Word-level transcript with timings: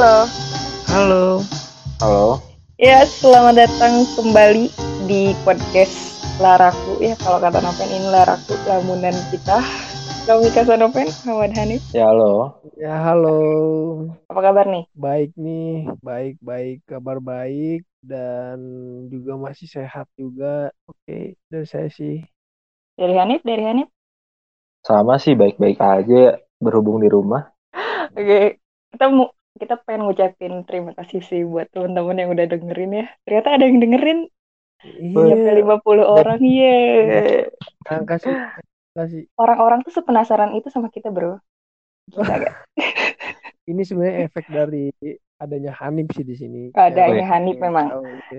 Halo. 0.00 0.24
Halo. 0.88 1.24
Halo. 2.00 2.26
Ya, 2.80 3.04
selamat 3.04 3.68
datang 3.68 4.08
kembali 4.16 4.72
di 5.04 5.36
podcast 5.44 6.24
Laraku. 6.40 7.04
Ya, 7.04 7.12
kalau 7.20 7.36
kata 7.36 7.60
Noven 7.60 7.84
ini 7.92 8.08
Laraku, 8.08 8.56
lamunan 8.64 9.12
kita. 9.28 9.60
Kami 10.24 10.48
Kasanoven, 10.56 11.04
Muhammad 11.28 11.52
Hanif. 11.52 11.84
Ya 11.92 12.08
halo. 12.08 12.64
Ya 12.80 12.96
halo. 12.96 13.36
Apa 14.32 14.40
kabar 14.40 14.72
nih? 14.72 14.88
Baik 14.96 15.36
nih, 15.36 15.92
baik 16.00 16.40
baik 16.40 16.80
kabar 16.88 17.20
baik 17.20 17.84
dan 18.00 18.56
juga 19.12 19.36
masih 19.36 19.68
sehat 19.68 20.08
juga. 20.16 20.72
Oke, 20.88 21.36
dari 21.52 21.68
saya 21.68 21.92
sih. 21.92 22.24
Dari 22.96 23.20
Hanif, 23.20 23.44
dari 23.44 23.68
Hanif. 23.68 23.92
Sama 24.80 25.20
sih 25.20 25.36
baik-baik 25.36 25.76
aja 25.76 26.40
berhubung 26.56 27.04
di 27.04 27.12
rumah. 27.12 27.52
Oke, 28.16 28.64
kita 28.96 29.12
mau 29.12 29.28
kita 29.60 29.74
pengen 29.84 30.08
ngucapin 30.08 30.52
terima 30.64 30.90
kasih 30.98 31.20
sih 31.20 31.40
buat 31.44 31.68
teman-teman 31.70 32.16
yang 32.20 32.30
udah 32.34 32.46
dengerin 32.48 32.90
ya. 32.96 33.04
Ternyata 33.28 33.48
ada 33.60 33.64
yang 33.68 33.78
dengerin 33.84 34.18
Iya. 34.80 35.36
sampai 35.36 35.54
50 35.60 36.04
orang. 36.08 36.38
Iya. 36.40 36.72
Nah, 37.84 38.00
kasih 38.08 38.32
kasih. 38.96 39.22
Orang-orang 39.36 39.84
tuh 39.84 39.92
sepenasaran 39.92 40.56
itu 40.56 40.72
sama 40.72 40.88
kita, 40.88 41.12
Bro. 41.12 41.36
Gila? 42.10 42.48
Ini 43.70 43.82
sebenarnya 43.86 44.26
efek 44.26 44.50
dari 44.50 44.90
adanya 45.38 45.72
Hanif 45.78 46.10
sih 46.16 46.24
di 46.26 46.34
sini. 46.34 46.62
Adanya 46.74 47.22
Ya, 47.22 47.28
Hanif 47.36 47.56
ya, 47.60 47.62
memang. 47.70 47.86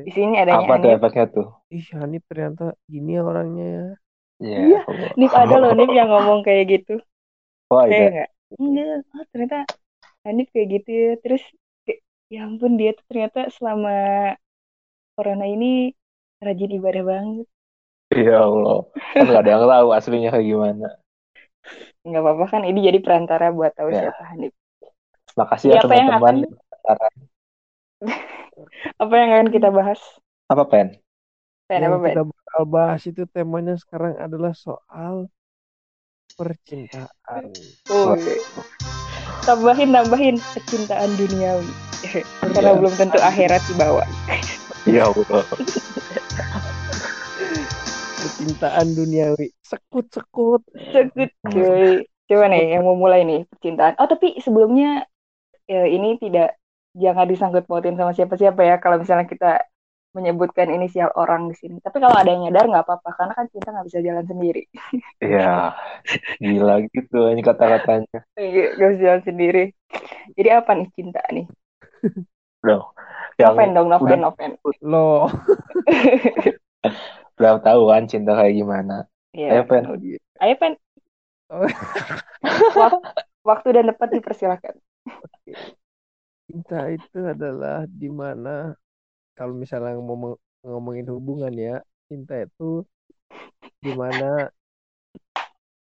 Di 0.03 0.11
sini 0.11 0.35
adanya 0.41 0.65
Apa 0.65 0.75
tuh 0.81 0.89
Hanif. 0.91 0.97
efeknya 0.97 1.25
tuh? 1.29 1.47
Ih, 1.71 1.85
Hanif 1.95 2.21
ternyata 2.27 2.65
gini 2.89 3.15
ya 3.15 3.21
orangnya. 3.23 3.95
Iya, 4.41 4.81
Nip 5.21 5.31
ada 5.37 5.55
loh 5.61 5.71
Nip 5.77 5.93
yang 5.93 6.09
ngomong 6.09 6.41
kayak 6.41 6.65
gitu. 6.73 6.97
Kayak 7.69 7.85
iya. 7.87 8.07
enggak? 8.09 8.29
Enggak, 8.59 8.97
oh, 9.15 9.23
ternyata 9.31 9.57
Hanif 10.21 10.47
kayak 10.53 10.67
gitu 10.79 10.89
ya. 10.89 11.11
Terus 11.19 11.43
kayak, 11.85 11.99
ya 12.29 12.39
ampun 12.45 12.77
dia 12.77 12.91
tuh 12.93 13.05
ternyata 13.09 13.49
selama 13.53 13.95
corona 15.17 15.45
ini 15.45 15.91
rajin 16.41 16.71
ibadah 16.77 17.03
banget. 17.05 17.47
Ya 18.11 18.43
Allah. 18.43 18.79
Kan 19.15 19.25
nggak 19.29 19.41
ada 19.45 19.51
yang 19.55 19.63
tahu 19.65 19.87
aslinya 19.95 20.29
kayak 20.35 20.47
gimana. 20.47 20.87
Nggak 22.01 22.21
apa-apa 22.25 22.45
kan 22.49 22.61
ini 22.65 22.79
jadi 22.81 22.99
perantara 22.99 23.53
buat 23.53 23.71
tahu 23.77 23.93
Ya. 23.93 24.09
siapa 24.09 24.23
Hanif. 24.33 24.53
Makasih 25.37 25.67
ya 25.71 25.79
apa 25.79 25.93
yang 25.95 26.09
teman-teman. 26.11 26.35
akan- 26.83 27.29
Apa 29.01 29.13
yang 29.17 29.29
akan 29.31 29.49
kita 29.49 29.69
bahas? 29.71 30.01
Apa 30.51 30.67
pen? 30.67 30.99
Pen 31.71 31.79
Yang 31.81 31.91
apa 31.93 31.97
Pen? 32.03 32.09
kita 32.11 32.23
bakal 32.27 32.61
bahas 32.67 33.01
itu 33.07 33.23
temanya 33.25 33.75
sekarang 33.79 34.13
adalah 34.19 34.51
soal 34.53 35.31
percintaan. 36.35 37.53
Oh, 37.89 38.17
tambahin 39.45 39.89
tambahin 39.93 40.35
kecintaan 40.55 41.09
duniawi. 41.17 41.69
Karena 42.53 42.71
Iya. 42.73 42.79
belum 42.79 42.93
tentu 42.97 43.19
akhirat 43.21 43.61
dibawa. 43.69 44.03
Ya 44.89 45.05
Allah. 45.09 45.45
Percintaan 48.21 48.87
duniawi. 48.93 49.53
Sekut-sekut. 49.61 50.61
Sekut 50.93 51.31
cuy. 51.49 52.05
Coba 52.29 52.45
nih 52.47 52.79
yang 52.79 52.87
mau 52.87 52.95
mulai 52.95 53.27
nih 53.27 53.43
percintaan. 53.49 53.99
Oh 53.99 54.07
tapi 54.07 54.39
sebelumnya 54.39 55.03
ya, 55.67 55.83
ini 55.89 56.15
tidak 56.21 56.55
jangan 56.95 57.27
disangkut 57.27 57.63
pautin 57.67 57.95
sama 57.95 58.11
siapa-siapa 58.11 58.61
ya 58.67 58.75
kalau 58.79 58.99
misalnya 58.99 59.27
kita 59.27 59.63
menyebutkan 60.11 60.67
inisial 60.71 61.09
orang 61.15 61.47
di 61.47 61.55
sini. 61.55 61.77
Tapi 61.79 61.97
kalau 62.03 62.15
ada 62.15 62.27
yang 62.27 62.43
nyadar 62.47 62.67
nggak 62.67 62.83
apa-apa 62.83 63.09
karena 63.15 63.33
kan 63.35 63.45
cinta 63.47 63.69
nggak 63.71 63.87
bisa 63.87 63.99
jalan 64.03 64.25
sendiri. 64.27 64.63
Iya. 65.23 65.75
Gila 66.43 66.75
gitu 66.91 67.19
ini 67.31 67.41
kata-katanya. 67.41 68.19
Nggak 68.35 68.89
bisa 68.91 69.01
jalan 69.01 69.23
sendiri. 69.23 69.63
Jadi 70.35 70.49
apa 70.51 70.71
nih 70.75 70.87
cinta 70.95 71.21
nih? 71.31 71.45
Bro. 72.59 72.91
Yang 73.39 73.47
Noven 73.55 73.69
dong, 73.73 73.87
Noven, 73.89 74.05
udah- 74.05 74.21
Noven. 74.21 74.51
Loh. 74.83 75.25
udah 77.39 77.57
tahu 77.63 77.81
kan 77.89 78.03
cinta 78.05 78.37
kayak 78.37 78.53
gimana. 78.53 79.07
Iya. 79.31 79.49
Ayo 79.57 79.63
pen. 79.65 79.83
Ayo 80.41 80.55
Pen. 80.59 80.73
Wak- 82.75 83.03
Waktu 83.41 83.67
dan 83.73 83.89
tempat 83.89 84.09
dipersilakan. 84.13 84.75
Cinta 86.45 86.79
itu 86.93 87.19
adalah 87.25 87.89
di 87.89 88.05
mana 88.11 88.75
kalau 89.37 89.53
misalnya 89.55 89.93
ngomong 89.97 90.33
ngomongin 90.67 91.07
hubungan 91.13 91.53
ya, 91.67 91.75
cinta 92.07 92.33
itu 92.45 92.85
di 93.85 93.91
mana 94.01 94.49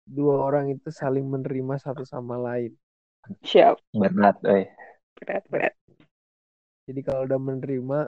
dua 0.09 0.35
orang 0.49 0.73
itu 0.73 0.89
saling 0.89 1.27
menerima 1.29 1.75
satu 1.85 2.03
sama 2.09 2.37
lain. 2.41 2.73
Siap. 3.45 3.77
Berat, 3.93 4.39
eh. 4.49 4.73
Berat, 5.21 5.45
berat. 5.53 5.75
Jadi 6.89 7.01
kalau 7.05 7.29
udah 7.29 7.37
menerima 7.37 7.99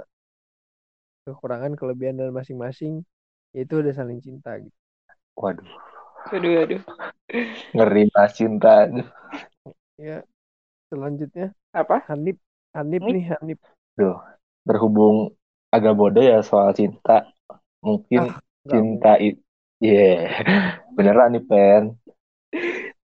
kekurangan 1.28 1.77
kelebihan 1.77 2.17
dan 2.17 2.33
masing-masing, 2.33 3.05
ya 3.53 3.61
itu 3.69 3.75
udah 3.84 3.93
saling 3.93 4.19
cinta 4.25 4.57
gitu. 4.57 4.77
Waduh. 5.37 5.69
Aduh, 6.33 6.55
aduh. 6.65 6.83
Ngeri 7.77 8.03
bahas 8.12 8.33
cinta. 8.37 8.89
Aduh. 8.89 9.07
Ya, 10.01 10.25
selanjutnya 10.89 11.53
Apa? 11.77 12.03
Hanif, 12.09 12.41
Hanif 12.72 13.03
Nih. 13.05 13.15
nih 13.15 13.25
Hanif. 13.37 13.61
Berhubung 14.69 15.16
agak 15.75 15.93
bodoh 15.98 16.25
ya 16.25 16.38
soal 16.44 16.71
cinta. 16.78 17.12
Mungkin 17.87 18.21
Nggak 18.21 18.41
cinta 18.71 19.10
itu. 19.21 19.41
Iya. 19.84 20.03
Beneran 20.97 21.28
nih 21.34 21.44
pen. 21.48 21.82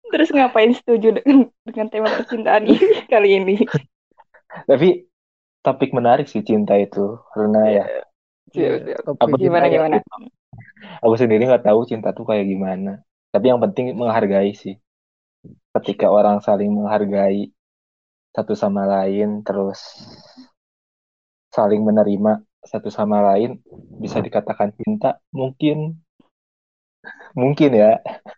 Terus 0.08 0.30
ngapain 0.32 0.72
setuju 0.72 1.20
dengan, 1.20 1.52
dengan 1.68 1.88
tema 1.92 2.10
percintaan 2.16 2.64
ini 2.64 2.80
kali 3.12 3.30
ini? 3.44 3.56
Tapi 4.70 4.88
topik 5.66 5.92
menarik 5.98 6.28
sih 6.32 6.44
cinta 6.50 6.74
itu 6.80 7.20
karena 7.34 7.60
ya 7.78 7.86
Iya, 8.56 8.70
siap. 8.88 9.04
topik 9.06 9.28
Apa 9.28 9.36
Gimana, 9.42 9.66
cinta 9.66 9.68
ya? 9.68 9.74
gimana? 9.76 9.98
aku 11.04 11.16
sendiri 11.22 11.42
nggak 11.50 11.66
tahu 11.68 11.80
cinta 11.90 12.08
tuh 12.18 12.26
kayak 12.30 12.46
gimana. 12.52 12.90
Tapi 13.34 13.46
yang 13.52 13.60
penting 13.64 13.86
menghargai 14.00 14.52
sih. 14.62 14.74
Ketika 15.76 16.08
orang 16.10 16.38
saling 16.46 16.70
menghargai 16.74 17.54
satu 18.36 18.54
sama 18.56 18.84
lain 18.94 19.42
terus 19.48 19.80
saling 21.58 21.82
menerima 21.90 22.32
satu 22.72 22.90
sama 22.98 23.18
lain 23.34 23.50
bisa 24.04 24.18
dikatakan 24.26 24.70
cinta 24.78 25.10
mungkin 25.40 25.78
mungkin 27.40 27.72
ya 27.82 27.92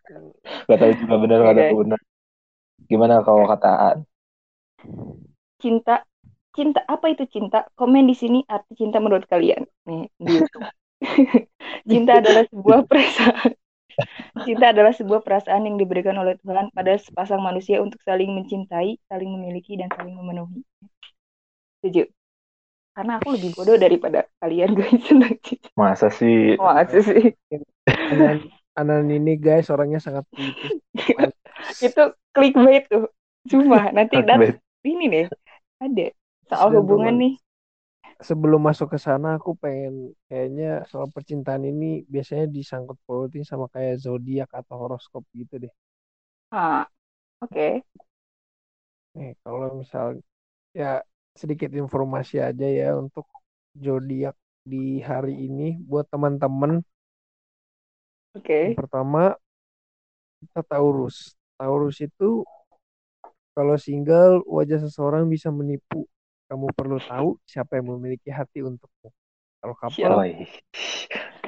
nggak 0.65 0.79
tahu 0.81 0.93
juga 1.01 1.15
benar 1.23 1.37
nggak 1.43 1.55
Oke. 1.55 1.63
tahu 1.67 1.75
benar 1.83 1.99
gimana 2.89 3.15
kalau 3.27 3.45
kataan 3.51 3.97
Cinta, 5.59 6.07
cinta 6.55 6.79
apa 6.87 7.11
itu 7.11 7.27
cinta? 7.27 7.67
Komen 7.75 8.07
di 8.07 8.15
sini 8.15 8.39
arti 8.47 8.79
cinta 8.79 8.97
menurut 9.03 9.27
kalian. 9.27 9.67
Nih 9.87 10.07
di 10.15 10.25
YouTube. 10.39 10.67
cinta 11.91 12.11
adalah 12.23 12.43
sebuah 12.47 12.79
perasaan. 12.87 13.51
Cinta 14.47 14.71
adalah 14.71 14.95
sebuah 14.95 15.19
perasaan 15.27 15.67
yang 15.67 15.75
diberikan 15.75 16.15
oleh 16.15 16.39
Tuhan 16.39 16.71
pada 16.71 16.95
sepasang 16.95 17.43
manusia 17.43 17.83
untuk 17.83 17.99
saling 17.99 18.31
mencintai, 18.31 18.95
saling 19.11 19.27
memiliki, 19.35 19.75
dan 19.75 19.91
saling 19.91 20.15
memenuhi. 20.15 20.63
Setuju? 21.83 22.07
Karena 22.95 23.21
aku 23.21 23.27
lebih 23.37 23.49
bodoh 23.55 23.77
daripada 23.79 24.27
kalian 24.43 24.71
guys 24.79 25.05
masa 25.77 26.07
sih 26.11 26.59
Masa 26.59 26.99
sih? 26.99 27.31
Anan, 27.87 28.37
Anan 28.75 29.05
ini 29.07 29.39
guys 29.39 29.71
orangnya 29.71 29.99
sangat. 30.01 30.25
Itu 31.85 32.15
clickbait 32.35 32.87
tuh. 32.91 33.07
Cuma 33.47 33.89
nanti 33.95 34.19
Clickbait. 34.19 34.55
ini 34.83 35.05
nih 35.07 35.25
ada 35.79 36.05
soal 36.49 36.67
Dan 36.73 36.77
hubungan 36.83 37.15
nih. 37.19 37.33
Sebelum 38.19 38.59
masuk 38.59 38.91
ke 38.91 38.99
sana 38.99 39.39
aku 39.39 39.55
pengen 39.55 40.11
kayaknya 40.27 40.83
soal 40.91 41.07
percintaan 41.07 41.63
ini 41.63 42.03
biasanya 42.03 42.51
disangkut 42.51 42.99
pautin 43.07 43.47
sama 43.47 43.71
kayak 43.71 43.95
zodiak 44.03 44.51
atau 44.51 44.75
horoskop 44.75 45.23
gitu 45.31 45.55
deh. 45.55 45.71
Ah, 46.51 46.83
oke. 47.39 47.83
Nih, 49.15 49.31
kalau 49.43 49.67
misal 49.79 50.19
ya 50.75 51.03
sedikit 51.39 51.71
informasi 51.71 52.43
aja 52.43 52.67
ya 52.67 52.99
untuk 52.99 53.23
zodiak 53.71 54.35
di 54.67 54.99
hari 54.99 55.47
ini 55.47 55.79
buat 55.79 56.03
teman-teman. 56.11 56.83
Oke. 58.35 58.75
Yang 58.75 58.83
pertama 58.83 59.39
kita 60.43 60.61
Taurus. 60.67 61.31
Taurus 61.55 62.03
itu 62.03 62.43
kalau 63.55 63.75
single 63.79 64.43
wajah 64.43 64.83
seseorang 64.83 65.31
bisa 65.31 65.47
menipu. 65.47 66.03
Kamu 66.51 66.75
perlu 66.75 66.99
tahu 66.99 67.39
siapa 67.47 67.79
yang 67.79 67.95
memiliki 67.95 68.27
hati 68.27 68.59
untukmu. 68.59 69.09
Kalau. 69.63 69.75
Oi. 70.19 70.43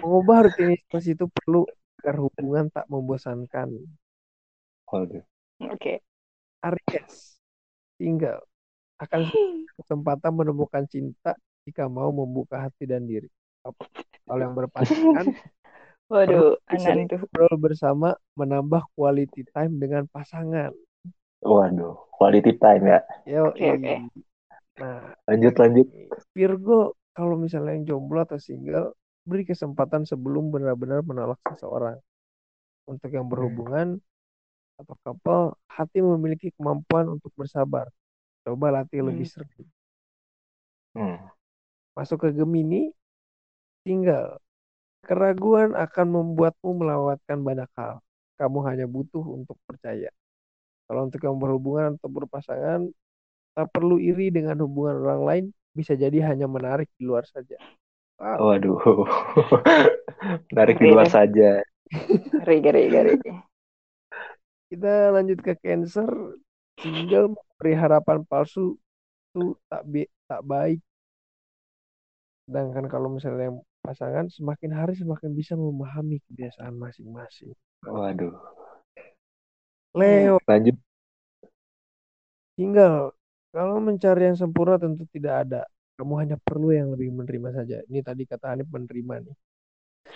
mengubah 0.02 0.50
rutinitas 0.50 1.06
itu 1.06 1.30
perlu 1.30 1.62
agar 2.02 2.18
hubungan 2.18 2.66
tak 2.74 2.90
membosankan. 2.90 3.70
Oke. 5.62 6.02
Aries 6.62 7.38
single 8.02 8.50
akan 9.01 9.21
kesempatan 9.81 10.31
menemukan 10.38 10.86
cinta 10.86 11.33
jika 11.65 11.89
mau 11.89 12.13
membuka 12.13 12.69
hati 12.69 12.86
dan 12.86 13.09
diri. 13.09 13.27
Kalau 14.25 14.42
yang 14.42 14.53
berpasangan 14.53 15.25
Waduh, 16.12 16.59
tuh. 16.68 17.24
ngobrol 17.24 17.56
bersama 17.56 18.12
menambah 18.36 18.83
quality 19.00 19.48
time 19.56 19.80
dengan 19.80 20.03
pasangan. 20.12 20.75
Waduh, 21.39 21.95
quality 22.12 22.59
time 22.59 22.83
ya. 22.92 23.00
Yo, 23.24 23.48
Oke, 23.48 23.63
oke. 23.80 23.95
Nah, 24.75 25.15
Lanjut 25.31 25.56
lanjut. 25.56 25.88
Virgo 26.36 27.00
kalau 27.15 27.39
misalnya 27.39 27.80
yang 27.80 27.86
jomblo 27.88 28.27
atau 28.27 28.36
single, 28.36 28.92
beri 29.24 29.48
kesempatan 29.48 30.03
sebelum 30.03 30.51
benar-benar 30.51 31.00
menolak 31.07 31.39
seseorang. 31.48 31.95
Untuk 32.92 33.07
yang 33.07 33.31
berhubungan 33.31 33.95
atau 34.75 34.95
couple, 35.00 35.44
hati 35.71 36.03
memiliki 36.03 36.51
kemampuan 36.59 37.07
untuk 37.07 37.31
bersabar. 37.39 37.88
Coba 38.46 38.68
latih 38.76 39.02
lebih 39.06 39.28
Hmm. 39.28 39.34
sering. 39.34 39.68
Hmm. 40.96 41.32
Masuk 41.96 42.18
ke 42.28 42.30
Gemini, 42.36 42.92
single. 43.86 44.40
Keraguan 45.06 45.74
akan 45.74 46.08
membuatmu 46.16 46.72
melewatkan 46.82 47.40
banyak 47.42 47.70
hal. 47.78 48.02
Kamu 48.40 48.60
hanya 48.70 48.86
butuh 48.90 49.24
untuk 49.24 49.58
percaya. 49.70 50.10
Kalau 50.88 51.08
untuk 51.08 51.22
yang 51.24 51.38
berhubungan 51.40 51.98
atau 51.98 52.10
berpasangan, 52.12 52.82
tak 53.56 53.68
perlu 53.76 53.98
iri 54.02 54.30
dengan 54.34 54.58
hubungan 54.64 54.98
orang 55.04 55.24
lain, 55.30 55.46
bisa 55.76 55.94
jadi 55.98 56.20
hanya 56.34 56.48
menarik 56.52 56.90
di 57.00 57.06
luar 57.08 57.26
saja. 57.28 57.58
Wow. 58.22 58.38
Waduh. 58.54 58.80
Menarik 60.54 60.78
di 60.78 60.88
luar 60.92 61.08
saja. 61.10 61.62
Ngeri, 62.42 62.56
ngeri, 62.64 62.84
ngeri. 62.92 63.14
Kita 64.72 65.12
lanjut 65.16 65.40
ke 65.44 65.54
Cancer. 65.60 66.10
Single 66.81 67.28
memberi 67.36 67.74
harapan 67.78 68.19
palsu 68.25 68.75
itu 69.31 69.56
tak 69.69 69.81
bi- 69.88 70.12
tak 70.30 70.42
baik. 70.44 70.80
Sedangkan 72.45 72.86
kalau 72.92 73.07
misalnya 73.13 73.54
yang 73.54 73.60
pasangan, 73.86 74.25
semakin 74.28 74.72
hari 74.75 74.94
semakin 74.98 75.31
bisa 75.33 75.54
memahami 75.56 76.18
kebiasaan 76.28 76.74
masing-masing. 76.78 77.54
Waduh. 77.86 78.33
Leo, 79.95 80.39
Lanjut. 80.48 80.78
single. 82.56 83.12
Kalau 83.51 83.84
mencari 83.84 84.31
yang 84.31 84.38
sempurna 84.39 84.80
tentu 84.80 85.04
tidak 85.12 85.48
ada. 85.48 85.62
Kamu 86.00 86.13
hanya 86.18 86.38
perlu 86.39 86.72
yang 86.74 86.89
lebih 86.95 87.12
menerima 87.13 87.50
saja. 87.62 87.77
Ini 87.86 88.00
tadi 88.01 88.24
kata 88.25 88.56
Hanif 88.56 88.68
menerima 88.72 89.16
nih. 89.27 89.36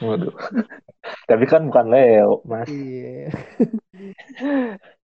Waduh. 0.01 0.33
Tapi 1.29 1.45
kan 1.49 1.67
bukan 1.67 1.85
Leo, 1.91 2.41
Mas. 2.45 2.69
Iya. 2.69 3.29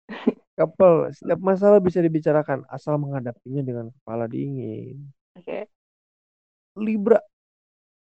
Couple, 0.58 1.14
setiap 1.14 1.38
masalah 1.38 1.78
bisa 1.78 2.02
dibicarakan 2.02 2.66
asal 2.66 2.98
menghadapinya 2.98 3.62
dengan 3.62 3.86
kepala 3.94 4.26
dingin. 4.26 5.06
Oke. 5.38 5.70
Libra, 6.74 7.22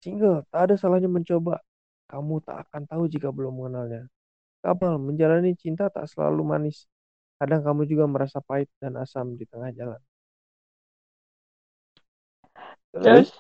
single, 0.06 0.46
tak 0.54 0.70
ada 0.70 0.76
salahnya 0.78 1.10
mencoba. 1.10 1.66
Kamu 2.06 2.46
tak 2.46 2.70
akan 2.70 2.86
tahu 2.86 3.10
jika 3.10 3.34
belum 3.34 3.58
mengenalnya. 3.58 4.06
Couple, 4.62 5.02
menjalani 5.02 5.58
cinta 5.58 5.90
tak 5.90 6.06
selalu 6.06 6.46
manis. 6.46 6.86
Kadang 7.42 7.66
kamu 7.66 7.90
juga 7.90 8.06
merasa 8.06 8.38
pahit 8.38 8.70
dan 8.78 9.02
asam 9.02 9.34
di 9.34 9.50
tengah 9.50 9.74
jalan. 9.74 10.02
Terus? 12.94 13.34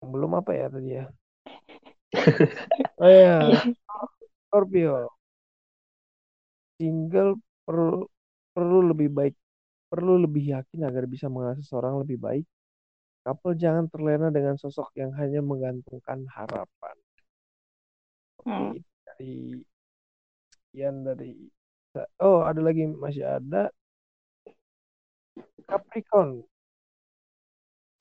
Belum 0.00 0.32
apa 0.32 0.50
ya 0.56 0.72
tadi 0.72 0.90
ya? 0.96 1.04
Oh 3.02 3.10
ya, 3.10 3.60
Scorpio. 4.48 5.12
Single 6.78 7.38
perlu 7.66 8.06
perlu 8.54 8.78
lebih 8.90 9.08
baik, 9.10 9.34
perlu 9.90 10.18
lebih 10.24 10.54
yakin 10.54 10.80
agar 10.86 11.04
bisa 11.10 11.26
mengasah 11.30 11.62
seseorang 11.62 12.02
lebih 12.02 12.18
baik. 12.18 12.46
Couple 13.24 13.56
jangan 13.56 13.88
terlena 13.88 14.28
dengan 14.28 14.54
sosok 14.60 14.92
yang 15.00 15.10
hanya 15.16 15.40
menggantungkan 15.40 16.28
harapan. 16.28 16.96
Oke, 18.38 18.50
Hmm. 18.50 18.76
dari 19.06 19.64
sekian 20.52 21.06
dari 21.06 21.32
Oh, 22.18 22.42
ada 22.42 22.58
lagi 22.58 22.90
masih 22.90 23.22
ada 23.22 23.70
Capricorn. 25.70 26.42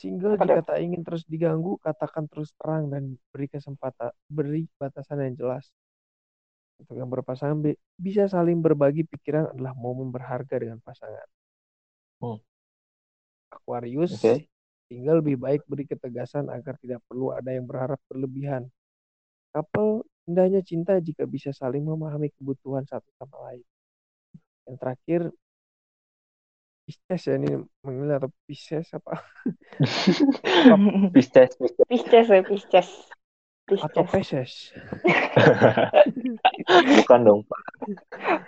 Single 0.01 0.35
Apa 0.35 0.43
jika 0.43 0.61
tak 0.73 0.79
ingin 0.83 1.01
terus 1.05 1.23
diganggu, 1.29 1.79
katakan 1.79 2.27
terus 2.27 2.51
terang 2.59 2.89
dan 2.91 3.15
beri 3.31 3.47
kesempatan, 3.47 4.11
beri 4.27 4.67
batasan 4.75 5.21
yang 5.23 5.37
jelas. 5.37 5.69
Untuk 6.81 6.95
yang 6.99 7.09
berpasangan 7.11 7.57
bi- 7.63 7.79
bisa 7.95 8.25
saling 8.27 8.59
berbagi 8.59 9.03
pikiran 9.07 9.53
adalah 9.53 9.73
momen 9.77 10.09
berharga 10.09 10.55
dengan 10.59 10.79
pasangan. 10.83 11.27
Hmm. 12.21 12.37
Aquarius, 13.53 14.13
Oke. 14.17 14.49
single 14.89 15.21
lebih 15.21 15.37
baik 15.39 15.61
beri 15.69 15.85
ketegasan 15.85 16.49
agar 16.49 16.75
tidak 16.81 16.99
perlu 17.07 17.31
ada 17.31 17.49
yang 17.53 17.65
berharap 17.69 18.01
berlebihan. 18.09 18.67
Couple, 19.53 20.03
indahnya 20.25 20.61
cinta 20.65 20.97
jika 20.97 21.23
bisa 21.29 21.53
saling 21.53 21.85
memahami 21.85 22.33
kebutuhan 22.33 22.83
satu 22.89 23.09
sama 23.21 23.37
lain. 23.51 23.65
Yang 24.65 24.77
terakhir, 24.81 25.21
Pisces 26.83 27.21
ya 27.31 27.39
ini 27.39 27.47
manggilnya 27.79 28.19
atau 28.19 28.31
Pisces 28.43 28.91
apa? 28.91 29.23
Pisces, 31.15 31.55
Pisces. 31.55 31.85
Pisces 31.87 32.27
ya, 32.27 32.43
Pisces. 32.43 32.89
Atau 33.79 34.03
Pisces. 34.03 34.75
Bukan 37.03 37.19
dong, 37.25 37.41
Pak. 37.47 37.61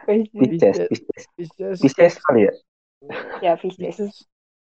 Pisces. 0.07 0.87
Pisces, 1.35 1.77
Pisces. 1.81 2.13
Kali 2.21 2.47
ya? 2.47 2.53
Ya, 3.41 3.53
Pisces. 3.57 4.25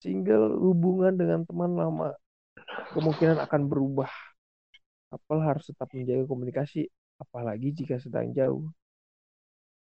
Single 0.02 0.58
hubungan 0.58 1.14
dengan 1.14 1.46
teman 1.46 1.78
lama 1.78 2.18
kemungkinan 2.96 3.38
akan 3.42 3.62
berubah. 3.70 4.10
Couple 5.12 5.44
harus 5.44 5.68
tetap 5.68 5.92
menjaga 5.92 6.24
komunikasi, 6.24 6.88
apalagi 7.20 7.76
jika 7.76 8.00
sedang 8.00 8.32
jauh. 8.32 8.72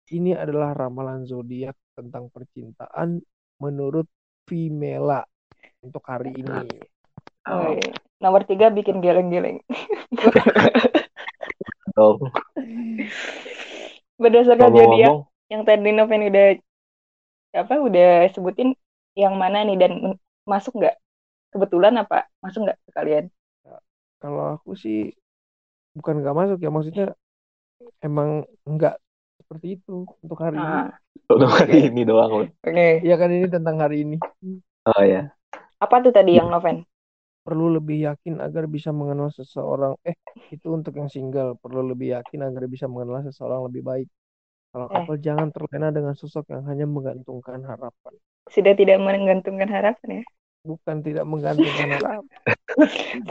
Ini 0.09 0.41
adalah 0.41 0.73
ramalan 0.73 1.29
zodiak 1.29 1.77
tentang 1.93 2.33
percintaan 2.33 3.21
menurut 3.61 4.09
Vimela 4.49 5.21
untuk 5.85 6.01
hari 6.09 6.33
ini. 6.33 6.65
Oh, 7.45 7.77
iya. 7.77 7.93
Nomor 8.19 8.49
tiga 8.49 8.73
bikin 8.73 9.05
geleng-geleng. 9.05 9.61
Dong. 11.99 12.19
Berdasarkan 14.23 14.71
zodiak 14.71 15.11
Ngomong-ngomong, 15.11 15.19
yang 15.51 15.63
tadi 15.67 15.91
Noven 15.91 16.23
udah 16.31 16.47
apa 17.59 17.75
udah 17.83 18.11
sebutin 18.31 18.79
yang 19.19 19.35
mana 19.35 19.67
nih 19.67 19.75
dan 19.75 20.15
masuk 20.47 20.79
nggak? 20.79 20.95
Kebetulan 21.51 21.99
apa 21.99 22.31
masuk 22.39 22.71
nggak 22.71 22.79
sekalian? 22.87 23.25
Kalau 24.19 24.59
aku 24.59 24.75
sih 24.79 25.15
bukan 25.95 26.23
nggak 26.23 26.37
masuk 26.39 26.59
ya, 26.63 26.71
maksudnya 26.71 27.07
emang 28.03 28.47
nggak 28.67 28.99
seperti 29.43 29.79
itu 29.79 30.07
untuk 30.23 30.39
hari 30.39 30.59
ini. 30.59 30.67
Ah, 30.67 30.91
untuk 31.31 31.51
hari 31.51 31.91
ini 31.91 32.03
doang. 32.07 32.47
oke. 32.51 32.89
Iya 33.03 33.15
kan 33.19 33.31
ini 33.31 33.47
tentang 33.51 33.77
hari 33.79 34.07
ini. 34.07 34.17
Oh 34.87 35.03
ya. 35.03 35.31
Apa 35.79 36.03
tuh 36.03 36.11
tadi 36.11 36.39
yang 36.39 36.51
Noven? 36.51 36.83
Perlu 37.47 37.81
lebih 37.81 38.05
yakin 38.05 38.45
agar 38.45 38.69
bisa 38.69 38.93
mengenal 38.93 39.33
seseorang. 39.33 39.97
Eh, 40.05 40.17
itu 40.53 40.69
untuk 40.69 40.93
yang 40.97 41.09
single. 41.09 41.57
Perlu 41.59 41.81
lebih 41.93 42.13
yakin 42.19 42.45
agar 42.45 42.69
bisa 42.69 42.85
mengenal 42.91 43.25
seseorang 43.25 43.67
lebih 43.73 43.83
baik. 43.85 44.09
Kalau 44.69 44.87
Eh. 44.89 44.93
couple 45.01 45.19
jangan 45.25 45.49
terlena 45.49 45.89
dengan 45.89 46.13
sosok 46.13 46.53
yang 46.53 46.63
hanya 46.69 46.85
menggantungkan 46.85 47.65
harapan. 47.65 48.13
Sudah 48.53 48.73
tidak 48.77 49.01
menggantungkan 49.01 49.69
harapan 49.69 50.09
ya? 50.21 50.25
Bukan 50.69 50.97
tidak 51.01 51.25
menggantungkan 51.25 51.89
harapan. 51.97 52.21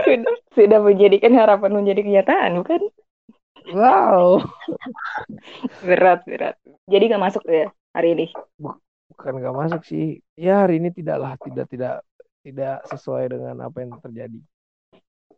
Sudah, 0.01 0.33
sudah 0.57 0.79
menjadikan 0.81 1.33
harapan 1.37 1.71
menjadi 1.77 2.01
kenyataan, 2.01 2.57
bukan? 2.65 2.81
Wow. 3.75 4.47
Berat, 5.83 6.23
berat. 6.23 6.55
Jadi 6.87 7.03
nggak 7.11 7.23
masuk 7.23 7.43
ya 7.45 7.67
hari 7.91 8.15
ini. 8.15 8.25
Bukan 9.11 9.33
nggak 9.43 9.55
masuk 9.55 9.81
sih. 9.83 10.23
Ya 10.39 10.63
hari 10.63 10.79
ini 10.79 10.89
tidaklah 10.95 11.35
tidak 11.43 11.67
tidak 11.67 11.93
tidak 12.47 12.87
sesuai 12.87 13.35
dengan 13.35 13.59
apa 13.59 13.83
yang 13.83 13.99
terjadi. 13.99 14.39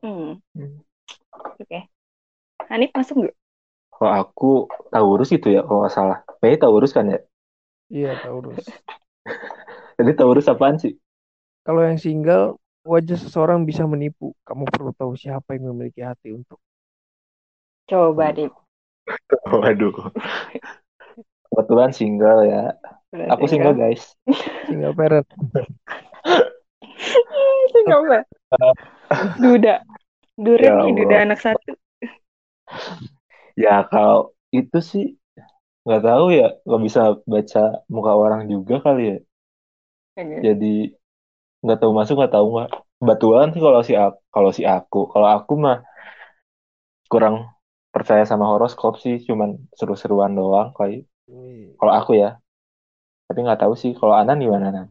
Hmm. 0.05 0.37
Hmm. 0.53 0.77
Oke. 1.57 1.89
Hanif 2.69 2.93
masuk 2.93 3.25
nggak? 3.25 3.35
Kalau 3.89 4.11
aku 4.13 4.51
Taurus 4.93 5.33
itu 5.33 5.49
ya, 5.49 5.65
kalau 5.65 5.81
nggak 5.81 5.95
salah. 5.97 6.21
Kayaknya 6.37 6.59
Taurus 6.61 6.91
kan 6.93 7.05
ya? 7.09 7.19
Iya 7.89 8.11
Taurus. 8.21 8.61
Jadi 9.97 10.11
Taurus 10.13 10.45
apaan 10.45 10.77
sih? 10.77 10.93
Kalau 11.65 11.81
yang 11.81 11.97
single, 11.97 12.61
wajah 12.85 13.17
seseorang 13.17 13.65
bisa 13.65 13.89
menipu. 13.89 14.37
Kamu 14.45 14.69
perlu 14.69 14.93
tahu 14.93 15.17
siapa 15.17 15.57
yang 15.57 15.73
memiliki 15.73 16.05
hati 16.05 16.37
untuk. 16.37 16.61
Coba 17.89 18.29
nih. 18.37 18.53
Waduh. 19.49 20.13
Kebetulan 21.49 21.89
single 21.89 22.45
ya. 22.45 22.77
Aku 23.33 23.49
single 23.49 23.73
guys. 23.73 24.13
Single 24.69 24.93
parent. 24.93 25.25
Mbak. 27.85 28.23
Duda. 29.41 29.75
Duren 30.39 30.71
Ya 30.71 30.79
nih, 30.87 30.93
duda 30.95 31.15
anak 31.27 31.39
satu. 31.43 31.71
Ya 33.59 33.83
kalau 33.91 34.31
itu 34.55 34.79
sih 34.79 35.05
nggak 35.83 36.03
tahu 36.05 36.25
ya, 36.31 36.55
nggak 36.63 36.83
bisa 36.87 37.01
baca 37.27 37.63
muka 37.91 38.13
orang 38.15 38.47
juga 38.47 38.79
kali 38.79 39.03
ya. 39.15 39.17
Oke. 40.15 40.35
Jadi 40.39 40.75
nggak 41.59 41.79
tahu 41.83 41.91
masuk 41.91 42.15
nggak 42.23 42.33
tahu 42.33 42.47
nggak. 42.55 42.69
Kebetulan 42.99 43.47
sih 43.51 43.61
kalau 43.63 43.81
si 43.83 43.93
aku, 43.95 44.19
kalau 44.31 44.51
si 44.55 44.63
aku, 44.63 45.01
kalau 45.11 45.27
aku 45.27 45.53
mah 45.59 45.77
kurang 47.11 47.51
percaya 47.89 48.23
sama 48.23 48.47
horoskop 48.47 49.01
sih, 49.01 49.19
cuman 49.27 49.59
seru-seruan 49.75 50.35
doang 50.35 50.71
kali. 50.71 51.03
Kalau 51.75 51.93
aku 51.95 52.15
ya. 52.15 52.39
Tapi 53.27 53.39
nggak 53.45 53.61
tahu 53.61 53.73
sih 53.77 53.91
kalau 53.93 54.15
Anan 54.17 54.41
gimana 54.41 54.71
Nan? 54.71 54.87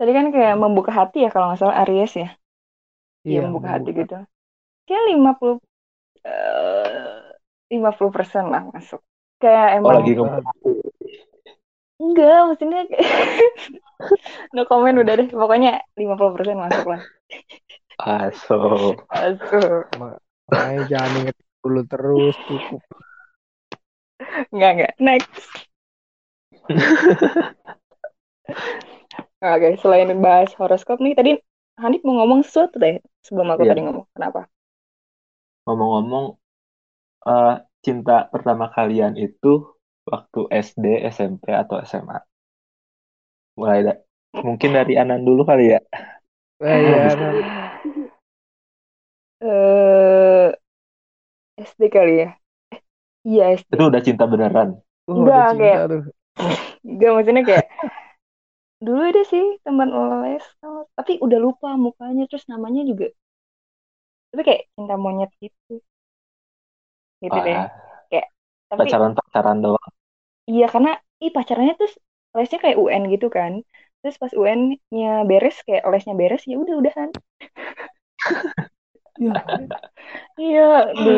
Tadi 0.00 0.12
kan 0.18 0.26
kayak 0.34 0.54
membuka 0.62 0.92
hati 1.00 1.18
ya 1.24 1.30
kalau 1.32 1.46
nggak 1.52 1.60
salah 1.62 1.76
Aries 1.84 2.12
ya. 2.22 2.28
Iya 3.28 3.38
Iya, 3.38 3.44
membuka 3.46 3.68
hati 3.74 3.90
gitu. 4.00 4.14
Kayak 4.86 5.04
50 5.10 5.56
eh 6.28 7.20
50 7.72 8.12
persen 8.16 8.44
lah 8.52 8.62
masuk. 8.74 9.00
Kayak 9.42 9.68
Oh 9.80 9.80
emang 9.80 9.96
lagi 9.96 10.10
ngomong 10.16 10.44
hati. 10.46 10.70
enggak 12.02 12.38
maksudnya 12.48 12.80
no 14.54 14.62
comment 14.70 14.96
udah 15.02 15.14
deh 15.20 15.28
pokoknya 15.40 15.70
50 15.98 16.32
persen 16.36 16.56
masuk 16.64 16.84
lah. 16.92 17.00
aso. 17.98 18.58
Ma- 19.98 20.18
Makanya 20.50 20.82
jangan 20.90 21.12
inget 21.20 21.36
dulu 21.62 21.80
terus, 21.92 22.34
cukup. 22.48 22.82
Enggak 24.52 24.70
enggak. 24.74 24.92
Next. 25.00 25.44
Oke, 29.40 29.68
selain 29.82 30.08
bahas 30.24 30.50
horoskop 30.60 30.98
nih 31.04 31.14
tadi 31.18 31.30
Hanif 31.82 32.00
mau 32.04 32.14
ngomong 32.20 32.40
sesuatu 32.46 32.76
deh 32.84 32.94
sebelum 33.24 33.48
aku 33.52 33.64
Iya. 33.64 33.68
tadi 33.68 33.80
ngomong. 33.84 34.04
Kenapa? 34.16 34.40
Ngomong-ngomong, 35.64 36.26
eh, 37.34 37.54
cinta 37.84 38.16
pertama 38.32 38.66
kalian 38.76 39.14
itu 39.26 39.52
waktu 40.10 40.40
SD, 40.66 40.84
SMP, 41.14 41.44
atau 41.62 41.76
SMA? 41.90 42.18
Mulai 43.58 43.80
da- 43.86 44.00
mungkin 44.46 44.70
dari 44.78 44.92
Anan 45.02 45.20
dulu 45.28 45.42
kali 45.50 45.64
ya. 45.74 45.78
Eh, 46.60 46.80
iya, 46.86 47.14
Nan. 47.20 47.36
Eh 49.40 50.52
SD 51.68 51.82
kali 51.94 52.12
ya? 52.22 52.28
Eh, 52.74 52.80
Iya 53.30 53.44
SD. 53.60 53.74
itu 53.74 53.82
udah 53.90 54.02
cinta 54.06 54.24
beneran. 54.32 54.68
Wah, 55.08 55.18
Enggak, 55.18 55.34
udah 55.34 55.44
cinta 55.50 55.60
kayak 55.60 55.80
tuh. 55.90 56.02
enggak 56.86 57.10
maksudnya 57.16 57.42
kayak 57.48 57.66
dulu 58.84 59.00
ada 59.10 59.22
sih 59.32 59.44
teman 59.64 59.90
les 60.24 60.44
tapi 60.96 61.12
udah 61.24 61.38
lupa 61.46 61.68
mukanya 61.84 62.24
terus 62.30 62.44
namanya 62.52 62.82
juga 62.90 63.06
tapi 64.30 64.42
kayak 64.46 64.62
cinta 64.74 64.94
monyet 64.94 65.30
gitu. 65.42 65.82
Gitu 67.22 67.38
deh. 67.46 67.58
Wah, 67.58 67.68
kayak 68.10 68.26
tapi 68.70 68.80
pacaran-pacaran 68.80 69.58
doang. 69.64 69.90
iya 70.50 70.66
karena 70.72 70.90
ih 71.24 71.32
pacarannya 71.36 71.74
terus 71.78 71.94
lesnya 72.36 72.58
kayak 72.62 72.78
UN 72.82 73.02
gitu 73.14 73.26
kan. 73.36 73.52
Terus 74.00 74.16
pas 74.22 74.32
UN-nya 74.40 75.08
beres 75.28 75.56
kayak 75.66 75.82
lesnya 75.92 76.14
beres 76.20 76.42
ya 76.50 76.56
udah 76.62 76.74
udahan. 76.80 77.10
Ya, 79.20 79.32
iya 80.40 80.62
di 81.04 81.10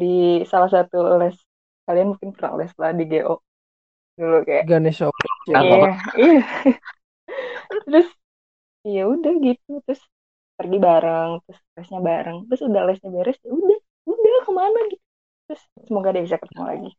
di 0.00 0.06
salah 0.50 0.70
satu 0.74 0.96
les 1.20 1.36
kalian 1.84 2.08
mungkin 2.16 2.30
pernah 2.34 2.52
les 2.60 2.72
lah 2.80 2.90
di 2.98 3.04
GO 3.10 3.34
dulu 4.18 4.36
kayak 4.48 4.64
Ganesha 4.70 5.06
iya 5.48 5.78
iya 6.22 6.40
terus 7.86 8.06
ya 8.94 9.02
udah 9.14 9.32
gitu 9.46 9.70
terus 9.86 10.02
pergi 10.58 10.78
bareng 10.86 11.30
terus 11.44 11.60
lesnya 11.76 12.00
bareng 12.10 12.36
terus 12.48 12.62
udah 12.68 12.82
lesnya 12.88 13.10
beres 13.16 13.38
ya 13.46 13.50
udah 13.60 13.78
udah 14.12 14.34
ke 14.46 14.52
mana 14.60 14.78
gitu 14.92 15.04
terus 15.46 15.62
semoga 15.86 16.08
dia 16.14 16.24
bisa 16.26 16.38
ketemu 16.42 16.64
lagi 16.70 16.90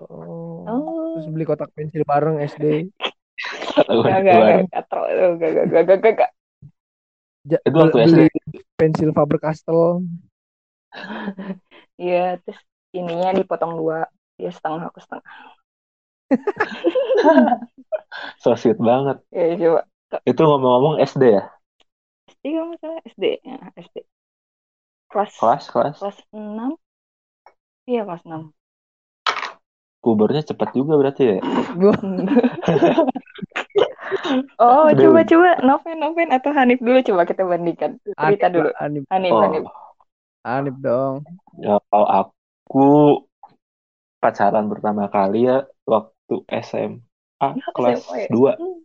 Oh. 0.00 0.66
oh 0.66 1.14
Terus 1.14 1.26
beli 1.32 1.44
kotak 1.48 1.70
pensil 1.76 2.02
bareng 2.10 2.36
SD. 2.42 2.64
gak 3.76 3.86
gak 3.86 4.18
gak 4.26 4.38
gak 4.72 4.84
gak 5.40 5.52
gak 5.70 5.84
gak 5.86 5.98
gak 6.02 6.12
gak 6.18 6.30
Itu 7.66 7.76
waktu 7.82 7.96
SD. 8.08 8.20
pensil 8.78 9.10
Faber 9.16 9.38
Castell. 9.42 10.02
iya 12.02 12.16
terus 12.42 12.58
ininya 12.96 13.28
dipotong 13.38 13.72
dua 13.80 13.96
ya 14.42 14.48
setengah 14.56 14.82
aku 14.88 14.98
setengah 15.04 15.24
So 18.42 18.54
sweet 18.60 18.78
banget. 18.80 19.16
ya 19.32 19.56
coba 19.60 19.80
Itu 20.28 20.42
ngomong-ngomong 20.44 21.00
SD 21.00 21.22
ya? 21.40 21.42
Nggak 22.44 22.78
salah 22.82 23.00
SD 23.12 23.24
ya 23.48 23.56
SD 23.78 23.96
kelas 25.10 25.34
Kelas, 25.40 25.64
kelas. 25.70 25.98
kelas 25.98 26.18
enam 26.34 26.72
iya 27.90 28.00
kelas 28.06 28.22
enam 28.26 28.42
Pubernya 30.02 30.42
cepat 30.42 30.74
juga 30.74 30.98
berarti 30.98 31.22
ya? 31.30 31.38
Oh 34.60 34.88
Aduh. 34.92 35.00
coba 35.02 35.20
coba 35.24 35.48
Noven 35.64 35.96
Noven 36.00 36.28
atau 36.36 36.50
Hanif 36.56 36.78
dulu 36.80 36.98
coba 37.04 37.22
kita 37.28 37.42
bandingkan 37.48 37.90
cerita 38.20 38.46
dulu 38.52 38.68
lah, 38.68 38.84
Anip, 38.84 39.04
Hanif 39.12 39.32
Oh, 39.32 39.40
Hanif 39.42 39.64
Anip 40.44 40.76
dong. 40.82 41.14
ya 41.62 41.76
kalau 41.90 42.08
aku 42.08 42.80
pacaran 44.22 44.66
pertama 44.72 45.04
kali 45.16 45.36
ya 45.50 45.56
waktu 45.92 46.21
SMA 46.48 47.48
Ya, 47.58 47.66
kelas 47.76 48.00
SMA 48.06 48.16
ya? 48.24 48.28
2. 48.32 48.52
Hmm. 48.58 48.76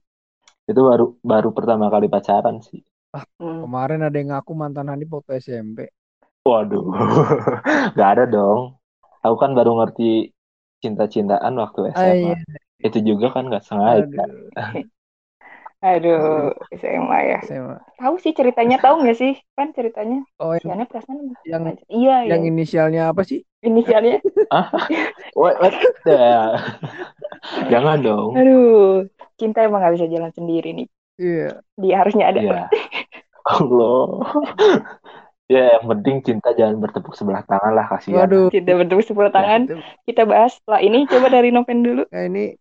Itu 0.67 0.81
baru 0.83 1.05
baru 1.23 1.49
pertama 1.55 1.85
kali 1.93 2.07
pacaran 2.11 2.59
sih. 2.59 2.81
Hmm. 3.39 3.63
Kemarin 3.65 4.01
ada 4.03 4.17
yang 4.19 4.29
ngaku 4.35 4.51
mantan 4.53 4.91
Anip 4.91 5.09
waktu 5.15 5.39
SMP. 5.39 5.87
Waduh, 6.47 6.83
nggak 7.95 8.09
ada 8.15 8.23
dong. 8.27 8.79
Aku 9.23 9.35
kan 9.35 9.51
baru 9.57 9.71
ngerti 9.79 10.31
cinta-cintaan 10.79 11.53
waktu 11.59 11.79
Ah, 11.91 12.13
iya. 12.15 12.35
SMA. 12.35 12.85
Itu 12.87 12.97
juga 13.01 13.33
kan 13.35 13.43
nggak 13.49 13.63
sengaja. 13.65 14.23
Aduh, 15.77 16.49
Aduh, 16.57 16.57
SMA 16.73 17.19
ya. 17.31 17.39
SMA. 17.45 17.77
Tahu 18.01 18.15
sih 18.17 18.33
ceritanya, 18.33 18.77
tahu 18.81 19.05
nggak 19.05 19.17
sih? 19.17 19.33
Kan 19.53 19.73
ceritanya. 19.77 20.25
Oh, 20.41 20.57
yang, 20.57 20.73
Hanif 20.73 20.89
perasaan 20.89 21.17
yang 21.45 21.63
Iya, 21.85 22.15
yang 22.25 22.29
yang 22.29 22.41
inisialnya 22.49 23.01
apa 23.13 23.21
sih? 23.27 23.45
inisialnya. 23.61 24.17
Ah, 24.47 24.71
what, 25.35 25.59
what 25.59 25.75
the? 26.07 26.15
Jangan 27.73 27.97
dong. 28.03 28.29
Aduh, 28.35 29.05
cinta 29.39 29.63
emang 29.65 29.79
nggak 29.83 29.95
bisa 29.99 30.07
jalan 30.09 30.31
sendiri 30.33 30.69
nih. 30.73 30.87
Iya. 31.17 31.49
Dia 31.77 31.95
harusnya 32.01 32.25
ada. 32.29 32.39
Ya, 32.39 32.61
Allah. 33.57 34.05
Ya, 35.47 35.79
yang 35.79 35.85
penting 35.87 36.15
cinta 36.27 36.51
jangan 36.51 36.75
bertepuk 36.83 37.15
sebelah 37.15 37.39
tangan 37.47 37.71
lah, 37.71 37.87
kasihan. 37.87 38.27
Waduh. 38.27 38.51
Cinta 38.51 38.71
bertepuk 38.75 39.05
sebelah 39.07 39.31
tangan. 39.31 39.61
Itu, 39.71 39.75
Kita 40.11 40.21
bahas 40.27 40.51
setelah 40.59 40.81
ini. 40.83 41.07
Coba 41.07 41.27
dari 41.31 41.49
Noven 41.55 41.79
dulu. 41.87 42.03
nah 42.11 42.23
ini 42.27 42.51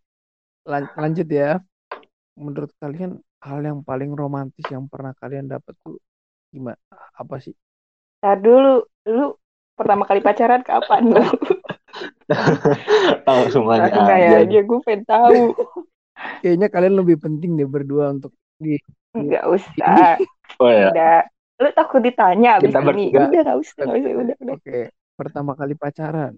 lan- 0.67 0.95
lanjut 0.95 1.27
ya. 1.27 1.59
Menurut 2.39 2.71
kalian 2.79 3.19
hal 3.43 3.61
yang 3.65 3.81
paling 3.83 4.13
romantis 4.15 4.67
yang 4.71 4.87
pernah 4.87 5.17
kalian 5.19 5.51
dapat 5.51 5.75
tuh 5.83 5.99
gimana? 6.55 6.79
Apa 7.17 7.43
sih? 7.43 7.55
Tar 8.23 8.39
dulu, 8.39 8.87
dulu 9.03 9.35
pertama 9.75 10.07
kali 10.07 10.21
pacaran 10.23 10.63
kapan 10.63 11.03
lu? 11.11 11.23
Langsung 13.23 13.65
nanya 13.67 13.87
Langsung 13.87 14.07
kayak 14.07 14.29
aja. 14.29 14.39
aja 14.43 14.59
gue 14.61 14.79
pengen 14.83 15.03
tahu. 15.05 15.41
Kayaknya 16.43 16.69
kalian 16.73 16.95
lebih 16.97 17.17
penting 17.21 17.51
deh 17.55 17.69
berdua 17.69 18.11
untuk 18.11 18.33
di 18.57 18.81
Nggak 19.13 19.45
usah. 19.49 20.17
Oh 20.57 20.71
ya, 20.73 20.89
Udah. 20.89 21.21
Lu 21.59 21.69
takut 21.73 22.01
ditanya 22.01 22.57
abis 22.57 22.71
Kita 22.71 22.81
ini. 22.81 22.87
bertiga. 22.87 23.19
Udah 23.29 23.41
nggak 23.45 23.59
usah, 23.59 23.75
nggak 23.83 23.97
usah. 23.99 24.11
Udah, 24.17 24.37
udah. 24.41 24.55
Oke, 24.57 24.81
pertama 25.13 25.53
kali 25.53 25.75
pacaran. 25.75 26.33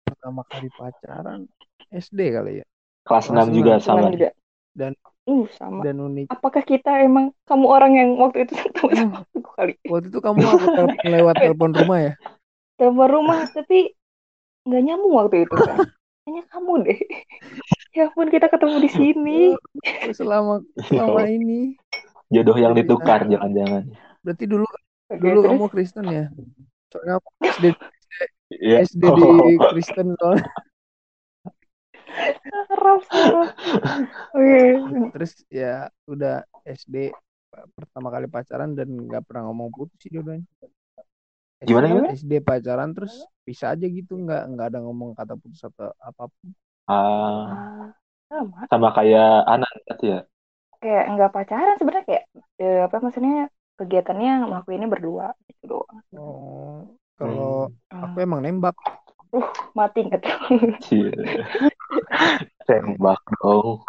Pertama 0.00 0.40
kali 0.46 0.68
pacaran 0.70 1.40
SD 1.88 2.20
kali 2.32 2.52
ya. 2.60 2.66
kelas 3.02 3.28
Kelas 3.28 3.46
6 3.46 3.52
juga 3.52 3.72
enam. 3.76 3.84
sama. 3.84 4.08
Juga. 4.10 4.30
Dan 4.72 4.92
Uh, 5.26 5.42
sama. 5.50 5.82
dan 5.82 5.98
unik. 5.98 6.30
Apakah 6.30 6.62
kita 6.62 7.02
emang 7.02 7.34
kamu 7.44 7.66
orang 7.66 7.92
yang 7.98 8.10
waktu 8.14 8.46
itu 8.46 8.54
ketemu 8.62 8.88
sama 8.94 9.16
aku 9.26 9.38
kali? 9.42 9.74
Waktu 9.84 10.06
itu 10.06 10.18
kamu 10.22 10.38
aku 10.38 10.66
telepon 10.70 11.06
lewat 11.10 11.34
telepon 11.36 11.70
rumah 11.74 11.98
ya. 11.98 12.12
Telepon 12.78 13.08
rumah 13.10 13.38
tapi 13.50 13.90
nggak 14.66 14.82
nyambung 14.82 15.14
waktu 15.14 15.36
itu 15.46 15.54
kan. 15.54 15.78
Kayaknya 16.26 16.42
kamu 16.50 16.72
deh. 16.82 17.00
Ya 17.94 18.10
ampun 18.10 18.28
kita 18.28 18.46
ketemu 18.50 18.76
di 18.82 18.90
sini. 18.90 19.40
Selama 20.10 20.60
selama 20.90 21.22
ini. 21.38 21.78
Jodoh 22.28 22.58
yang 22.58 22.74
ditukar, 22.74 23.22
jangan-jangan. 23.24 23.86
Berarti 24.26 24.44
dulu 24.50 24.66
Oke, 25.06 25.22
dulu 25.22 25.38
terus? 25.38 25.50
kamu 25.54 25.64
Kristen 25.70 26.06
ya? 26.10 26.24
Soalnya 26.90 27.12
aku 27.22 27.28
SD 27.54 27.64
Iya. 28.46 28.76
SD 28.86 29.02
di. 29.06 29.26
Kristen 29.70 30.06
soalnya. 30.18 30.46
Sarap, 32.66 33.00
sarap. 33.06 33.48
Oke. 34.34 34.60
Terus 35.14 35.32
ya 35.46 35.86
udah 36.06 36.42
SD 36.66 37.14
pertama 37.72 38.10
kali 38.10 38.26
pacaran 38.26 38.74
dan 38.74 38.88
nggak 38.90 39.24
pernah 39.24 39.48
ngomong 39.48 39.70
putus 39.72 39.96
sih 40.02 40.10
dua 40.10 40.36
Gimana, 41.64 41.86
gimana? 41.88 42.08
SD 42.12 42.32
pacaran 42.44 42.90
terus 42.96 43.14
bisa 43.48 43.64
aja 43.72 43.86
gitu 43.88 44.12
nggak 44.22 44.42
nggak 44.52 44.66
ada 44.74 44.78
ngomong 44.84 45.10
kata 45.16 45.34
putus 45.40 45.62
atau 45.64 45.88
apa 46.02 46.22
pun. 46.28 46.48
Ah, 46.86 47.46
Ah, 47.50 47.88
sama. 48.28 48.60
sama 48.70 48.88
kayak 48.96 49.26
Anan 49.48 49.72
berarti 49.86 50.06
ya. 50.14 50.20
Kayak 50.82 51.04
nggak 51.12 51.30
pacaran 51.34 51.74
sebenarnya 51.78 52.04
kayak 52.10 52.24
eh, 52.62 52.78
apa 52.86 52.96
maksudnya 53.04 53.34
kegiatannya 53.78 54.30
ngelakuinnya 54.44 54.88
berdua 54.92 55.26
gitu 55.48 55.64
doang. 55.72 55.98
Oh, 56.16 56.84
kalau 57.18 57.72
Ah, 57.92 58.04
aku 58.04 58.16
emang 58.24 58.40
nembak. 58.44 58.76
mati 59.76 59.98
nggak 60.06 60.20
tuh? 60.24 60.36
Cie. 60.80 61.10
Tembak 62.66 63.22
dong. 63.40 63.82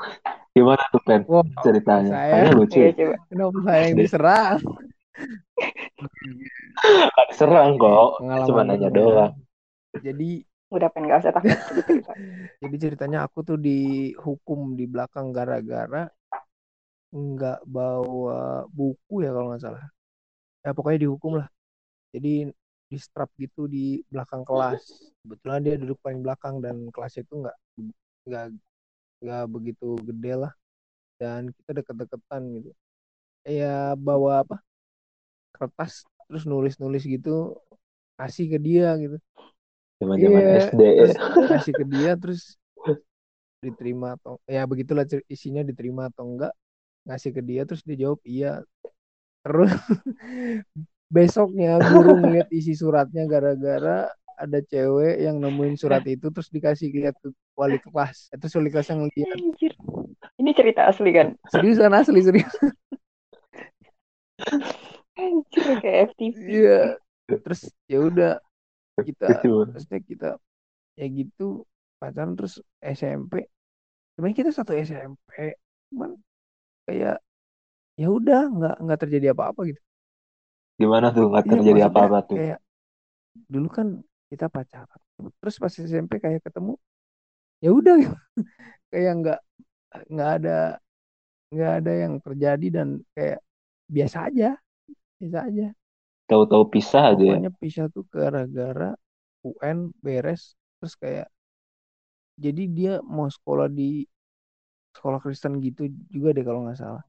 Gimana 0.56 0.84
tuh, 0.94 1.02
Pen? 1.06 1.22
Ceritanya. 1.66 2.12
saya 2.14 2.30
Kayaknya 2.30 2.52
lucu. 2.58 2.78
Iya 2.80 2.88
ya. 2.90 2.94
coba. 3.00 3.16
kenapa 3.30 3.58
saya 3.68 3.82
yang 3.88 3.96
diserang? 4.02 4.58
Gak 7.16 7.26
diserang 7.34 7.76
kok. 7.82 8.22
Pengalaman 8.22 8.48
Cuma 8.48 8.62
nanya 8.66 8.90
doang. 8.94 9.34
Jadi 10.02 10.46
Udah 10.68 10.92
pengen 10.92 11.08
nggak 11.08 11.24
usah 11.24 11.32
takut 11.32 11.48
gitu 11.72 11.80
cerita. 11.88 12.12
jadi 12.60 12.76
ceritanya 12.76 13.24
aku 13.24 13.40
tuh 13.40 13.56
dihukum 13.56 14.76
di 14.76 14.84
belakang 14.84 15.32
gara-gara 15.32 16.12
nggak 17.16 17.64
bawa 17.64 18.68
buku 18.68 19.24
ya 19.24 19.32
kalau 19.32 19.56
nggak 19.56 19.64
salah 19.64 19.88
ya 20.68 20.76
pokoknya 20.76 21.08
dihukum 21.08 21.40
lah 21.40 21.48
jadi 22.12 22.52
di 22.92 22.98
strap 23.00 23.32
gitu 23.40 23.72
di 23.72 24.04
belakang 24.12 24.44
kelas 24.44 25.08
kebetulan 25.24 25.60
dia 25.64 25.76
duduk 25.80 26.00
paling 26.04 26.20
belakang 26.20 26.60
dan 26.60 26.92
kelasnya 26.92 27.24
itu 27.24 27.36
nggak 27.48 27.58
nggak 28.28 28.46
nggak 29.24 29.44
begitu 29.48 29.88
gede 30.04 30.34
lah 30.36 30.54
dan 31.16 31.48
kita 31.56 31.80
deket-deketan 31.80 32.44
gitu 32.60 32.72
ya 33.48 33.96
bawa 33.96 34.44
apa 34.44 34.60
kertas 35.58 36.06
terus 36.30 36.46
nulis-nulis 36.46 37.04
gitu 37.04 37.58
kasih 38.20 38.46
ke 38.54 38.60
dia 38.62 38.94
gitu 39.02 39.18
Zaman-zaman 39.98 40.42
Iya, 40.46 40.70
SD 40.70 40.82
ya. 40.86 40.94
terus 40.94 41.16
kasih 41.50 41.74
ke 41.74 41.86
dia 41.90 42.12
terus 42.14 42.42
diterima 43.58 44.14
atau 44.22 44.38
ya 44.46 44.62
begitulah 44.70 45.02
isinya 45.34 45.66
diterima 45.66 46.14
atau 46.14 46.30
enggak 46.30 46.54
ngasih 47.10 47.34
ke 47.34 47.42
dia 47.42 47.66
terus 47.66 47.82
dia 47.82 47.98
jawab 47.98 48.22
iya 48.22 48.62
terus 49.42 49.74
besoknya 51.16 51.82
guru 51.82 52.22
ngeliat 52.22 52.54
isi 52.54 52.78
suratnya 52.78 53.26
gara-gara 53.26 54.14
ada 54.38 54.60
cewek 54.62 55.26
yang 55.26 55.42
nemuin 55.42 55.74
surat 55.82 56.06
itu 56.06 56.30
terus 56.30 56.54
dikasih 56.54 56.94
lihat 56.94 57.18
ke 57.18 57.34
wali 57.58 57.82
kelas 57.82 58.30
itu 58.30 58.46
wali 58.62 58.70
kelasnya 58.70 59.02
ngeliat 59.02 59.34
Anjir. 59.34 59.74
Ini 60.38 60.52
cerita 60.54 60.86
asli 60.86 61.10
kan? 61.10 61.34
seriusan 61.50 61.90
asli 61.98 62.22
serius 62.22 62.54
Anjir 65.24 65.68
kayak 65.82 66.00
FTV. 66.10 66.46
iya 66.54 66.72
terus 67.44 67.62
ya 67.92 67.98
udah 68.08 68.30
kita 69.08 69.26
maksudnya 69.74 70.02
kita 70.12 70.28
ya 71.00 71.06
gitu 71.20 71.44
pacaran 72.02 72.34
terus 72.38 72.56
SMP 72.98 73.34
cuman 74.16 74.32
kita 74.40 74.50
satu 74.58 74.72
SMP 74.88 75.30
cuman 75.92 76.12
kayak 76.88 77.16
ya 78.02 78.08
udah 78.18 78.40
nggak 78.56 78.76
nggak 78.84 79.00
terjadi 79.04 79.28
apa-apa 79.36 79.62
gitu 79.72 79.82
Gimana 80.82 81.08
tuh 81.16 81.24
nggak 81.30 81.48
Iya, 81.48 81.52
terjadi 81.52 81.82
apa-apa 81.88 82.20
tuh? 82.30 82.40
kayak 82.40 82.58
dulu 83.54 83.68
kan 83.78 83.88
kita 84.32 84.46
pacaran 84.56 85.02
terus 85.42 85.56
pas 85.64 85.74
SMP 85.92 86.14
kayak 86.26 86.42
ketemu 86.48 86.72
ya 87.64 87.70
udah 87.80 87.94
gitu. 88.04 88.16
kayak 88.92 89.12
nggak 89.22 89.40
nggak 90.14 90.30
ada 90.38 90.52
nggak 91.54 91.72
ada 91.80 91.92
yang 92.04 92.14
terjadi 92.26 92.68
dan 92.78 92.88
kayak 93.16 93.40
biasa 93.96 94.18
aja 94.30 94.48
biasa 95.20 95.40
aja 95.50 95.66
Tahu-tahu 96.30 96.64
pisah 96.74 97.04
aja 97.12 97.26
ya. 97.36 97.38
pokoknya 97.38 97.50
pisah 97.62 97.86
tuh 97.96 98.04
gara-gara 98.14 98.90
UN 99.48 99.78
beres 100.04 100.42
terus 100.78 100.94
kayak 101.02 101.28
jadi 102.44 102.64
dia 102.78 102.94
mau 103.16 103.28
sekolah 103.30 103.68
di 103.70 104.06
sekolah 104.96 105.20
Kristen 105.24 105.54
gitu 105.66 105.82
juga 106.16 106.30
deh 106.36 106.44
kalau 106.48 106.60
nggak 106.66 106.80
salah 106.82 107.04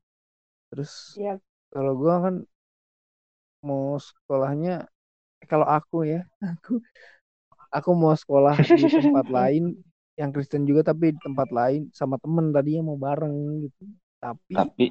terus 0.71 0.93
Iya. 1.15 1.41
kalau 1.75 1.93
gua 2.01 2.15
kan 2.25 2.35
mau 3.67 3.99
sekolahnya 4.07 4.71
kalau 5.51 5.67
aku 5.77 5.97
ya 6.13 6.21
aku 6.53 6.73
aku 7.77 7.91
mau 8.03 8.15
sekolah 8.23 8.57
di 8.77 8.85
tempat 8.95 9.27
lain 9.39 9.65
yang 10.21 10.31
Kristen 10.35 10.63
juga 10.69 10.83
tapi 10.91 11.15
di 11.15 11.21
tempat 11.27 11.49
lain 11.59 11.83
sama 11.99 12.17
temen 12.23 12.47
tadi 12.57 12.71
yang 12.79 12.87
mau 12.91 12.99
bareng 13.07 13.35
gitu 13.65 13.83
tapi 14.23 14.57
Tapi 14.57 14.85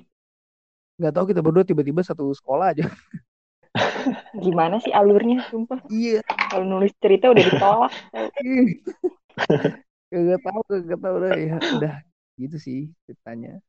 nggak 0.98 1.14
tahu 1.14 1.26
kita 1.30 1.42
berdua 1.46 1.64
tiba-tiba 1.64 2.02
satu 2.02 2.34
sekolah 2.34 2.74
aja 2.74 2.86
Gimana 4.44 4.80
sih 4.82 4.94
alurnya 4.94 5.46
sumpah? 5.50 5.80
iya 5.92 6.22
Kalau 6.50 6.66
nulis 6.66 6.94
cerita 7.02 7.30
udah 7.30 7.44
ditolak. 7.44 7.92
Gak 10.08 10.40
tahu, 10.40 10.62
gak 10.88 11.00
tahu 11.04 11.14
udah 11.20 11.34
ya 11.36 11.58
udah 11.60 11.94
gitu 12.40 12.58
sih 12.58 12.80
ceritanya. 13.04 13.60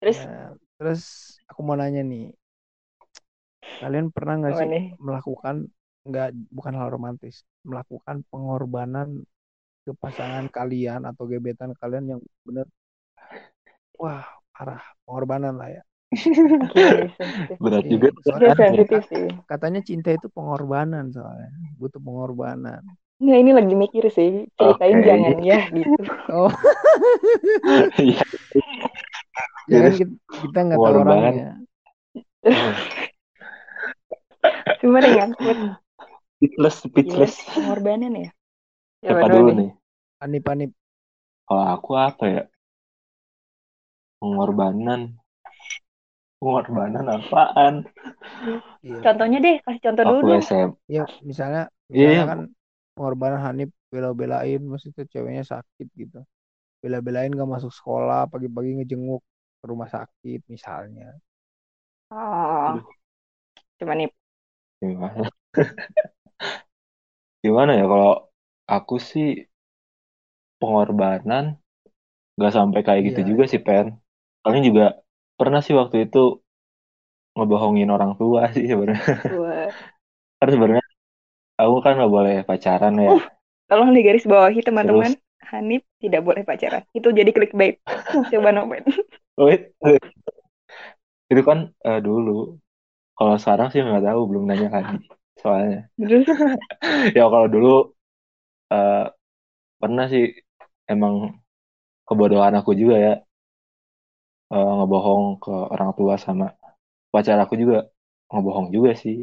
Terus 0.00 0.18
Nah, 0.24 0.56
terus 0.80 1.02
aku 1.50 1.60
mau 1.66 1.76
nanya 1.76 2.00
nih, 2.00 2.32
kalian 3.82 4.08
pernah 4.14 4.34
nggak 4.40 4.54
sih 4.56 4.66
nih? 4.72 4.84
melakukan 4.96 5.56
nggak 6.08 6.28
bukan 6.48 6.74
hal 6.80 6.88
romantis, 6.88 7.44
melakukan 7.68 8.24
pengorbanan 8.32 9.08
ke 9.84 9.92
pasangan 10.00 10.48
kalian 10.48 11.04
atau 11.04 11.28
gebetan 11.28 11.76
kalian 11.76 12.16
yang 12.16 12.20
bener, 12.46 12.66
wah 14.00 14.24
parah 14.54 14.80
pengorbanan 15.04 15.54
lah 15.60 15.68
ya. 15.76 15.82
Gila, 16.08 17.04
sensitif. 17.20 17.56
berat 17.60 17.84
Iya, 17.84 17.92
juga 17.92 18.06
tuh 18.16 18.22
Dia 18.40 18.52
sensitif 18.56 19.00
sih. 19.12 19.26
katanya 19.44 19.80
cinta 19.84 20.08
itu 20.16 20.26
pengorbanan 20.32 21.12
soalnya, 21.12 21.52
butuh 21.76 22.00
pengorbanan. 22.00 22.80
Nggak, 23.20 23.38
ini 23.42 23.50
lagi 23.52 23.74
mikir 23.74 24.04
sih. 24.08 24.30
Ceritain 24.56 24.96
Oke. 24.96 25.04
jangan 25.04 25.34
ya 25.42 25.58
gitu. 25.68 26.02
Oh, 26.32 26.50
Iya. 27.98 28.22
ya 29.68 29.78
Terus 29.78 29.94
kita 30.00 30.14
kita 30.40 30.58
nggak 30.64 30.80
tahu 30.80 30.92
pengorbanan. 30.96 31.34
orangnya. 31.34 31.50
Cuma 34.80 34.96
deh 35.04 35.12
ngangkut. 35.12 35.58
Speechless, 36.38 36.76
speechless. 36.86 37.34
pengorbanan 37.52 38.12
ya. 38.14 38.28
Ya 39.04 39.10
Siapa 39.12 39.26
dulu 39.28 39.34
dulu 39.34 39.50
nih. 39.52 39.56
nih? 39.60 39.70
Anip-anip 40.24 40.70
Kalau 41.48 41.64
aku 41.74 41.90
apa 41.98 42.24
ya? 42.30 42.42
Pengorbanan. 44.22 45.00
Pengorbanan 46.40 47.06
apaan? 47.16 47.74
Iya. 48.82 49.02
Contohnya 49.04 49.38
deh, 49.44 49.54
kasih 49.64 49.82
contoh 49.86 50.04
dulu 50.10 50.20
Aku 50.20 50.24
dong. 50.30 50.44
SM. 50.46 50.70
Ya, 50.94 51.02
misalnya, 51.30 51.60
Iya, 51.94 52.06
misalnya 52.06 52.22
iya. 52.22 52.24
kan 52.30 52.38
pengorbanan 52.94 53.40
Hanif 53.46 53.68
bela-belain, 53.92 54.60
maksudnya 54.70 55.04
ceweknya 55.12 55.44
sakit 55.52 55.86
gitu. 56.00 56.18
Bela-belain 56.82 57.30
gak 57.40 57.50
masuk 57.54 57.72
sekolah, 57.78 58.20
pagi-pagi 58.32 58.70
ngejenguk 58.82 59.22
ke 59.60 59.64
rumah 59.72 59.88
sakit 59.96 60.40
misalnya. 60.54 61.06
Oh, 62.10 62.68
Aduh, 62.68 62.98
cuma 63.78 63.94
nih. 63.98 64.08
gimana? 64.80 65.30
Gimana 67.44 67.70
ya 67.78 67.84
kalau 67.92 68.10
aku 68.74 68.94
sih 69.10 69.26
pengorbanan 70.60 71.44
nggak 72.38 72.54
sampai 72.58 72.80
kayak 72.86 73.02
gitu 73.12 73.20
Iya, 73.20 73.34
juga 73.34 73.44
sih, 73.52 73.60
Pen. 73.66 73.86
Paling 74.44 74.62
juga 74.68 74.84
pernah 75.38 75.60
sih 75.62 75.74
waktu 75.78 76.10
itu 76.10 76.42
ngebohongin 77.38 77.88
orang 77.94 78.18
tua 78.18 78.50
sih 78.50 78.66
sebenarnya. 78.66 79.06
Wah. 79.38 79.70
Kan 80.38 80.48
sebenarnya 80.54 80.84
aku 81.58 81.76
kan 81.82 81.98
nggak 81.98 82.12
boleh 82.14 82.36
pacaran 82.46 82.94
ya. 82.94 83.10
Uh, 83.18 83.22
tolong 83.66 83.90
di 83.90 84.06
garis 84.06 84.22
bawahi 84.22 84.62
Terus, 84.62 84.66
teman-teman. 84.70 85.12
Hanif 85.50 85.82
tidak 85.98 86.22
boleh 86.22 86.42
pacaran. 86.46 86.86
Itu 86.94 87.10
jadi 87.10 87.30
clickbait. 87.34 87.82
Coba 88.30 88.54
nomen. 88.54 88.86
wait, 89.34 89.74
itu 91.26 91.42
kan 91.42 91.74
eh, 91.82 91.98
dulu. 91.98 92.54
Kalau 93.18 93.34
sekarang 93.34 93.74
sih 93.74 93.82
nggak 93.82 94.06
tahu, 94.06 94.20
belum 94.30 94.44
nanya 94.46 94.68
lagi 94.70 94.96
soalnya. 95.42 95.90
Terus, 95.98 96.26
Ya 97.18 97.26
kalau 97.26 97.48
dulu 97.50 97.90
eh, 98.70 99.04
pernah 99.82 100.06
sih 100.06 100.38
emang 100.86 101.42
kebodohan 102.06 102.54
aku 102.54 102.72
juga 102.78 102.96
ya 102.96 103.14
eh, 104.54 104.70
ngebohong 104.78 105.24
ke 105.44 105.50
orang 105.74 105.90
tua 105.98 106.14
sama 106.24 106.44
pacar 107.12 107.38
aku 107.44 107.54
juga 107.62 107.76
ngebohong 108.32 108.68
juga 108.76 108.92
sih. 109.02 109.16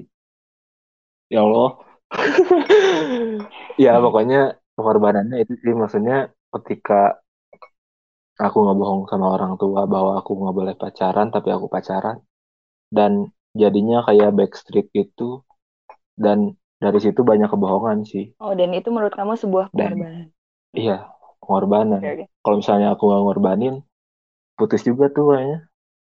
Ya 1.30 1.42
Allah. 1.46 1.70
Ya 3.84 3.92
pokoknya 4.04 4.38
pengorbanannya 4.76 5.36
itu 5.44 5.54
sih 5.64 5.74
maksudnya 5.82 6.16
ketika 6.54 6.94
aku 8.46 8.58
ngebohong 8.66 9.02
sama 9.12 9.28
orang 9.36 9.54
tua 9.62 9.82
bahwa 9.94 10.12
aku 10.20 10.32
nggak 10.40 10.56
boleh 10.60 10.76
pacaran 10.82 11.28
tapi 11.36 11.50
aku 11.56 11.68
pacaran 11.76 12.18
dan 12.98 13.12
jadinya 13.62 13.98
kayak 14.08 14.32
backstreet 14.38 14.88
gitu 15.00 15.30
dan 16.26 16.40
dari 16.84 17.00
situ 17.06 17.22
banyak 17.32 17.50
kebohongan 17.54 18.00
sih 18.12 18.26
oh 18.44 18.54
dan 18.60 18.70
itu 18.80 18.88
menurut 18.96 19.14
kamu 19.20 19.34
sebuah 19.44 19.66
dan 19.78 19.92
pengorbanan. 19.92 20.26
iya 20.82 20.98
pengorbanan 21.42 22.04
Oke, 22.04 22.08
oke. 22.14 22.26
kalau 22.44 22.56
misalnya 22.62 22.88
aku 22.94 23.04
nggak 23.10 23.24
ngorbanin 23.26 23.76
putus 24.58 24.82
juga 24.90 25.06
tuh 25.16 25.24
kayaknya 25.32 25.58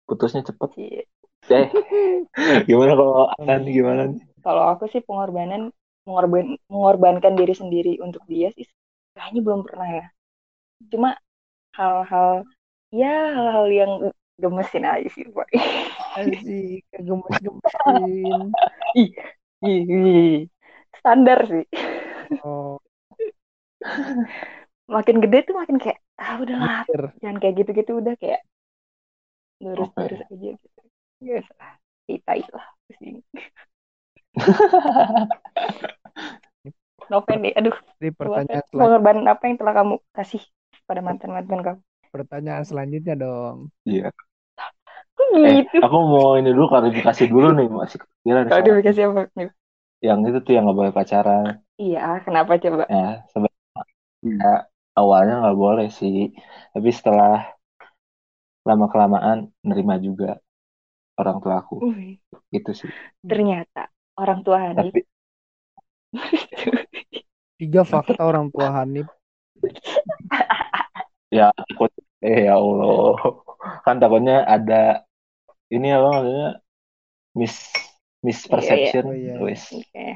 putusnya 0.08 0.42
cepet 0.48 0.70
Cie. 0.74 1.06
eh 1.58 1.68
gimana 2.68 2.92
kalau 3.00 3.14
Anan 3.40 3.62
gimana 3.76 4.02
nih 4.12 4.22
Kalau 4.44 4.62
aku 4.72 4.84
sih 4.92 5.02
pengorbanan 5.06 5.62
mengorban 6.06 6.58
mengorbankan 6.72 7.34
diri 7.38 7.54
sendiri 7.54 7.92
untuk 8.06 8.22
dia 8.26 8.48
sih 8.56 8.66
kayaknya 9.14 9.40
belum 9.46 9.60
pernah 9.66 9.88
ya. 9.98 10.04
Cuma 10.92 11.10
hal-hal 11.78 12.32
ya 12.94 13.14
hal-hal 13.36 13.66
yang 13.80 13.92
gemesin 14.42 14.84
aja 14.88 15.08
sih 15.16 15.24
Pak. 15.36 15.48
asik, 16.18 16.82
gemes-gemesin. 17.06 18.56
Ih, 19.00 19.10
ih, 19.66 19.80
ih. 19.90 20.48
standar 20.98 21.38
sih. 21.48 21.64
Oh, 22.44 22.80
Makin 24.90 25.16
gede 25.24 25.38
tuh 25.48 25.54
makin 25.60 25.76
kayak 25.82 25.98
ah 26.22 26.32
udahlah 26.42 26.78
mikir. 26.88 27.02
jangan 27.20 27.36
kayak 27.40 27.54
gitu-gitu 27.60 27.92
udah 28.00 28.14
kayak 28.22 28.40
lurus-lurus 29.62 30.20
aja 30.32 30.50
gitu. 30.62 30.80
Yes, 31.28 31.46
lah. 31.58 31.72
Kita 32.08 32.32
lah 32.54 32.66
ke 32.86 32.92
sini. 33.00 33.20
Noven 37.10 37.38
deh, 37.44 37.52
aduh, 37.58 37.76
Ini 38.00 38.10
Noven. 38.24 38.46
pertanyaan 38.46 38.64
selanjutnya, 38.70 39.12
Pengorbanan 39.12 39.26
apa 39.32 39.42
yang 39.48 39.56
telah 39.60 39.74
kamu 39.78 39.94
kasih 40.16 40.42
pada 40.88 41.00
mantan-mantan 41.06 41.60
kamu? 41.66 41.80
pertanyaan 42.14 42.64
selanjutnya 42.68 43.14
dong. 43.22 43.56
iya 43.88 44.12
Eh, 45.42 45.54
gitu. 45.58 45.78
aku 45.84 45.96
mau 46.12 46.28
ini 46.38 46.48
dulu 46.54 46.66
klarifikasi 46.72 47.22
dulu 47.32 47.46
nih 47.58 47.66
masih 47.80 47.96
kepikiran 48.02 48.44
dikasih 48.78 49.04
apa? 49.10 49.22
Yang 50.08 50.18
itu 50.28 50.38
tuh 50.46 50.52
yang 50.56 50.62
nggak 50.66 50.78
boleh 50.80 50.92
pacaran. 50.98 51.44
Iya, 51.82 52.00
kenapa 52.24 52.52
coba? 52.62 52.84
Ya, 52.92 53.24
sebenarnya 53.32 53.82
ya, 54.42 54.71
awalnya 54.98 55.34
nggak 55.40 55.58
boleh 55.64 55.86
sih, 55.98 56.16
tapi 56.74 56.88
setelah 56.98 57.32
lama 58.68 58.86
kelamaan 58.92 59.38
nerima 59.66 59.98
juga 59.98 60.38
orang 61.20 61.38
tua 61.42 61.54
aku 61.62 61.76
Wih, 61.82 62.18
itu 62.54 62.70
sih. 62.80 62.90
ternyata 63.26 63.90
orang 64.18 64.40
tua 64.46 64.58
Hanif. 64.70 64.92
Tapi 64.94 65.00
Tiga 67.60 67.82
fakta 67.86 68.22
orang 68.26 68.50
tua 68.52 68.68
Hanif. 68.74 69.06
ya 71.32 71.48
takut 71.54 71.90
eh 72.20 72.46
ya 72.46 72.58
Allah 72.60 73.16
kan 73.86 73.96
takutnya 74.02 74.44
ada 74.44 75.02
ini 75.72 75.88
apa 75.94 76.08
maksudnya 76.12 76.48
mis 77.38 77.56
misperception 78.26 79.04
Iya, 79.12 79.16
iya. 79.16 79.34
wes 79.42 79.62
Oke. 79.72 80.06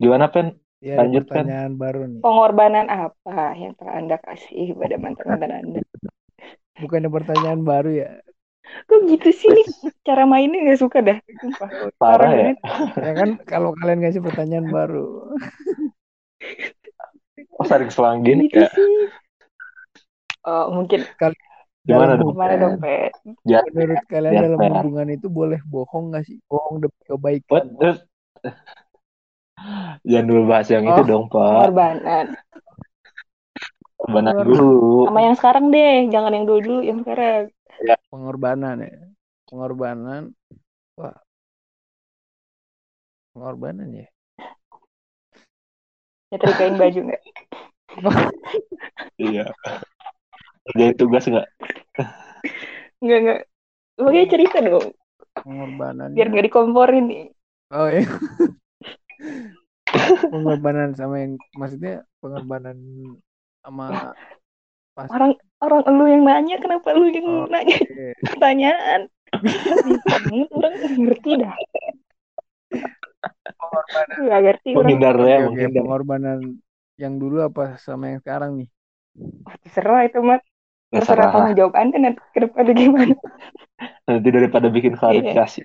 gimana 0.00 0.26
pen 0.32 0.46
Ya, 0.82 0.98
ada 0.98 1.06
Lanjut, 1.06 1.22
Pen. 1.30 1.46
pertanyaan 1.46 1.72
baru 1.78 2.00
nih. 2.10 2.20
Pengorbanan 2.24 2.86
apa 2.90 3.54
yang 3.54 3.72
telah 3.78 3.94
Anda 4.00 4.16
kasih 4.18 4.74
pada 4.74 4.96
mantan-mantan 4.98 5.52
Anda? 5.60 5.80
Bukannya 6.80 7.10
pertanyaan 7.12 7.62
baru 7.62 7.90
ya? 7.94 8.10
Kok 8.88 9.00
gitu 9.12 9.28
sih 9.30 9.48
nih? 9.52 9.66
Cara 10.02 10.24
mainnya 10.26 10.72
gak 10.72 10.80
suka 10.80 10.98
dah. 11.04 11.18
Sumpah. 11.40 11.70
parah 12.00 12.32
ya. 12.32 12.56
Ya 12.98 13.12
kan 13.14 13.30
kalau 13.46 13.76
kalian 13.78 14.02
ngasih 14.02 14.24
pertanyaan 14.24 14.66
baru. 14.72 15.36
oh 17.60 17.66
saling 17.66 17.90
selang 17.92 18.24
gini 18.26 18.50
Gitu 18.50 18.64
ya 18.64 18.68
sih. 18.72 19.08
Oh, 20.44 20.68
mungkin 20.76 21.08
Gimana 21.84 22.16
Dalam 22.16 22.20
dong? 22.20 22.28
gimana 22.32 22.54
dong, 22.56 22.74
Pet? 22.80 23.12
Menurut 23.44 24.00
kalian 24.08 24.34
dalam 24.40 24.60
hubungan 24.60 25.08
itu 25.12 25.28
boleh 25.28 25.60
bohong 25.68 26.12
nggak 26.12 26.24
sih? 26.24 26.40
Bohong 26.48 26.80
demi 26.80 26.96
What? 26.96 27.04
kebaikan. 27.12 27.64
Terus 27.76 27.98
jangan 30.04 30.26
dulu 30.26 30.42
bahas 30.46 30.68
yang 30.68 30.84
itu 30.84 31.02
Oh. 31.02 31.06
dong 31.06 31.24
pak 31.28 31.40
Pengorbanan. 31.70 32.26
benar 34.04 34.34
Keluar. 34.36 34.46
dulu 34.52 34.72
Sama 35.08 35.20
yang 35.22 35.36
sekarang 35.36 35.64
deh, 35.72 35.96
jangan 36.12 36.32
yang 36.36 36.44
dulu-dulu, 36.44 36.80
yang 36.84 36.98
sekarang. 37.00 37.42
Pengorbanan 38.12 38.76
ya. 38.78 38.92
Pengorbanan. 39.48 40.22
Wah. 40.94 41.16
Pengorbanan 43.32 43.88
ya. 43.90 44.06
Nyetrikain 46.28 46.74
baju 46.76 47.00
nggak? 47.00 47.22
iya 49.22 49.46
jadi 50.74 50.98
tugas 50.98 51.24
nggak 51.24 51.46
Nggak, 52.98 53.18
nggak. 53.22 53.40
Pokoknya 53.94 54.24
cerita 54.26 54.58
dong, 54.58 54.86
Pengorbanan. 55.38 56.10
biar 56.12 56.26
nggak 56.28 56.46
dikomporin 56.50 57.04
nih. 57.06 57.24
Oh 57.70 57.86
iya. 57.86 58.02
pengorbanan 60.32 60.90
sama 60.96 61.22
yang 61.22 61.32
maksudnya 61.54 62.02
pengorbanan 62.18 62.76
sama 63.64 64.12
pas 64.94 65.08
Orang 65.10 65.32
orang 65.64 65.82
lu 65.90 66.04
yang 66.06 66.22
nanya, 66.22 66.56
kenapa 66.60 66.92
lu 66.94 67.08
yang 67.10 67.26
Oh. 67.26 67.46
nanya 67.50 67.76
Oke. 67.80 68.06
pertanyaan? 68.30 69.00
Orang 70.54 70.72
nggak 70.78 70.92
ngerti 70.94 71.30
dah. 71.40 71.54
pengorbanan. 73.58 74.06
Nggak 74.22 74.40
ngerti 74.44 74.68
menghindar 74.76 75.14
ya 75.18 75.36
oke, 75.40 75.46
menghindar 75.50 75.82
pengorbanan 75.82 76.38
yang 76.94 77.14
dulu 77.18 77.36
apa 77.42 77.74
sama 77.82 78.14
yang 78.14 78.20
sekarang 78.22 78.50
nih? 78.60 78.68
Wah, 79.46 79.56
terserah 79.62 80.00
itu 80.06 80.18
mah. 80.22 80.40
Terserah 80.94 81.26
tanggung 81.34 81.56
jawab 81.58 81.74
anda 81.74 81.96
nanti 81.98 82.22
ke 82.30 82.38
depan 82.46 82.70
gimana. 82.70 83.14
nanti 84.06 84.28
daripada 84.30 84.68
bikin 84.70 84.94
klarifikasi 84.94 85.58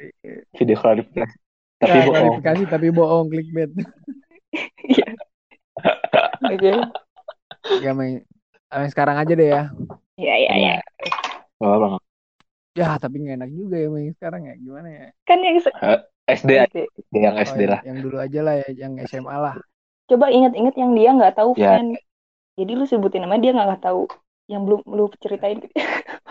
video 0.58 0.78
klarifikasi 0.80 1.36
tapi 1.80 1.92
Nah, 1.92 2.06
bohong 2.08 2.12
klarifikasi 2.14 2.64
tapi 2.74 2.88
bohong 2.92 3.28
clickbait. 3.32 3.72
Iya. 4.90 5.16
Oke. 6.44 6.72
Ya 7.84 7.92
main 7.98 8.24
yang 8.70 8.90
sekarang 8.94 9.18
aja 9.18 9.34
deh 9.34 9.50
ya. 9.50 9.62
Iya, 10.20 10.34
iya, 10.42 10.54
iya. 10.60 10.74
Nggak 11.60 11.72
apa-apa. 11.76 11.98
Ya, 12.78 12.96
tapi 13.02 13.16
nggak 13.22 13.36
enak 13.42 13.52
juga 13.52 13.76
ya 13.84 13.88
main 13.92 14.12
sekarang 14.16 14.42
ya. 14.50 14.54
Gimana 14.56 14.88
ya? 14.90 15.06
Kan 15.28 15.40
yang 15.44 15.58
se- 15.60 15.76
SD 16.30 16.52
aja 16.62 16.68
Oke. 16.70 16.84
yang 17.10 17.36
Oh, 17.36 17.42
SD 17.42 17.62
yang, 17.66 17.72
lah 17.74 17.82
yang 17.84 17.98
dulu 18.06 18.18
aja 18.22 18.40
lah 18.46 18.54
ya, 18.62 18.68
yang 18.88 18.94
SMA 19.02 19.36
lah. 19.42 19.56
Coba 20.10 20.26
ingat-ingat 20.34 20.76
yang 20.78 20.92
dia 20.98 21.10
nggak 21.18 21.34
tahu, 21.38 21.52
Ya. 21.58 21.78
Fan. 21.78 21.88
Jadi 22.60 22.72
lu 22.80 22.86
sebutin 22.90 23.24
nama 23.26 23.38
dia 23.42 23.52
nggak 23.56 23.82
tahu. 23.84 24.04
Yang 24.52 24.62
belum 24.68 24.82
lu 24.98 25.06
ceritain. 25.24 25.60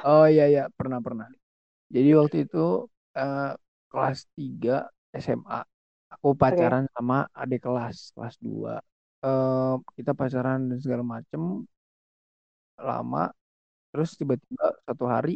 Oh 0.06 0.24
iya 0.32 0.44
iya, 0.52 0.62
pernah 0.78 0.98
pernah. 1.06 1.26
Jadi 1.94 2.08
waktu 2.20 2.36
itu 2.46 2.58
eh, 3.18 3.50
kelas 3.90 4.20
3 4.38 4.72
SMA. 5.14 5.60
Aku 6.14 6.28
pacaran 6.42 6.84
sama 6.96 7.14
adik 7.42 7.60
kelas, 7.66 7.96
kelas 8.14 8.34
2. 8.44 8.72
Eh, 9.24 9.74
kita 9.98 10.12
pacaran 10.20 10.60
dan 10.70 10.78
segala 10.84 11.04
macem 11.14 11.42
lama. 12.88 13.24
Terus 13.92 14.10
tiba-tiba 14.20 14.66
satu 14.86 15.04
hari 15.14 15.34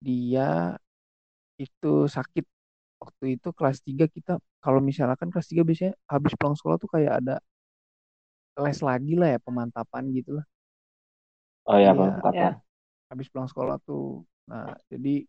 dia 0.00 0.76
itu 1.62 1.88
sakit. 2.16 2.44
Waktu 3.02 3.24
itu 3.36 3.48
kelas 3.58 3.78
3 3.86 4.04
kita 4.16 4.32
kalau 4.64 4.80
misalkan 4.90 5.28
kelas 5.32 5.48
3 5.52 5.62
biasanya 5.68 5.94
habis 6.12 6.32
pulang 6.38 6.56
sekolah 6.58 6.76
tuh 6.82 6.90
kayak 6.94 7.12
ada 7.20 7.34
les 8.64 8.78
lagi 8.88 9.14
lah 9.20 9.28
ya, 9.34 9.38
pemantapan 9.46 10.02
gitu 10.16 10.30
lah. 10.38 10.46
oh 11.68 11.76
ya 11.84 11.90
Iya. 11.90 11.98
pemantapan 11.98 12.52
habis 13.10 13.26
pulang 13.32 13.48
sekolah 13.50 13.76
tuh. 13.88 14.24
Nah, 14.50 14.76
jadi 14.92 15.24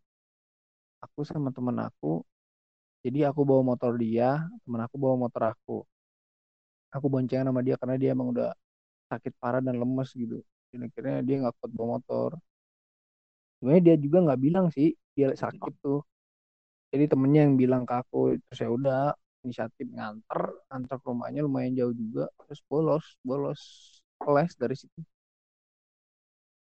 aku 1.06 1.22
sama 1.32 1.50
temen 1.56 1.78
aku, 1.88 2.12
jadi 3.06 3.20
aku 3.30 3.42
bawa 3.50 3.62
motor 3.72 3.92
dia, 4.04 4.30
temen 4.64 4.82
aku 4.86 4.96
bawa 5.04 5.16
motor 5.24 5.42
aku. 5.54 5.76
Aku 6.96 7.08
boncengan 7.14 7.48
sama 7.50 7.62
dia 7.66 7.76
karena 7.82 7.96
dia 8.02 8.10
emang 8.16 8.28
udah 8.34 8.50
sakit 9.12 9.34
parah 9.42 9.62
dan 9.68 9.76
lemes 9.82 10.10
gitu. 10.22 10.36
Dan 10.72 10.80
akhirnya 10.88 11.18
dia 11.28 11.36
nggak 11.42 11.56
kuat 11.60 11.72
bawa 11.78 11.88
motor. 12.00 12.30
Sebenarnya 13.58 13.84
dia 13.88 13.96
juga 14.06 14.18
nggak 14.26 14.40
bilang 14.46 14.66
sih 14.76 14.88
dia 15.16 15.28
sakit 15.44 15.74
tuh. 15.84 16.00
Jadi 16.92 17.06
temennya 17.12 17.42
yang 17.48 17.56
bilang 17.62 17.84
ke 17.90 17.94
aku, 18.02 18.18
terus 18.48 18.60
ya 18.66 18.70
udah 18.78 19.00
inisiatif 19.44 19.88
nganter, 19.96 20.40
antar 20.74 20.96
ke 21.02 21.06
rumahnya 21.12 21.42
lumayan 21.48 21.74
jauh 21.80 21.96
juga, 21.96 22.24
terus 22.48 22.60
bolos, 22.70 23.06
bolos 23.28 23.62
kelas 24.24 24.52
dari 24.62 24.76
situ. 24.82 25.00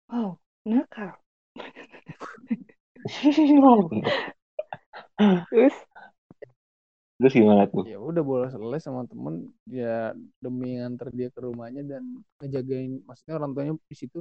Wow, 0.09 0.39
nakal. 0.65 1.17
Terus, 5.49 5.73
terus 7.21 7.37
gimana 7.37 7.69
tuh? 7.69 7.85
Ya 7.85 8.01
udah 8.01 8.23
bolos 8.25 8.53
les 8.57 8.81
sama 8.81 9.05
temen 9.05 9.53
ya 9.69 10.17
demi 10.41 10.81
nganter 10.81 11.13
dia 11.13 11.29
ke 11.29 11.39
rumahnya 11.45 11.85
dan 11.85 12.03
ngejagain 12.41 13.05
maksudnya 13.05 13.37
orang 13.37 13.51
tuanya 13.53 13.73
di 13.85 13.95
situ 13.95 14.19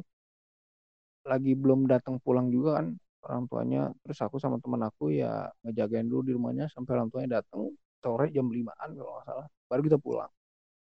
lagi 1.25 1.53
belum 1.57 1.89
datang 1.89 2.21
pulang 2.21 2.53
juga 2.53 2.81
kan 2.81 2.93
orang 3.25 3.43
tuanya. 3.49 3.83
Terus 4.05 4.19
aku 4.21 4.37
sama 4.37 4.61
temen 4.61 4.85
aku 4.85 5.17
ya 5.17 5.49
ngejagain 5.65 6.05
dulu 6.05 6.23
di 6.29 6.33
rumahnya 6.37 6.69
sampai 6.69 7.01
orang 7.01 7.09
tuanya 7.09 7.41
datang 7.41 7.73
sore 8.01 8.29
jam 8.33 8.49
limaan 8.53 8.97
kalau 8.97 9.17
nggak 9.17 9.27
salah 9.29 9.47
baru 9.69 9.81
kita 9.89 9.99
pulang. 10.01 10.31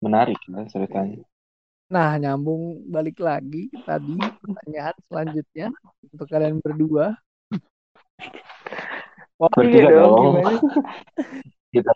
Menarik 0.02 0.38
kan 0.50 0.66
ceritanya. 0.66 1.22
Nah 1.90 2.18
nyambung 2.22 2.86
balik 2.90 3.18
lagi 3.22 3.70
tadi 3.86 4.18
pertanyaan 4.18 4.96
selanjutnya 5.10 5.68
untuk 6.10 6.28
kalian 6.30 6.58
berdua. 6.62 7.18
Bertiga 9.40 9.88
iya 9.88 9.96
dong, 9.96 10.14
dong. 10.14 10.24
gimana? 10.36 10.60
kita 11.70 11.92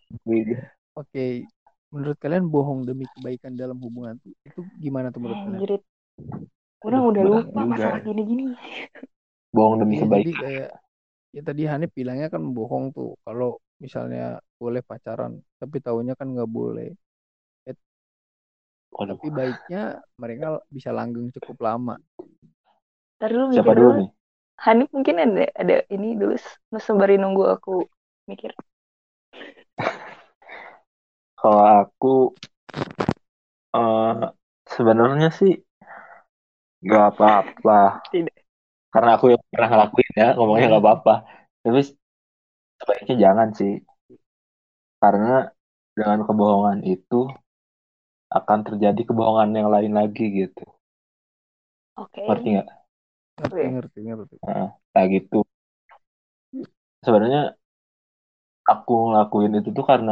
oke 0.94 1.26
menurut 1.94 2.18
kalian 2.18 2.46
bohong 2.50 2.86
demi 2.86 3.06
kebaikan 3.06 3.54
dalam 3.54 3.78
hubungan 3.78 4.18
itu 4.46 4.62
gimana 4.82 5.14
tuh 5.14 5.22
menurut 5.22 5.40
kalian 5.46 5.62
Anjrit. 5.62 5.84
Orang 6.84 7.04
udah 7.16 7.24
lupa 7.24 7.62
juga. 7.64 7.70
masalah 7.72 8.00
gini-gini. 8.04 8.46
bohong 9.54 9.76
demi 9.82 9.94
Iya, 9.96 10.02
jadi 10.02 10.10
kebaikan 10.10 10.42
kayak 10.44 10.70
ya 11.34 11.42
tadi 11.42 11.62
Hanif 11.70 11.92
bilangnya 11.98 12.28
kan 12.34 12.44
bohong 12.58 12.86
tuh 12.94 13.10
kalau 13.26 13.58
misalnya 13.82 14.38
boleh 14.62 14.82
pacaran 14.86 15.34
tapi 15.62 15.78
taunya 15.82 16.14
kan 16.18 16.28
nggak 16.34 16.50
boleh 16.50 16.90
Waduh, 18.94 19.18
tapi 19.18 19.28
baiknya 19.34 19.82
mereka 20.22 20.62
bisa 20.70 20.90
langgeng 20.94 21.34
cukup 21.34 21.58
lama 21.66 21.96
Ntar 23.18 23.30
dulu 23.34 23.46
siapa 23.50 23.72
mikir 23.74 23.78
dulu 23.78 23.90
dulu. 23.90 24.02
nih 24.02 24.10
Hanif 24.64 24.90
mungkin 24.94 25.16
ada 25.20 25.44
ada 25.58 25.76
ini 25.90 26.14
dulu 26.14 26.36
sembari 26.78 27.18
nunggu 27.18 27.44
aku 27.58 27.84
mikir. 28.30 28.54
kalau 31.40 31.64
aku 31.82 32.08
eh 33.76 34.14
sebenarnya 34.74 35.28
sih 35.40 35.52
nggak 36.84 37.04
apa-apa. 37.16 37.74
Tidak. 38.14 38.36
karena 38.94 39.10
aku 39.18 39.26
yang 39.34 39.44
pernah 39.54 39.70
ngelakuin 39.72 40.14
ya 40.22 40.28
ngomongnya 40.38 40.66
nggak 40.72 40.84
apa-apa. 40.86 41.14
Tapi 41.64 41.80
sebaiknya 42.80 43.16
jangan 43.24 43.50
sih. 43.60 43.74
Karena 45.02 45.36
dengan 45.98 46.20
kebohongan 46.28 46.80
itu 46.86 47.30
akan 48.34 48.60
terjadi 48.66 49.02
kebohongan 49.14 49.50
yang 49.54 49.70
lain 49.70 49.94
lagi 49.94 50.26
gitu. 50.34 50.66
Oke. 51.98 52.26
ngerti 52.26 52.48
nggak? 52.58 52.68
Ngerti 53.38 53.62
ngerti 53.74 54.00
ngerti. 54.06 54.36
Nah 54.94 55.06
gitu. 55.14 55.40
Sebenarnya 57.06 57.42
aku 58.72 58.94
ngelakuin 59.12 59.54
itu 59.60 59.70
tuh 59.78 59.86
karena 59.92 60.12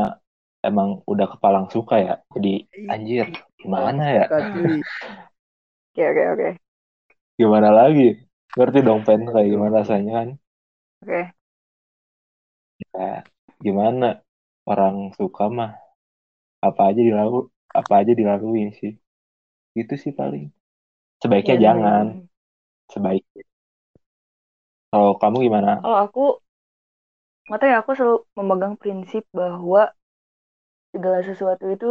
emang 0.67 0.89
udah 1.11 1.27
kepalang 1.33 1.67
suka 1.75 1.95
ya. 2.07 2.13
Jadi 2.35 2.49
anjir, 2.91 3.27
gimana 3.61 4.03
ya? 4.17 4.25
Oke 5.91 6.01
oke 6.09 6.23
oke. 6.33 6.49
Gimana 7.39 7.69
lagi? 7.79 8.07
Ngerti 8.55 8.79
dong 8.87 9.01
pen 9.07 9.21
kayak 9.33 9.49
gimana 9.53 9.73
rasanya 9.81 10.11
kan? 10.19 10.29
Oke. 11.01 11.33
Ya, 12.95 13.23
gimana 13.65 14.05
orang 14.71 14.95
suka 15.17 15.43
mah 15.57 15.71
apa 16.67 16.81
aja 16.89 17.01
dilalu 17.09 17.37
apa 17.79 17.93
aja 18.01 18.11
dilaluin 18.19 18.69
sih. 18.79 18.93
Itu 19.81 19.93
sih 20.03 20.13
paling. 20.19 20.43
Sebaiknya 21.21 21.55
Iya, 21.55 21.59
jangan. 21.65 22.05
bener-bener. 22.05 22.25
Sebaiknya. 22.93 23.43
Kalau 24.91 25.11
kamu 25.21 25.37
gimana? 25.47 25.71
Kalau 25.81 25.97
aku, 26.05 26.21
nggak 27.51 27.63
ya, 27.71 27.75
aku 27.81 27.91
selalu 27.97 28.17
memegang 28.37 28.75
prinsip 28.81 29.23
bahwa 29.39 29.81
segala 30.93 31.19
sesuatu 31.29 31.65
itu 31.75 31.87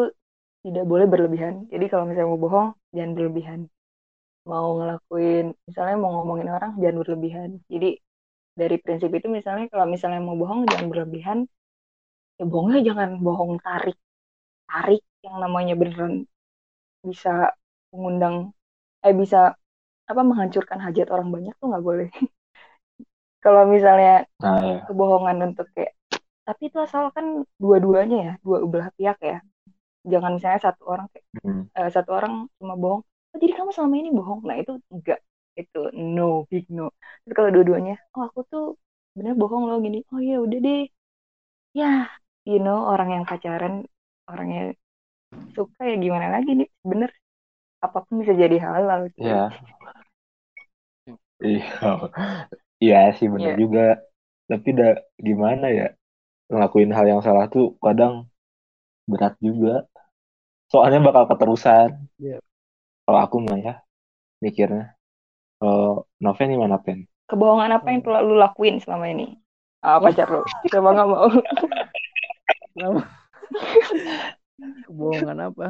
tidak 0.64 0.84
boleh 0.90 1.06
berlebihan. 1.12 1.54
Jadi 1.72 1.84
kalau 1.92 2.04
misalnya 2.08 2.30
mau 2.32 2.42
bohong, 2.46 2.68
jangan 2.96 3.12
berlebihan. 3.16 3.60
Mau 4.50 4.68
ngelakuin, 4.78 5.46
misalnya 5.68 5.96
mau 6.02 6.10
ngomongin 6.16 6.48
orang, 6.56 6.72
jangan 6.82 6.98
berlebihan. 7.02 7.50
Jadi 7.72 7.88
dari 8.60 8.76
prinsip 8.84 9.10
itu 9.18 9.28
misalnya 9.38 9.66
kalau 9.72 9.86
misalnya 9.94 10.20
mau 10.26 10.36
bohong, 10.42 10.60
jangan 10.72 10.88
berlebihan. 10.92 11.38
Ya 12.38 12.44
bohongnya 12.52 12.80
jangan 12.88 13.10
bohong 13.26 13.52
tarik. 13.66 13.96
Tarik 14.70 15.02
yang 15.26 15.36
namanya 15.44 15.74
beneran 15.80 16.14
bisa 17.08 17.30
mengundang, 17.92 18.36
eh 19.06 19.14
bisa 19.22 19.38
apa 20.10 20.22
menghancurkan 20.30 20.80
hajat 20.86 21.08
orang 21.14 21.28
banyak 21.34 21.54
tuh 21.60 21.66
nggak 21.70 21.84
boleh. 21.88 22.08
kalau 23.44 23.62
misalnya 23.74 24.10
Nah, 24.42 24.58
ya. 24.70 24.76
kebohongan 24.88 25.36
untuk 25.52 25.66
kayak 25.76 25.92
tapi 26.48 26.62
itu 26.70 26.78
asalkan 26.86 27.26
dua-duanya 27.62 28.16
ya 28.26 28.32
dua 28.46 28.58
belah 28.72 28.90
pihak 28.98 29.18
ya 29.30 29.36
jangan 30.12 30.30
misalnya 30.36 30.60
satu 30.68 30.82
orang 30.92 31.06
kayak 31.12 31.26
Hmm. 31.44 31.62
eh, 31.78 31.88
satu 31.96 32.10
orang 32.18 32.32
cuma 32.60 32.74
bohong 32.82 33.02
oh, 33.32 33.38
jadi 33.42 33.52
kamu 33.58 33.70
selama 33.76 33.94
ini 34.02 34.10
bohong 34.18 34.40
nah 34.48 34.56
itu 34.62 34.72
enggak 34.94 35.20
itu 35.60 35.78
no 36.16 36.24
big 36.50 36.64
no 36.78 36.84
Terus 37.24 37.34
kalau 37.38 37.50
dua-duanya 37.56 37.94
oh 38.16 38.22
aku 38.28 38.40
tuh 38.52 38.64
bener 39.16 39.34
bohong 39.40 39.64
loh 39.68 39.78
gini 39.86 39.98
oh 40.12 40.20
ya 40.30 40.36
udah 40.44 40.58
deh 40.66 40.80
ya 41.80 41.86
you 42.50 42.58
know 42.64 42.78
orang 42.92 43.08
yang 43.14 43.24
pacaran 43.30 43.74
orang 44.30 44.48
yang 44.56 44.66
suka 45.56 45.80
ya 45.90 45.94
gimana 46.04 46.26
lagi 46.34 46.50
nih 46.60 46.68
bener 46.90 47.10
apa 47.86 47.98
pun 48.06 48.14
bisa 48.22 48.34
jadi 48.42 48.56
halal 48.66 49.00
cuy. 49.22 49.30
Ya. 49.30 49.50
Iya. 51.40 52.10
Iya 52.80 53.12
sih 53.16 53.28
bener 53.28 53.54
Iya. 53.54 53.60
juga. 53.60 53.86
Tapi 54.50 54.66
udah 54.74 54.92
gimana 55.20 55.66
ya? 55.70 55.86
Ngelakuin 56.50 56.90
hal 56.90 57.06
yang 57.06 57.20
salah 57.22 57.46
tuh 57.46 57.76
kadang 57.78 58.26
berat 59.06 59.36
juga. 59.38 59.86
Soalnya 60.72 60.98
bakal 61.04 61.28
keterusan. 61.30 61.88
Iya. 62.18 62.40
Kalau 63.06 63.20
aku 63.20 63.36
mah 63.44 63.58
ya 63.60 63.74
mikirnya. 64.40 64.96
Kalau 65.60 66.08
Noven 66.18 66.50
gimana 66.56 66.80
Pen? 66.80 67.04
kebohongan 67.30 67.78
apa 67.78 67.94
yang 67.94 68.02
telah 68.02 68.26
lu 68.26 68.34
lakuin 68.34 68.82
selama 68.82 69.06
ini 69.06 69.38
ah, 69.86 70.02
pacar 70.02 70.26
lu 70.26 70.42
coba 70.66 70.88
nggak 70.98 71.08
mau? 71.14 71.30
Kebohongan 74.60 75.38
apa? 75.48 75.66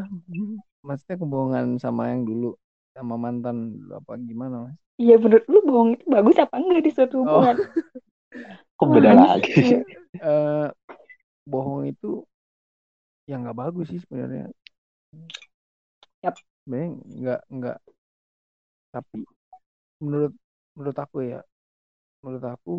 Maksudnya 0.80 1.16
kebohongan 1.20 1.66
sama 1.76 2.10
yang 2.10 2.24
dulu, 2.24 2.56
sama 2.96 3.14
mantan 3.20 3.76
dulu 3.76 3.92
apa 4.00 4.12
gimana, 4.24 4.56
Mas? 4.66 4.78
Iya 5.00 5.16
menurut 5.16 5.44
lu 5.48 5.58
bohong 5.64 5.90
itu 5.96 6.04
bagus 6.12 6.36
apa 6.36 6.60
enggak 6.60 6.84
di 6.84 6.90
suatu 6.92 7.24
Oh. 7.24 7.24
hubungan? 7.24 7.56
Kok 8.78 8.86
beda 8.92 9.10
lagi? 9.16 9.52
Eh, 10.20 10.68
bohong 11.48 11.88
itu 11.88 12.26
ya 13.24 13.40
nggak 13.40 13.56
bagus 13.56 13.88
sih 13.88 14.02
sebenarnya. 14.04 14.52
Yap. 16.20 16.36
Sebenarnya 16.66 16.90
nggak 17.00 17.40
nggak. 17.48 17.78
Tapi 18.92 19.24
menurut 20.04 20.34
menurut 20.76 20.98
aku 21.00 21.24
ya, 21.24 21.40
menurut 22.20 22.44
aku 22.44 22.72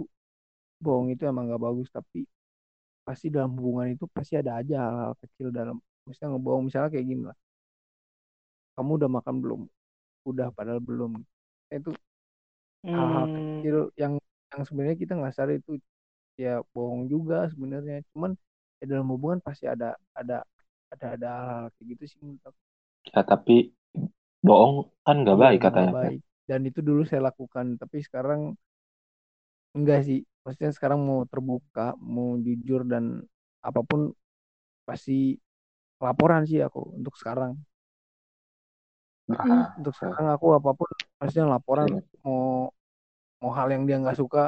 bohong 0.78 1.10
itu 1.16 1.26
emang 1.26 1.50
nggak 1.50 1.64
bagus. 1.66 1.90
Tapi 1.90 2.28
pasti 3.02 3.34
dalam 3.34 3.58
hubungan 3.58 3.90
itu 3.90 4.06
pasti 4.12 4.38
ada 4.38 4.62
aja 4.62 4.86
hal-hal 4.86 5.14
kecil 5.18 5.50
dalam. 5.50 5.82
Misalnya 6.06 6.38
ngebohong 6.38 6.70
misalnya 6.70 6.94
kayak 6.94 7.06
gini 7.10 7.24
lah. 7.26 7.38
Kamu 8.78 9.02
udah 9.02 9.10
makan 9.10 9.36
belum? 9.42 9.62
Udah 10.30 10.54
padahal 10.54 10.78
belum. 10.84 11.18
Itu 11.74 11.96
hal-hal 12.96 13.26
Hmm, 13.26 13.36
kecil 13.36 13.76
yang 14.02 14.14
yang 14.52 14.62
sebenarnya 14.68 14.98
kita 15.04 15.14
nggak 15.20 15.34
sadar 15.38 15.56
itu 15.62 15.72
ya 16.44 16.52
bohong 16.74 17.04
juga 17.14 17.38
sebenarnya. 17.54 17.96
Cuman 18.14 18.32
ya 18.82 18.86
dalam 18.92 19.08
hubungan 19.14 19.40
pasti 19.48 19.66
ada 19.74 19.88
ada 20.20 20.36
ada 20.94 21.06
ada 21.16 21.30
hal 21.50 21.64
kayak 21.76 21.88
gitu 21.98 22.04
sih 22.12 22.20
menurut 22.24 22.44
aku. 22.50 22.60
Ya, 23.14 23.22
tapi 23.32 23.56
bohong 24.48 24.78
kan 25.06 25.16
nggak 25.24 25.40
baik 25.44 25.60
emang 25.66 25.86
katanya. 25.86 25.94
baik. 25.96 26.20
Dan 26.50 26.60
itu 26.70 26.80
dulu 26.88 27.02
saya 27.10 27.22
lakukan 27.30 27.66
tapi 27.82 27.98
sekarang 28.08 28.42
enggak 29.78 30.00
sih. 30.08 30.20
Maksudnya 30.44 30.72
sekarang 30.78 31.00
mau 31.10 31.20
terbuka 31.32 31.82
mau 32.16 32.30
jujur 32.46 32.82
dan 32.92 33.04
apa 33.68 33.82
pun 33.90 34.02
pasti 34.88 35.14
laporan 36.06 36.44
sih 36.50 36.60
aku 36.68 36.80
untuk 37.00 37.14
sekarang 37.22 37.52
Ah, 39.40 39.66
untuk 39.78 39.94
sekarang 39.98 40.28
aku 40.36 40.46
apa 40.58 40.70
pun 40.80 40.90
maksudnya 41.20 41.46
laporan 41.56 41.90
mau 42.26 42.40
mau 43.42 43.52
hal 43.58 43.68
yang 43.76 43.84
dia 43.88 43.98
nggak 44.02 44.18
suka 44.22 44.40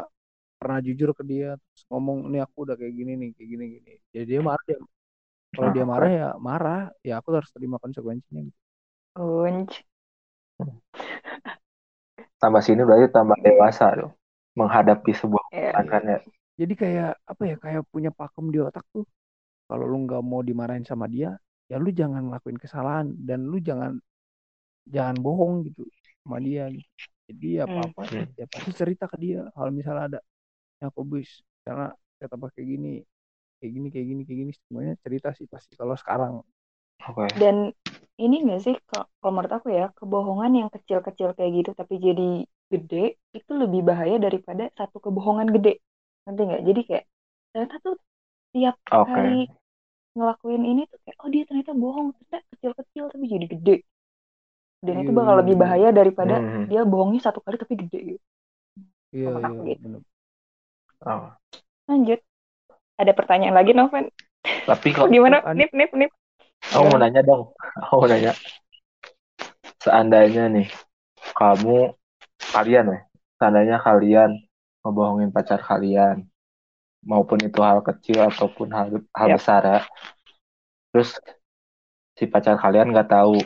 pernah 0.60 0.80
jujur 0.88 1.10
ke 1.20 1.24
dia 1.32 1.48
terus 1.62 1.84
ngomong 1.92 2.18
ini 2.30 2.38
aku 2.46 2.58
udah 2.66 2.76
kayak 2.80 2.94
gini 3.00 3.12
nih 3.22 3.30
kayak 3.38 3.50
gini 3.54 3.66
gini 3.76 3.92
jadi 4.14 4.26
dia 4.32 4.42
marah 4.50 4.64
dia 4.70 4.78
kalau 5.56 5.70
dia 5.76 5.86
Ah, 5.86 5.88
marah 5.94 6.10
ya 6.20 6.26
marah 6.48 6.78
ya 7.08 7.14
aku 7.20 7.30
harus 7.38 7.52
terima 7.56 7.78
konsekuensinya 7.84 8.42
gitu. 8.48 8.60
unj. 9.16 9.84
tambah 12.42 12.62
sini 12.68 12.82
berarti 12.88 13.08
tambah 13.16 13.38
dewasa 13.46 13.86
dong. 14.00 14.14
Menghadapi 14.60 15.12
sebuah 15.20 15.44
Ya, 15.52 15.72
hubungan 15.74 15.86
kan 15.94 16.04
ya. 16.14 16.18
jadi 16.60 16.74
kayak 16.82 17.10
apa 17.32 17.44
ya 17.50 17.56
kayak 17.64 17.82
punya 17.94 18.10
pakem 18.20 18.46
di 18.54 18.58
otak 18.68 18.86
tuh 18.96 19.06
kalau 19.70 19.86
lu 19.92 19.98
nggak 20.06 20.22
mau 20.32 20.42
dimarahin 20.50 20.86
sama 20.92 21.06
dia 21.16 21.30
ya 21.72 21.76
lu 21.84 21.90
jangan 22.02 22.22
ngelakuin 22.28 22.60
kesalahan 22.64 23.08
dan 23.28 23.40
lu 23.52 23.58
jangan 23.70 23.92
jangan 24.96 25.18
bohong 25.26 25.54
gitu 25.68 25.82
sama 26.24 26.38
dia 26.48 26.64
gitu 26.76 26.88
jadi 27.30 27.48
apa 27.68 27.80
apa 27.88 28.02
Hmm. 28.06 28.26
ya 28.40 28.46
pasti 28.54 28.72
cerita 28.80 29.06
ke 29.12 29.18
dia 29.24 29.40
kalau 29.56 29.72
misalnya 29.72 30.04
ada 30.10 30.20
yang 30.82 30.90
aku 30.94 31.04
bis 31.14 31.32
karena 31.66 31.86
kata 32.22 32.36
kayak 32.56 32.68
gini 32.74 32.90
kayak 33.60 33.72
gini 33.76 33.88
kayak 33.94 34.08
gini 34.12 34.22
kayak 34.28 34.40
gini 34.44 34.54
semuanya 34.68 34.94
cerita 35.06 35.30
sih 35.38 35.48
pasti 35.54 35.74
kalau 35.82 35.96
sekarang 36.04 36.34
Oke. 37.08 37.28
Dan 37.42 37.56
ini 38.24 38.36
enggak 38.46 38.60
sih 38.66 38.76
kalau 38.90 39.32
menurut 39.34 39.54
aku 39.58 39.68
ya 39.80 39.86
kebohongan 39.98 40.52
yang 40.60 40.70
kecil-kecil 40.76 41.30
kayak 41.38 41.52
gitu 41.58 41.72
tapi 41.80 41.96
jadi 42.08 42.24
gede 42.72 42.98
itu 43.38 43.52
lebih 43.62 43.82
bahaya 43.90 44.16
daripada 44.26 44.64
satu 44.78 44.98
kebohongan 45.06 45.50
gede. 45.56 45.72
Nanti 46.26 46.40
nggak? 46.48 46.62
Jadi 46.68 46.80
kayak 46.90 47.06
ternyata 47.52 47.76
tuh 47.86 47.96
tiap 48.54 48.76
Oke. 48.92 49.04
kali 49.08 49.30
ngelakuin 50.18 50.64
ini 50.72 50.82
tuh 50.92 51.00
kayak 51.04 51.18
oh 51.24 51.30
dia 51.34 51.44
ternyata 51.50 51.74
bohong 51.84 52.08
ternyata 52.18 52.38
kecil-kecil 52.54 53.06
tapi 53.14 53.26
jadi 53.36 53.46
gede. 53.54 53.74
Dan 54.84 54.96
itu 55.00 55.12
Iya, 55.12 55.18
bakal 55.18 55.36
lebih 55.40 55.56
bahaya 55.56 55.90
daripada 55.96 56.36
Hmm. 56.38 56.68
dia 56.68 56.84
bohongnya 56.84 57.24
satu 57.24 57.40
kali 57.40 57.56
tapi 57.56 57.74
gede 57.80 58.00
gitu. 58.04 58.24
iya 59.16 59.30
iya 59.32 59.48
aku 59.48 59.60
gitu. 59.64 59.86
Oh. 61.04 61.32
Lanjut. 61.88 62.20
Ada 63.00 63.12
pertanyaan 63.16 63.56
lagi 63.56 63.72
Noven? 63.72 64.12
Tapi 64.44 64.88
Oh, 65.00 65.08
kok 65.08 65.10
gimana? 65.10 65.40
Nip, 65.56 65.72
nip, 65.72 65.92
nip. 65.96 66.12
aku 66.68 66.84
mau 66.92 67.00
nanya 67.00 67.22
dong. 67.24 67.56
Aku 67.80 68.04
mau 68.04 68.08
nanya. 68.08 68.36
Seandainya 69.80 70.48
nih 70.48 70.68
kamu 71.36 71.92
kalian 72.56 72.86
ya, 72.88 73.00
seandainya 73.36 73.78
kalian 73.84 74.32
ngebohongin 74.84 75.32
pacar 75.32 75.60
kalian, 75.60 76.28
maupun 77.04 77.40
itu 77.40 77.60
hal 77.60 77.84
kecil 77.84 78.24
ataupun 78.32 78.72
hal 78.72 78.88
hal 79.12 79.28
Yap. 79.32 79.38
besar 79.40 79.62
ya. 79.64 79.80
Terus 80.92 81.20
si 82.16 82.24
pacar 82.28 82.56
kalian 82.56 82.92
nggak 82.96 83.12
tahu 83.12 83.40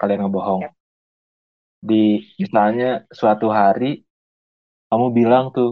kalian 0.00 0.20
ngebohong. 0.26 0.62
Di 1.88 2.02
misalnya 2.42 2.88
suatu 3.18 3.46
hari 3.58 3.90
kamu 4.90 5.06
bilang 5.18 5.44
tuh, 5.56 5.70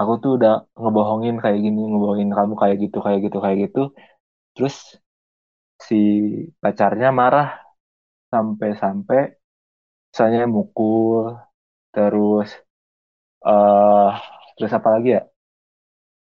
aku 0.00 0.12
tuh 0.22 0.30
udah 0.38 0.52
ngebohongin 0.80 1.36
kayak 1.44 1.60
gini, 1.66 1.80
ngebohongin 1.90 2.30
kamu 2.38 2.54
kayak 2.62 2.76
gitu, 2.84 2.98
kayak 3.04 3.20
gitu, 3.26 3.38
kayak 3.44 3.58
gitu. 3.64 3.80
Terus 4.54 4.74
si 5.88 5.94
pacarnya 6.62 7.08
marah 7.20 7.46
sampai-sampai 8.32 9.20
misalnya 10.10 10.42
mukul, 10.56 11.24
terus 11.94 12.48
eh 13.52 14.08
terus 14.56 14.72
apa 14.78 14.88
lagi 14.94 15.08
ya? 15.16 15.20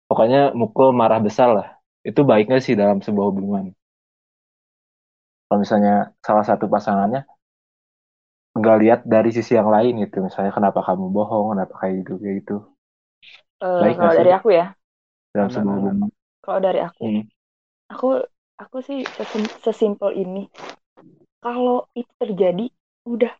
Pokoknya 0.08 0.40
mukul 0.60 0.88
marah 1.00 1.20
besar 1.26 1.48
lah. 1.56 1.68
Itu 2.08 2.20
baik 2.30 2.44
nggak 2.48 2.62
sih 2.66 2.74
dalam 2.80 2.98
sebuah 3.06 3.26
hubungan? 3.30 3.64
Kalau 5.54 5.62
misalnya 5.62 6.10
salah 6.26 6.42
satu 6.50 6.66
pasangannya 6.66 7.22
nggak 8.58 8.76
lihat 8.82 9.00
dari 9.14 9.30
sisi 9.36 9.52
yang 9.58 9.68
lain 9.74 9.94
gitu, 10.04 10.16
misalnya 10.26 10.50
kenapa 10.56 10.80
kamu 10.88 11.04
bohong, 11.16 11.46
kenapa 11.54 11.74
kayak 11.80 11.94
gitu 12.02 12.12
kayak 12.22 12.34
gitu. 12.42 12.56
Baik 13.78 13.94
kalau 13.98 14.14
dari 14.18 14.30
sih? 14.30 14.38
aku 14.38 14.48
ya, 14.58 14.66
dalam 15.34 15.50
sebuah 15.54 15.74
aman. 15.74 15.78
hubungan. 15.78 16.10
kalau 16.44 16.60
dari 16.66 16.80
aku, 16.88 17.04
Hmm. 17.04 17.22
aku 17.92 18.06
aku 18.62 18.78
sih 18.88 18.98
sesim- 19.16 19.54
sesimpel 19.64 20.10
ini. 20.24 20.42
Kalau 21.44 21.76
itu 22.00 22.12
terjadi, 22.22 22.66
udah 23.12 23.32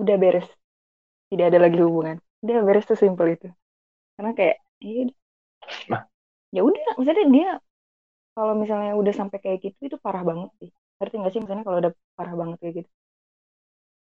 udah 0.00 0.16
beres. 0.22 0.48
Tidak 1.30 1.46
ada 1.50 1.58
lagi 1.64 1.78
hubungan. 1.86 2.16
Udah 2.44 2.56
beres 2.68 2.86
sesimpel 2.90 3.26
itu. 3.36 3.48
Karena 4.16 4.32
kayak 4.38 4.56
ya 4.84 4.92
udah. 5.04 5.16
Nah. 5.88 6.06
ya 6.56 6.60
udah, 6.68 6.82
maksudnya 6.96 7.26
dia 7.34 7.50
kalau 8.36 8.54
misalnya 8.62 8.92
udah 9.00 9.14
sampai 9.20 9.38
kayak 9.44 9.58
gitu 9.66 9.80
itu 9.88 9.96
parah 10.04 10.22
banget 10.30 10.50
sih. 10.60 10.70
Ngerti 11.02 11.16
nggak 11.20 11.32
sih 11.34 11.42
misalnya 11.42 11.64
kalau 11.68 11.80
udah 11.82 11.94
parah 12.16 12.34
banget 12.40 12.58
kayak 12.62 12.74
gitu. 12.80 12.90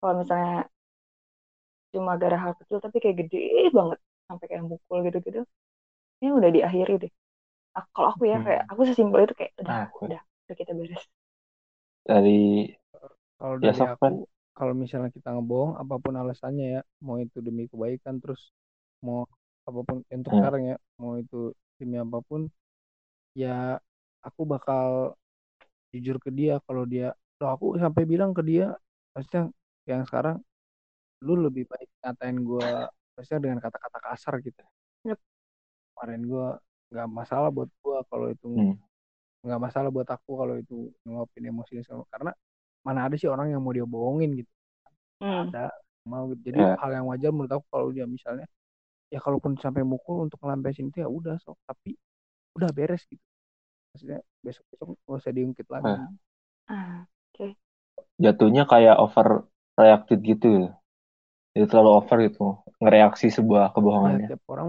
Kalau 0.01 0.15
misalnya 0.21 0.57
cuma 1.93 2.13
gara 2.23 2.37
hal 2.43 2.53
kecil 2.61 2.79
tapi 2.85 2.97
kayak 3.03 3.17
gede 3.21 3.39
banget 3.79 3.99
sampai 4.29 4.47
kayak 4.51 4.65
mukul 4.71 4.99
gitu-gitu. 5.07 5.41
Ya 6.25 6.29
udah 6.39 6.51
diakhiri 6.57 6.93
deh. 7.03 7.13
Aku- 7.79 7.91
Kalau 7.97 8.09
aku 8.15 8.25
ya 8.33 8.37
Hmm. 8.37 8.47
kayak 8.47 8.63
aku 8.73 8.83
sesimpel 8.89 9.21
itu 9.27 9.35
kayak 9.41 9.53
udah 9.63 9.77
Nah, 9.77 9.91
udah 10.07 10.21
udah 10.47 10.57
kita 10.61 10.73
beres. 10.81 11.05
dari 12.09 12.39
Kalau 13.41 13.57
Ya, 13.65 13.71
dari 13.71 13.83
aku, 13.93 14.13
kalau 14.59 14.73
misalnya 14.83 15.11
kita 15.17 15.29
ngebohong, 15.35 15.73
apa 15.83 15.95
pun 16.05 16.15
alasannya 16.23 16.65
ya, 16.77 16.81
mau 17.07 17.17
itu 17.25 17.39
demi 17.47 17.63
kebaikan, 17.73 18.15
terus 18.23 18.41
mau 19.07 19.19
apa 19.69 19.81
pun 19.89 19.97
untuk 20.17 20.33
Hmm. 20.33 20.39
sekarang 20.39 20.63
ya, 20.71 20.77
mau 21.01 21.13
itu 21.23 21.37
demi 21.81 21.97
apa 22.05 22.19
pun, 22.29 22.43
ya 23.43 23.81
aku 24.27 24.43
bakal 24.53 25.17
jujur 25.99 26.17
ke 26.21 26.31
dia 26.31 26.61
kalau 26.69 26.85
dia, 26.85 27.17
loh 27.41 27.51
aku 27.55 27.67
sampai 27.81 28.03
bilang 28.05 28.33
ke 28.37 28.43
dia, 28.45 28.73
maksudnya 29.17 29.49
yang 29.89 30.03
sekarang, 30.05 30.37
lu 31.25 31.35
lebih 31.41 31.65
baik 31.71 31.89
ngatain 32.05 32.37
gue, 32.45 32.69
maksudnya 33.17 33.41
dengan 33.45 33.59
kata-kata 33.65 33.99
kasar 34.13 34.35
gitu. 34.45 34.61
Yep. 35.09 35.19
Kemarin 35.97 36.23
gue 36.29 36.47
nggak 36.93 37.09
masalah 37.11 37.49
buat 37.51 37.71
gue 37.83 37.97
kalau 38.11 38.27
itu 38.31 38.47
Hmm. 38.47 38.75
nggak 39.47 39.61
masalah 39.63 39.91
buat 39.91 40.07
aku 40.07 40.31
kalau 40.39 40.55
itu 40.59 40.91
ngeluapin 41.07 41.47
emosinya 41.51 41.83
sama 41.87 42.03
karena 42.11 42.31
mana 42.83 43.07
ada 43.07 43.15
sih 43.19 43.27
orang 43.31 43.51
yang 43.51 43.63
mau 43.63 43.75
dia 43.75 43.87
bohongin 43.87 44.43
gitu 44.43 44.53
Hmm. 45.23 45.51
ada 45.51 45.71
mau 46.07 46.31
gitu. 46.31 46.51
jadi 46.51 46.59
Ya. 46.63 46.75
hal 46.79 46.91
yang 46.95 47.07
wajar 47.11 47.31
menurut 47.35 47.53
aku 47.59 47.67
kalau 47.71 47.89
dia 47.95 48.07
misalnya 48.07 48.47
ya 49.11 49.19
kalaupun 49.23 49.55
sampai 49.59 49.83
mukul 49.87 50.27
untuk 50.27 50.39
ngelampiasin 50.43 50.91
itu 50.91 51.03
ya 51.03 51.09
udah 51.11 51.39
sok 51.43 51.59
tapi 51.67 51.95
udah 52.59 52.71
beres 52.75 53.03
gitu 53.07 53.23
maksudnya 53.97 54.21
besok 54.45 54.65
besok 54.73 54.87
nggak 55.09 55.19
usah 55.25 55.33
diungkit 55.39 55.69
lagi 55.73 55.93
Eh. 55.93 56.17
Ah, 56.69 57.07
jatuhnya 58.25 58.63
kayak 58.73 58.97
over 59.05 59.27
reacted 59.81 60.21
gitu 60.31 60.47
ya. 60.61 60.69
Jadi 61.57 61.65
terlalu 61.71 61.91
over 62.01 62.19
gitu 62.29 62.45
ngereaksi 62.83 63.27
sebuah 63.33 63.73
ya 63.73 63.75
kebohongannya. 63.75 64.29
tiap 64.29 64.43
orang 64.53 64.69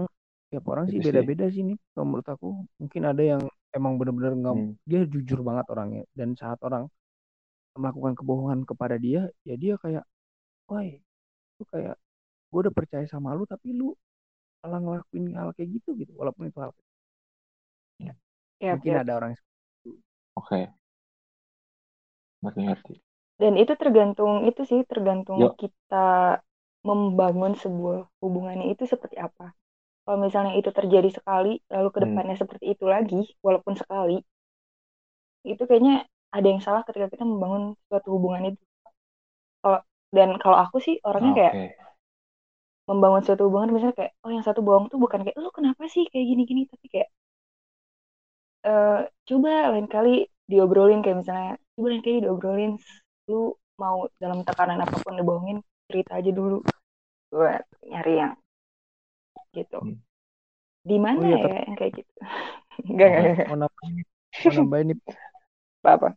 tiap 0.50 0.64
orang 0.72 0.84
sih 0.88 0.96
Gitu 0.96 1.04
sih. 1.04 1.12
beda-beda 1.12 1.44
sih 1.54 1.62
nih 1.68 1.76
kalau 1.92 2.06
menurut 2.08 2.28
aku 2.34 2.48
mungkin 2.80 3.02
ada 3.10 3.22
yang 3.32 3.42
emang 3.76 3.92
bener-bener 4.00 4.32
nggak 4.40 4.54
Hmm. 4.56 4.72
dia 4.90 5.00
jujur 5.12 5.40
banget 5.48 5.66
orangnya 5.72 6.02
dan 6.18 6.28
saat 6.40 6.58
orang 6.68 6.84
melakukan 7.78 8.14
kebohongan 8.18 8.60
kepada 8.70 8.96
dia 8.98 9.20
ya 9.48 9.54
dia 9.62 9.74
kayak 9.84 10.04
woi 10.70 10.88
lu 11.58 11.64
kayak 11.72 11.96
gue 12.50 12.60
udah 12.64 12.74
percaya 12.78 13.06
sama 13.08 13.34
lu 13.38 13.44
tapi 13.48 13.68
lu 13.80 13.94
malah 14.62 14.80
ngelakuin 14.84 15.24
hal 15.38 15.50
kayak 15.56 15.70
gitu 15.80 15.90
gitu 16.00 16.12
walaupun 16.20 16.50
itu 16.50 16.58
hal 16.64 16.72
ya, 18.60 18.72
mungkin 18.72 18.92
ya. 18.92 19.02
ada 19.02 19.12
orang 19.18 19.30
yang 19.34 19.42
Oke. 20.36 20.60
Ngerti-ngerti. 22.42 22.94
Dan 23.42 23.52
itu 23.62 23.72
tergantung 23.82 24.32
itu 24.48 24.62
sih 24.70 24.80
tergantung 24.90 25.40
Yo. 25.40 25.58
kita 25.60 25.96
membangun 26.88 27.52
sebuah 27.62 27.98
hubungannya 28.22 28.66
itu 28.72 28.84
seperti 28.92 29.16
apa. 29.26 29.44
Kalau 30.04 30.18
misalnya 30.26 30.52
itu 30.60 30.70
terjadi 30.78 31.10
sekali, 31.18 31.50
lalu 31.74 31.88
ke 31.94 31.98
Hmm. 31.98 32.04
depannya 32.04 32.36
seperti 32.42 32.66
itu 32.74 32.84
lagi, 32.94 33.20
walaupun 33.46 33.74
sekali, 33.82 34.16
itu 35.52 35.62
kayaknya 35.68 35.94
ada 36.36 36.46
yang 36.52 36.62
salah 36.66 36.82
ketika 36.86 37.06
kita 37.12 37.24
membangun 37.30 37.62
suatu 37.88 38.08
hubungan 38.14 38.42
itu. 38.54 38.62
Kalau 39.62 39.78
dan 40.16 40.28
kalau 40.42 40.58
aku 40.64 40.76
sih 40.86 40.94
orangnya 41.08 41.32
Oke. 41.32 41.38
kayak 41.38 41.54
membangun 42.90 43.22
suatu 43.26 43.42
hubungan 43.46 43.70
misalnya 43.74 43.96
kayak 44.00 44.12
oh 44.24 44.30
yang 44.36 44.44
satu 44.48 44.60
bohong 44.66 44.86
tuh 44.92 44.98
bukan 45.04 45.20
kayak 45.24 45.36
lu 45.44 45.50
kenapa 45.58 45.82
sih 45.94 46.02
kayak 46.12 46.26
gini-gini 46.30 46.62
tapi 46.72 46.86
kayak 46.92 47.08
eh 48.68 48.98
coba 49.28 49.50
lain 49.72 49.88
kali 49.94 50.10
diobrolin 50.50 51.00
kayak 51.04 51.18
misalnya 51.20 51.50
coba 51.74 51.86
lain 51.90 52.02
kali 52.06 52.16
diobrolin 52.24 52.72
lu 53.30 53.36
mau 53.82 53.98
dalam 54.22 54.38
tekanan 54.48 54.78
apa 54.84 54.96
pun 55.04 55.14
dibohongin 55.18 55.58
cerita 55.88 56.10
aja 56.18 56.30
dulu 56.38 56.56
buat 57.32 57.62
nyari 57.90 58.12
yang 58.22 58.32
gitu. 59.54 59.78
Hmm. 59.80 59.94
di 60.88 60.96
mana 61.04 61.22
Oh 61.22 61.26
iya, 61.26 61.36
ya 61.44 61.54
yang 61.66 61.76
kayak 61.78 61.92
gitu? 61.98 62.12
Enggak 62.90 63.08
enggak. 63.10 63.26
enggak 63.28 63.34
mau 63.46 63.56
nambahin 63.60 64.04
mau 64.44 64.52
nambahin 64.56 64.86
nih. 64.90 64.98
Apa 65.82 65.90
apa? 65.96 66.08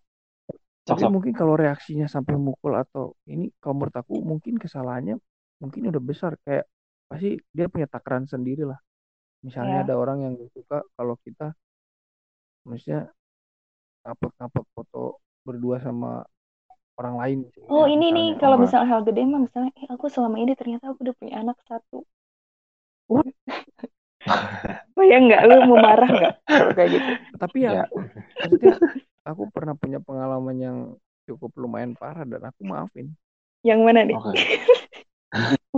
Sok 0.87 0.99
tapi 0.99 1.05
mungkin 1.13 1.33
kalau 1.39 1.53
reaksinya 1.63 2.07
sampai 2.09 2.35
mukul 2.47 2.73
atau 2.83 3.13
ini 3.29 3.53
kalau 3.61 3.73
menurut 3.79 3.95
aku 4.01 4.13
mungkin 4.31 4.55
kesalahannya 4.63 5.15
mungkin 5.61 5.81
udah 5.93 6.01
besar 6.09 6.31
kayak 6.45 6.65
pasti 7.09 7.37
dia 7.55 7.65
punya 7.73 7.87
takaran 7.93 8.25
sendiri 8.27 8.63
lah. 8.71 8.79
Misalnya 9.45 9.75
Ya. 9.75 9.83
ada 9.85 9.93
orang 10.01 10.19
yang 10.25 10.35
suka 10.55 10.83
kalau 10.97 11.15
kita 11.25 11.53
maksudnya 12.67 12.99
ngupload 14.05 14.65
foto 14.75 14.99
berdua 15.45 15.77
sama 15.85 16.11
orang 16.99 17.15
lain 17.21 17.39
oh 17.75 17.85
Ya, 17.85 17.87
ini 17.95 18.05
nih 18.17 18.27
kalau 18.41 18.57
Apa? 18.57 18.63
misalnya 18.63 18.87
hal 18.91 19.01
gede 19.07 19.21
mah 19.31 19.39
misalnya 19.45 19.71
eh, 19.81 19.87
aku 19.95 20.05
selama 20.13 20.37
ini 20.43 20.53
ternyata 20.59 20.83
aku 20.89 20.99
udah 21.05 21.15
punya 21.19 21.35
anak 21.41 21.57
satu 21.69 21.97
What? 23.07 23.25
Bayang 24.97 25.23
nggak 25.27 25.41
lu 25.49 25.55
mau 25.71 25.79
marah 25.79 26.09
nggak 26.09 26.33
kalau 26.47 26.71
kayak 26.77 26.89
gitu 26.99 27.11
tapi 27.41 27.57
ya 27.65 27.71
Ya. 27.71 27.81
aku, 27.87 27.97
maksudnya 28.41 28.73
aku 29.29 29.43
pernah 29.55 29.75
punya 29.81 29.99
pengalaman 30.03 30.57
yang 30.65 30.77
cukup 31.27 31.51
lumayan 31.61 31.93
parah 31.95 32.25
dan 32.27 32.41
aku 32.49 32.61
maafin 32.67 33.07
yang 33.63 33.81
mana 33.85 34.01
nih. 34.05 34.17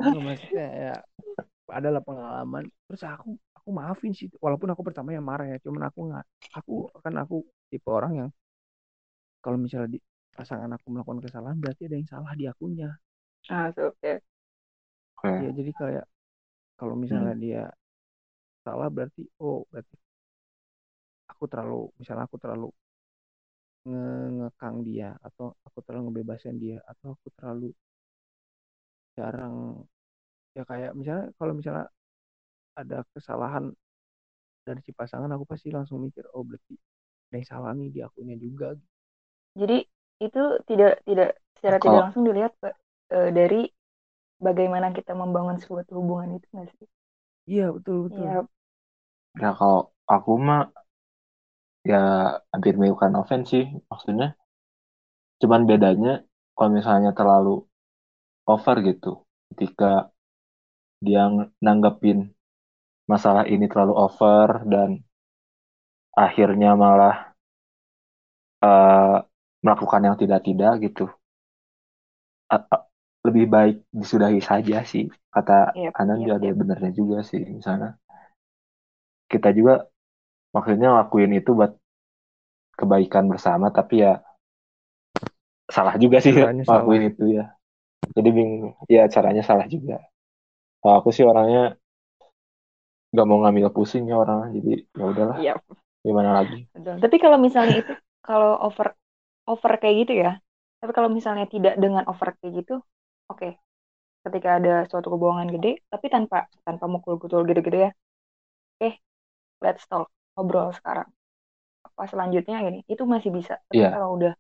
Nggak, 0.04 0.22
maksudnya 0.28 0.66
ya 0.86 0.94
adalah 1.78 2.02
pengalaman 2.08 2.66
terus 2.88 3.04
aku 3.08 3.30
aku 3.64 3.72
maafin 3.80 4.12
sih 4.20 4.28
walaupun 4.44 4.70
aku 4.76 4.84
pertama 4.88 5.10
yang 5.16 5.26
marah 5.32 5.48
ya 5.54 5.58
cuman 5.66 5.84
aku 5.90 6.00
nggak 6.12 6.26
aku 6.60 6.74
kan 7.04 7.14
aku 7.24 7.36
tipe 7.72 7.90
orang 7.98 8.12
yang 8.20 8.30
kalau 9.44 9.58
misalnya 9.64 9.90
di 9.96 10.00
pasangan 10.34 10.72
aku 10.76 10.86
melakukan 10.94 11.22
kesalahan 11.26 11.58
berarti 11.62 11.82
ada 11.88 11.96
yang 12.00 12.10
salah 12.10 12.34
di 12.40 12.46
akunya. 12.52 12.90
Ah 13.50 13.74
oke 13.78 14.22
Oke. 15.18 15.30
ya 15.44 15.50
jadi 15.58 15.72
kayak 15.80 16.06
kalau 16.80 16.96
misalnya 17.04 17.34
dia 17.44 17.62
salah 18.64 18.88
berarti 18.96 19.22
oh 19.44 19.58
berarti 19.72 19.96
aku 21.32 21.44
terlalu 21.52 21.80
misalnya 22.00 22.24
aku 22.28 22.38
terlalu 22.44 22.68
nge- 23.90 24.30
ngekang 24.38 24.78
dia 24.88 25.10
atau 25.28 25.46
aku 25.68 25.80
terlalu 25.86 26.04
ngebebasin 26.08 26.56
dia 26.64 26.78
atau 26.92 27.08
aku 27.16 27.28
terlalu 27.38 27.68
jarang 29.18 29.56
ya 30.58 30.64
kayak 30.72 30.92
misalnya 31.00 31.26
kalau 31.40 31.54
misalnya 31.60 31.86
ada 32.82 32.98
kesalahan 33.14 33.66
dari 34.68 34.82
si 34.86 34.92
pasangan 35.00 35.32
aku 35.36 35.46
pasti 35.52 35.70
langsung 35.78 36.00
mikir 36.06 36.26
oh 36.36 36.44
berarti 36.48 36.76
ada 37.30 37.36
yang 37.40 37.48
salah 37.52 37.72
nih 37.80 37.90
di 37.96 38.00
akunya 38.08 38.36
juga 38.46 38.68
Jadi 39.60 39.78
itu 40.26 40.42
tidak 40.70 40.92
tidak 41.10 41.30
secara 41.58 41.78
Kalau- 41.80 41.84
tidak 41.84 42.00
langsung 42.04 42.24
dilihat 42.30 42.54
Pak, 42.62 42.74
eh, 43.18 43.30
dari 43.38 43.62
bagaimana 44.48 44.88
kita 44.98 45.14
membangun 45.22 45.58
suatu 45.66 45.92
hubungan 46.00 46.30
itu 46.38 46.48
nggak 46.54 46.70
sih? 46.78 46.88
iya 47.50 47.66
betul 47.76 47.98
betul 48.06 48.30
Ya, 48.30 48.46
Ya 49.42 49.50
kalau 49.58 49.80
aku 50.14 50.32
mah 50.48 50.62
ya 51.92 52.02
hampir 52.52 52.74
melakukan 52.80 53.14
offense 53.22 53.48
sih 53.56 53.64
maksudnya. 53.90 54.28
Cuman 55.42 55.62
bedanya 55.70 56.14
kalau 56.58 56.72
misalnya 56.78 57.12
terlalu 57.20 57.56
over 58.54 58.78
gitu. 58.90 59.12
Ketika 59.50 59.92
dia 61.06 61.24
ng- 61.34 61.52
nanggepin 61.66 62.20
masalah 63.12 63.44
ini 63.54 63.66
terlalu 63.72 63.94
over 64.06 64.50
dan 64.74 64.90
akhirnya 66.26 66.70
malah 66.84 67.16
eh, 68.70 69.16
melakukan 69.64 70.02
yang 70.08 70.16
tidak-tidak 70.22 70.72
gitu. 70.86 71.06
A- 72.56 72.68
a- 72.76 72.86
lebih 73.28 73.46
baik 73.56 73.76
disudahi 74.00 74.40
saja 74.50 74.78
sih. 74.92 75.06
Kata 75.34 75.58
Yep, 75.74 75.96
Anan 76.00 76.18
yep, 76.18 76.24
juga 76.24 76.36
ada 76.40 76.50
yep. 76.50 76.58
benernya 76.60 76.92
juga 77.00 77.18
sih 77.30 77.42
misalnya. 77.58 77.90
Kita 79.32 79.50
juga 79.58 79.74
maksudnya 80.56 80.90
lakuin 81.00 81.32
itu 81.40 81.52
buat 81.60 81.72
kebaikan 82.80 83.26
bersama 83.32 83.68
tapi 83.78 83.96
ya 84.06 84.14
salah 85.76 85.96
juga 86.04 86.18
sih 86.26 86.34
Caranya 86.34 86.64
lakuin 86.72 87.04
itu 87.12 87.24
ya. 87.38 87.44
Jadi 88.16 88.30
bingung. 88.38 88.76
Ya 88.92 89.04
caranya 89.14 89.44
salah 89.50 89.68
juga. 89.74 89.96
Kalau 90.82 90.96
aku 91.02 91.10
sih 91.16 91.26
orangnya 91.32 91.62
nggak 93.14 93.26
mau 93.30 93.38
ngambil 93.46 93.68
pusing 93.76 94.04
ya 94.10 94.16
orang 94.24 94.40
jadi 94.58 94.70
ya 94.98 95.04
udahlah 95.12 95.38
Iya, 95.38 95.54
gimana 96.06 96.30
lagi 96.42 96.58
betul. 96.76 96.96
Tapi 97.04 97.16
kalau 97.24 97.38
misalnya 97.38 97.76
itu 97.82 97.94
kalau 98.26 98.52
over 98.66 98.88
over 99.50 99.72
kayak 99.82 99.96
gitu 100.08 100.14
ya. 100.26 100.32
Tapi 100.82 100.92
kalau 100.98 101.08
misalnya 101.08 101.46
tidak 101.48 101.80
dengan 101.80 102.04
over 102.12 102.36
kayak 102.40 102.54
gitu, 102.60 102.76
oke. 103.32 103.48
Ketika 104.26 104.50
ada 104.60 104.74
suatu 104.90 105.08
kebohongan 105.14 105.50
gede, 105.56 105.80
tapi 105.92 106.08
tanpa 106.12 106.48
tanpa 106.68 106.86
mukul-mukul 106.92 107.44
gede-gede 107.48 107.80
ya. 107.88 107.92
Oke, 108.80 108.90
let's 109.64 109.84
talk 109.90 110.08
ngobrol 110.36 110.72
sekarang 110.74 111.10
apa 111.88 112.04
selanjutnya 112.10 112.58
ini 112.66 112.80
itu 112.90 113.04
masih 113.06 113.30
bisa 113.30 113.54
tapi 113.70 113.78
Iya. 113.78 113.90
kalau 113.94 114.10
udah 114.18 114.34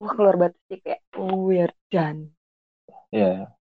wah 0.00 0.12
keluar 0.16 0.36
batas 0.42 0.62
sih 0.70 0.78
kayak 0.84 1.00
oh 1.18 1.48
we're 1.48 1.72
done 1.90 2.30
Iya. 3.12 3.52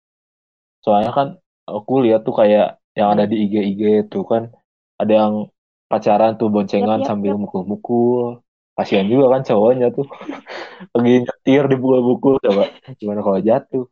Soalnya 0.84 1.12
kan 1.18 1.28
aku 1.70 1.94
lihat 2.06 2.22
tuh 2.28 2.36
kayak 2.40 2.66
yang 3.00 3.16
ada 3.16 3.24
di 3.24 3.48
IG-IG 3.48 4.12
itu 4.12 4.20
kan 4.28 4.52
ada 5.00 5.14
yang 5.16 5.34
pacaran 5.88 6.36
tuh 6.36 6.52
boncengan 6.52 7.00
yap, 7.00 7.08
sambil 7.08 7.40
mukul-mukul. 7.40 8.44
Kasihan 8.76 9.08
juga 9.08 9.40
kan 9.40 9.42
cowoknya 9.48 9.92
tuh. 9.96 10.08
Lagi 10.96 11.24
nyetir 11.24 11.64
dipukul-pukul 11.72 12.44
coba. 12.44 12.68
Gimana 13.00 13.24
kalau 13.24 13.40
jatuh? 13.40 13.88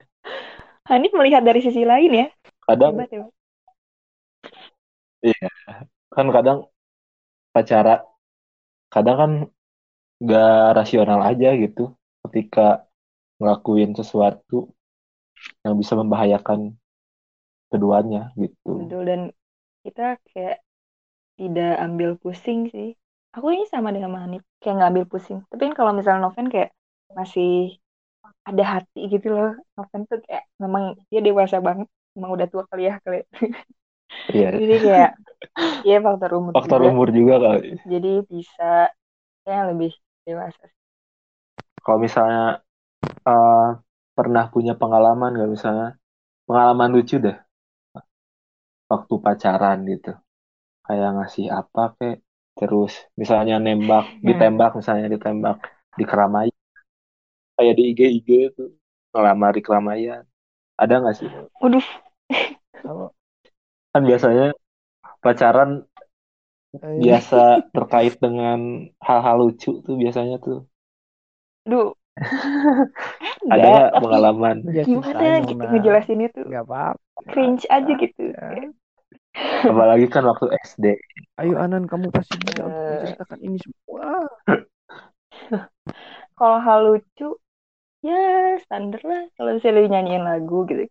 Hanif 0.87 1.11
melihat 1.15 1.43
dari 1.43 1.59
sisi 1.59 1.83
lain 1.83 2.11
ya 2.15 2.27
Kadang 2.63 2.95
hebat 2.95 3.11
ya 5.23 5.49
kan 6.13 6.27
kadang 6.29 6.59
pacara 7.51 8.05
kadang 8.87 9.17
kan 9.17 9.31
gak 10.23 10.77
rasional 10.77 11.21
aja 11.21 11.53
gitu 11.57 11.93
ketika 12.27 12.87
ngelakuin 13.37 13.93
sesuatu 13.93 14.73
yang 15.61 15.77
bisa 15.77 15.93
membahayakan 15.93 16.73
keduanya 17.71 18.19
gitu. 18.41 18.69
betul 18.79 19.01
dan 19.09 19.19
kita 19.85 20.01
kayak 20.29 20.57
tidak 21.39 21.71
ambil 21.85 22.09
pusing 22.23 22.59
sih 22.73 22.89
aku 23.35 23.47
ini 23.55 23.65
sama 23.73 23.89
dengan 23.95 24.11
Hanif 24.21 24.43
kayak 24.61 24.73
nggak 24.77 24.89
ambil 24.93 25.05
pusing 25.11 25.39
tapi 25.51 25.61
kan 25.69 25.75
kalau 25.79 25.91
misalnya 25.97 26.21
Noven 26.25 26.47
kayak 26.53 26.69
masih 27.17 27.49
ada 28.49 28.63
hati 28.73 28.99
gitu 29.13 29.27
loh 29.35 29.49
Noven 29.77 30.01
tuh 30.09 30.19
kayak 30.25 30.43
memang 30.63 30.83
dia 31.11 31.21
dewasa 31.27 31.57
banget 31.67 31.87
emang 32.17 32.31
udah 32.35 32.47
tua 32.51 32.63
kali 32.69 32.83
ya 32.89 32.95
kali 33.05 33.17
Iya. 34.33 34.51
jadi 34.59 34.75
kayak 34.85 35.09
ya 35.89 35.95
faktor 36.05 36.31
umur 36.39 36.55
Faktor 36.55 36.79
juga. 36.81 36.89
umur 36.91 37.07
juga 37.17 37.35
kali. 37.45 37.69
jadi 37.91 38.09
bisa 38.31 38.91
kayak 39.45 39.63
lebih 39.73 39.91
dewasa 40.27 40.65
Kalau 41.83 41.99
misalnya 42.05 42.39
eh, 43.29 43.65
pernah 44.17 44.45
punya 44.53 44.73
pengalaman 44.81 45.31
nggak 45.35 45.51
misalnya 45.55 45.87
pengalaman 46.47 46.89
lucu 46.95 47.15
deh 47.25 47.37
waktu 48.91 49.13
pacaran 49.25 49.77
gitu. 49.91 50.11
Kayak 50.87 51.09
ngasih 51.19 51.47
apa 51.51 51.83
kek 51.99 52.17
terus 52.57 52.93
misalnya 53.21 53.55
nembak, 53.61 54.03
Hmm. 54.07 54.23
ditembak 54.27 54.71
misalnya 54.79 55.07
ditembak 55.13 55.57
di 55.99 56.03
keramaian. 56.09 56.57
Kayak 57.57 57.73
di 57.77 57.83
IG-IG 57.91 58.29
tuh 58.57 58.69
ngelamar 59.13 59.51
di 59.57 59.61
keramaian. 59.65 60.23
Ada 60.77 60.93
nggak 61.01 61.15
sih? 61.17 61.29
Waduh, 61.61 61.85
Kan 63.91 64.01
biasanya 64.05 64.53
pacaran 65.23 65.71
eh, 66.83 66.97
biasa 67.01 67.71
terkait 67.73 68.13
dengan 68.21 68.59
hal-hal 69.01 69.37
lucu 69.41 69.71
tuh 69.85 69.95
biasanya 69.97 70.37
tuh. 70.37 70.65
duh. 71.65 71.93
Ada 73.53 73.67
nggak 73.67 73.91
pengalaman? 74.01 74.55
ya 74.67 74.83
gimana 74.83 75.23
gitu 75.45 75.53
dong, 75.61 75.69
ngejelasinnya 75.71 76.27
tuh 76.33 76.43
nggak 76.49 76.65
apa-apa. 76.67 77.19
cringe 77.31 77.63
aja 77.69 77.91
gitu. 77.95 78.23
Ya. 78.33 78.49
Apalagi 79.69 80.07
kan 80.09 80.25
waktu 80.25 80.49
SD. 80.65 80.85
Ayo 81.37 81.61
Anan, 81.61 81.85
kamu 81.85 82.09
pasti 82.09 82.33
bisa 82.41 82.65
untuk 82.65 82.81
Eh. 82.81 82.89
menceritakan 82.97 83.39
ini 83.45 83.57
semua. 83.61 84.07
Kalau 86.37 86.57
hal 86.61 86.79
lucu, 86.85 87.37
ya 88.05 88.57
standar 88.61 89.01
lah. 89.05 89.23
Kalau 89.37 89.49
misalnya 89.57 89.77
lu 89.77 89.89
nyanyiin 89.89 90.23
lagu 90.25 90.65
gitu. 90.69 90.85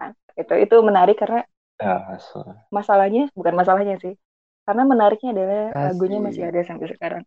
Nah, 0.00 0.12
itu 0.36 0.54
itu 0.56 0.76
menarik 0.80 1.16
karena 1.20 1.44
Ya, 1.76 2.16
so. 2.16 2.40
masalahnya 2.72 3.28
bukan 3.36 3.52
masalahnya 3.52 4.00
sih. 4.00 4.16
Karena 4.64 4.82
menariknya 4.88 5.36
adalah 5.36 5.62
Asik. 5.70 5.84
lagunya 5.92 6.18
masih 6.24 6.42
ada 6.48 6.60
sampai 6.64 6.88
sekarang. 6.92 7.22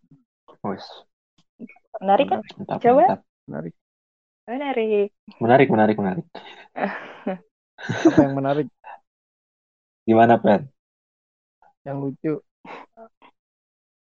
Wes. 0.66 0.86
Menarik 1.98 2.26
kan? 2.30 2.40
Mantap, 2.46 2.78
Coba. 2.80 3.02
mantap. 3.02 3.20
Menarik. 3.50 3.74
Menarik. 4.46 5.10
Menarik, 5.42 5.68
menarik, 5.74 5.96
menarik. 5.98 6.26
Apa 8.10 8.20
yang 8.22 8.36
menarik? 8.38 8.68
Gimana, 10.06 10.38
Pen? 10.38 10.70
Yang 11.86 11.98
lucu. 11.98 12.34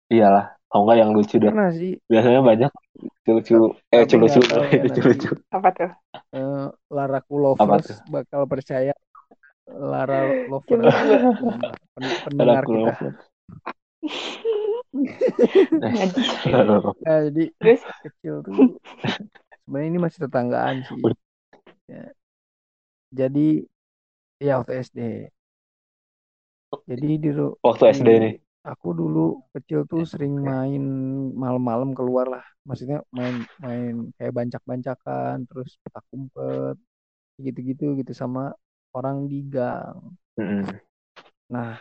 Iyalah. 0.08 0.56
Kalau 0.68 0.84
nggak 0.84 1.00
yang 1.00 1.12
lucu 1.16 1.36
deh. 1.40 1.48
Pernah 1.48 1.72
sih 1.72 1.96
Biasanya 2.12 2.42
banyak 2.44 2.72
lucu-lucu. 3.24 3.72
Eh, 3.92 4.04
lucu-lucu. 4.04 4.40
Lucu-lucu. 4.84 5.30
Apa 5.48 5.70
tuh? 5.72 5.92
eh, 6.36 6.68
Laraku 6.92 7.36
Apa 7.56 7.80
Lovers 7.80 7.88
tuh? 7.88 7.98
bakal 8.12 8.42
percaya 8.52 8.92
Lara 9.68 10.28
Lovers 10.52 10.92
pendengar 12.28 12.64
Aku 12.68 12.72
kita. 12.76 13.10
Love. 14.94 15.84
Najis. 15.84 16.30
Eh, 17.08 17.20
jadi 17.32 17.44
Terus? 17.60 17.82
kecil 18.08 18.36
tuh 18.46 18.80
sebenarnya 19.66 19.88
ini 19.92 20.00
masih 20.00 20.20
tetanggaan 20.28 20.78
sih. 20.88 21.04
Ya. 21.88 22.06
Jadi 23.12 23.64
ya 24.44 24.60
waktu 24.60 24.84
SD. 24.84 25.00
Jadi 26.88 27.10
di 27.20 27.30
Waktu 27.64 27.84
SD 27.96 28.08
di- 28.08 28.22
nih. 28.24 28.34
aku 28.68 28.92
dulu 28.92 29.40
kecil 29.56 29.88
tuh 29.88 30.04
sering 30.04 30.36
main 30.40 30.84
malam-malam 31.36 31.96
keluar 31.96 32.28
lah. 32.28 32.44
Maksudnya 32.68 33.00
main 33.16 33.44
main 33.64 34.12
kayak 34.20 34.36
bancak-bancakan, 34.36 35.48
terus 35.48 35.80
petak 35.80 36.04
umpet, 36.12 36.76
gitu-gitu 37.40 37.96
gitu 37.96 38.12
sama 38.12 38.52
orang 38.92 39.28
di 39.32 39.40
gang. 39.48 40.00
Mm-mm. 40.36 40.68
Nah, 41.48 41.80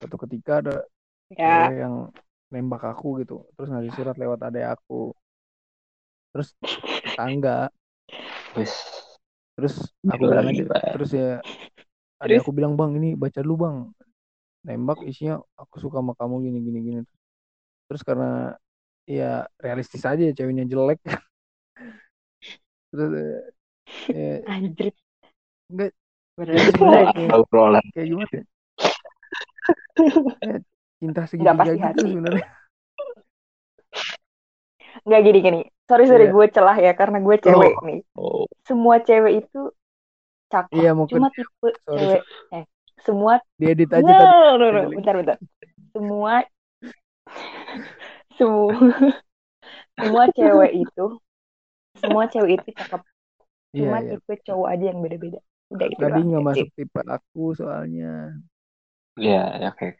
suatu 0.00 0.16
ketika 0.24 0.64
ada 0.64 0.76
Ya. 1.36 1.68
cewek 1.68 1.78
yang 1.80 1.94
nembak 2.52 2.82
aku 2.84 3.24
gitu, 3.24 3.48
terus 3.56 3.68
ngasih 3.72 3.92
surat 3.96 4.16
lewat 4.20 4.40
adek 4.44 4.76
aku. 4.76 5.16
Terus 6.32 6.48
tetangga, 7.04 7.68
Wes. 8.56 8.72
terus 9.56 9.74
aku 10.08 10.28
bilang 10.28 10.48
aja, 10.52 10.64
terus 10.96 11.10
ya 11.12 11.40
adek 12.20 12.40
Terus? 12.40 12.44
aku 12.44 12.52
bilang 12.52 12.72
bang 12.76 12.92
ini 13.00 13.08
baca 13.16 13.40
dulu 13.40 13.56
bang, 13.64 13.76
nembak 14.68 14.98
isinya 15.08 15.40
aku 15.56 15.76
suka 15.80 15.98
sama 16.00 16.12
kamu 16.16 16.34
gini 16.48 16.58
gini 16.60 16.78
gini. 16.84 17.00
Terus 17.88 18.02
karena 18.04 18.56
ya 19.08 19.48
realistis 19.60 20.04
aja 20.04 20.22
ya 20.22 20.32
ceweknya 20.36 20.64
jelek, 20.68 21.00
terus 22.92 23.10
eh, 23.16 23.40
eh, 24.12 24.38
Anjrit. 24.48 24.94
enggak 25.72 25.90
Bener. 26.36 26.54
ya 26.56 26.60
kayak 27.92 28.08
gimana? 28.08 28.28
ya? 28.36 28.42
Cinta 31.02 31.26
segitiga 31.26 31.58
pasti 31.58 31.74
gitu 31.74 31.82
hati. 31.82 32.06
sebenarnya. 32.14 32.46
Nggak 35.02 35.20
gini-gini. 35.26 35.66
Sorry, 35.90 36.06
sorry. 36.06 36.30
Iya. 36.30 36.34
Gue 36.38 36.46
celah 36.46 36.78
ya. 36.78 36.94
Karena 36.94 37.18
gue 37.18 37.34
cewek 37.42 37.74
nih. 37.82 38.06
Oh. 38.14 38.46
Semua 38.62 39.02
cewek 39.02 39.42
itu 39.42 39.74
cakep. 40.46 40.78
Iya 40.78 40.94
mungkin 40.94 41.18
Cuma 41.18 41.34
tipe 41.34 41.74
sorry, 41.82 41.98
cewek. 41.98 42.22
Eh, 42.54 42.62
semua 43.02 43.42
diedit 43.58 43.90
aja 43.90 44.06
no, 44.06 44.14
tadi. 44.14 44.30
no, 44.62 44.66
no, 44.70 44.80
bentar, 44.94 45.18
bentar. 45.18 45.36
Semua, 45.90 46.46
semua, 48.38 48.78
semua 49.98 50.24
cewek 50.30 50.86
itu, 50.86 51.06
semua 51.98 52.30
cewek 52.30 52.62
itu 52.62 52.70
cakep. 52.78 53.02
Iya 53.72 53.80
Cuma 53.82 53.98
iya. 54.04 54.10
tipe 54.14 54.34
cowok 54.46 54.68
aja 54.70 54.84
yang 54.86 55.00
beda-beda. 55.02 55.40
Udah 55.72 55.86
itu 55.88 55.98
Tadi 55.98 56.20
nggak 56.20 56.44
masuk 56.46 56.68
tipe 56.78 57.00
aku 57.02 57.44
soalnya. 57.58 58.38
Iya, 59.16 59.44
ya, 59.60 59.68
oke. 59.72 59.96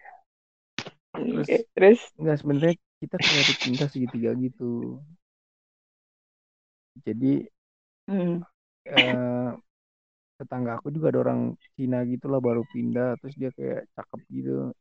Terus 1.13 1.45
Oke, 1.45 1.57
Terus, 1.77 2.01
nggak 2.17 2.37
sebenarnya 2.41 2.75
kita 3.05 3.17
kayak 3.21 3.45
cinta 3.61 3.85
segitiga 3.93 4.31
gitu. 4.41 4.97
Jadi 7.05 7.33
hmm, 8.09 8.37
eh, 8.89 9.51
tetangga 10.41 10.81
aku 10.81 10.89
juga 10.89 11.13
ada 11.13 11.21
orang 11.29 11.41
Cina 11.77 12.03
gitu 12.09 12.27
lah 12.33 12.41
baru 12.41 12.63
pindah 12.73 13.21
terus 13.21 13.35
dia 13.37 13.51
kayak 13.53 13.85
cakep 13.93 14.21
gitu. 14.33 14.73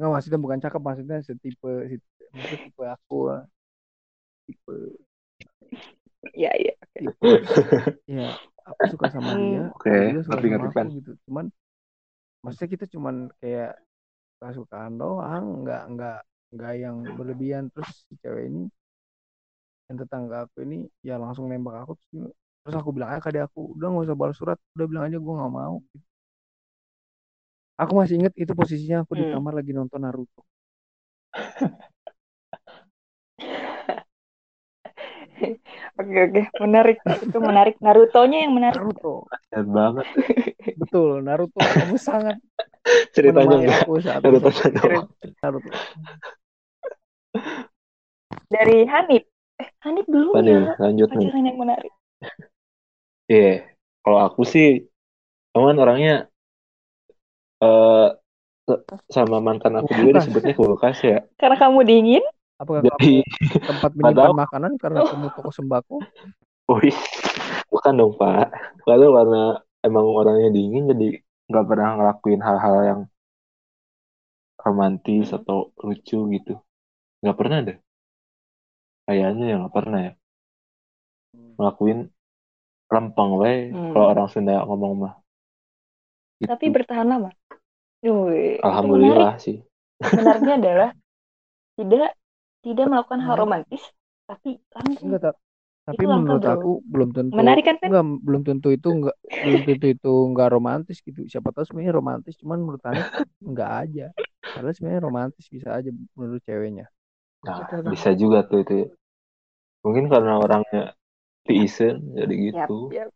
Nggak 0.00 0.10
maksudnya 0.16 0.40
bukan 0.40 0.58
cakep 0.64 0.80
maksudnya 0.80 1.18
setipe 1.20 1.72
maksudnya 2.32 2.58
tipe 2.64 2.84
aku 2.88 3.18
lah. 3.28 3.42
Tipe 4.48 4.76
ya, 6.32 6.50
ya. 6.56 6.72
oke. 6.80 6.98
tipe 7.04 7.28
ya 8.08 8.32
aku 8.64 8.82
suka 8.94 9.06
sama 9.12 9.30
dia 9.36 9.62
Oke, 9.74 9.90
dia 9.90 10.10
juga 10.14 10.22
suka 10.24 10.36
ngerti, 10.38 10.48
sama 10.48 10.66
ngerti, 10.70 10.96
gitu 11.02 11.10
cuman 11.28 11.44
maksudnya 12.42 12.68
kita 12.74 12.84
cuman 12.94 13.16
kayak 13.38 13.72
suka-sukaan 14.42 14.98
doang 14.98 15.44
nggak 15.62 15.82
nggak 15.94 16.18
nggak 16.58 16.72
yang 16.82 16.96
berlebihan 17.14 17.64
terus 17.70 17.90
si 18.10 18.18
cewek 18.18 18.50
ini 18.50 18.66
yang 19.86 19.96
tetangga 20.02 20.36
aku 20.50 20.56
ini 20.66 20.78
ya 21.06 21.14
langsung 21.22 21.46
nembak 21.46 21.86
aku 21.86 21.92
terus, 22.02 22.34
terus 22.66 22.74
aku 22.74 22.90
bilang 22.90 23.14
aja 23.14 23.22
ke 23.22 23.30
dia 23.30 23.46
aku 23.46 23.78
udah 23.78 23.86
nggak 23.86 24.04
usah 24.10 24.18
balas 24.18 24.34
surat 24.40 24.58
udah 24.74 24.86
bilang 24.90 25.04
aja 25.06 25.18
gue 25.22 25.34
nggak 25.38 25.52
mau 25.54 25.74
aku 27.82 27.92
masih 27.98 28.14
inget 28.18 28.34
itu 28.42 28.50
posisinya 28.58 29.06
aku 29.06 29.12
di 29.14 29.22
Hmm. 29.22 29.32
kamar 29.38 29.52
lagi 29.62 29.70
nonton 29.78 30.00
Naruto 30.02 30.42
Oke, 36.00 36.18
oke. 36.26 36.40
Menarik. 36.62 36.98
Itu 37.26 37.38
menarik. 37.38 37.74
Naruto-nya 37.84 38.38
yang 38.46 38.52
menarik. 38.56 38.78
Naruto 38.80 39.28
banget. 39.52 40.06
betul 40.80 41.20
Naruto 41.26 41.58
kamu 41.60 41.96
sangat 42.00 42.36
Ceritanya 43.14 43.56
enggak. 43.62 43.80
doang. 43.86 45.06
Naruto. 45.42 45.70
Dari 48.50 48.78
Hanif. 48.84 49.24
Eh, 49.62 49.68
Hanif 49.86 50.06
dulu 50.10 50.30
Apa 50.34 50.40
nih? 50.42 50.52
ya. 50.52 50.72
Lanjut 50.82 51.08
nih. 51.14 51.28
Yang 51.30 51.58
menarik. 51.58 51.92
Iya. 53.30 53.54
Kalau 54.02 54.18
aku 54.18 54.42
sih, 54.42 54.90
kan 55.54 55.78
orangnya 55.78 56.26
eh 57.62 58.08
sama 59.10 59.38
mantan 59.38 59.78
aku 59.78 59.90
juga 59.94 60.18
disebutnya 60.22 60.54
kulkas 60.58 60.98
ya. 61.02 61.18
Karena 61.38 61.56
kamu 61.58 61.86
dingin. 61.86 62.24
Apakah 62.58 62.82
Jadi, 62.86 63.26
kamu 63.26 63.66
tempat 63.66 63.90
menyimpan 63.98 64.38
makanan 64.38 64.72
karena 64.78 64.98
kamu 65.02 65.26
toko 65.34 65.50
sembako? 65.50 65.96
wih, 66.78 66.94
bukan 67.74 67.92
dong 67.98 68.14
Pak. 68.14 68.54
Kalau 68.86 69.10
karena 69.18 69.42
emang 69.82 70.06
orangnya 70.06 70.54
dingin, 70.54 70.86
jadi 70.86 71.18
nggak 71.52 71.68
pernah 71.68 71.88
ngelakuin 72.00 72.40
hal-hal 72.40 72.76
yang 72.88 73.00
romantis 74.64 75.28
atau 75.36 75.74
lucu 75.84 76.18
gitu. 76.32 76.54
Nggak 77.20 77.36
pernah 77.38 77.58
deh. 77.68 77.78
Kayaknya 79.06 79.44
ya 79.50 79.54
nggak 79.60 79.74
pernah 79.76 80.00
ya. 80.06 80.12
Ngelakuin 81.58 81.98
lempeng 82.92 83.32
we, 83.40 83.72
Hmm. 83.72 83.92
kalau 83.92 84.06
orang 84.12 84.28
Sunda 84.32 84.64
ngomong 84.68 84.92
mah. 85.02 85.14
Gitu. 86.40 86.48
Tapi 86.52 86.66
bertahan 86.72 87.06
lama. 87.08 87.30
Menarik. 88.02 88.58
Alhamdulillah 88.66 89.32
sih. 89.38 89.56
Sebenarnya 90.02 90.54
adalah 90.58 90.90
tidak 91.78 92.10
tidak 92.62 92.86
melakukan 92.90 93.20
hal 93.22 93.34
romantis, 93.38 93.82
tapi 94.26 94.58
langsung. 94.74 95.08
Enggak. 95.82 95.98
Tapi 95.98 96.02
Itu 96.06 96.14
menurut 96.14 96.42
jauh. 96.46 96.54
aku 96.54 96.70
belum 96.86 97.10
tentu 97.10 97.34
Menarik 97.34 97.64
kan, 97.66 97.76
enggak 97.82 98.04
belum 98.22 98.42
tentu 98.46 98.68
itu 98.70 98.88
enggak 98.94 99.16
belum 99.26 99.60
tentu 99.66 99.86
itu 99.90 100.12
enggak 100.30 100.48
romantis 100.54 100.98
gitu. 101.02 101.20
Siapa 101.26 101.50
tahu 101.50 101.66
sebenarnya 101.66 101.94
romantis, 101.98 102.38
cuman 102.38 102.62
menurut 102.62 102.82
Hanif 102.86 103.10
enggak 103.42 103.70
aja. 103.82 104.06
Padahal 104.46 104.74
sebenarnya 104.78 105.02
romantis 105.02 105.44
bisa 105.50 105.74
aja 105.74 105.90
menurut 106.14 106.42
ceweknya. 106.46 106.86
Nah, 107.42 107.66
bisa 107.90 108.14
juga 108.14 108.46
tuh 108.46 108.62
itu. 108.62 108.94
Mungkin 109.82 110.06
karena 110.06 110.38
orangnya 110.38 110.94
tiisen, 111.42 112.14
jadi 112.14 112.34
gitu. 112.54 112.94
yap. 112.94 113.10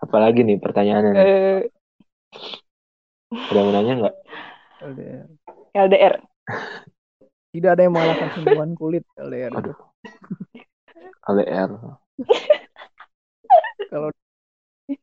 Apalagi 0.00 0.48
nih 0.48 0.56
pertanyaannya 0.56 1.10
nih. 1.12 1.20
Eh, 1.28 1.60
Ada 3.32 3.58
yang 3.60 3.66
mau 3.68 3.74
nanya 3.76 3.92
nggak? 4.00 4.16
LDR. 4.82 5.26
LDR. 5.76 6.14
Tidak 7.52 7.70
ada 7.76 7.82
yang 7.84 7.92
mengalahkan 7.92 8.28
sentuhan 8.40 8.72
kulit 8.72 9.04
LDR 9.20 9.52
itu. 9.52 9.72
LDR. 11.28 11.70
Kalau 13.90 14.10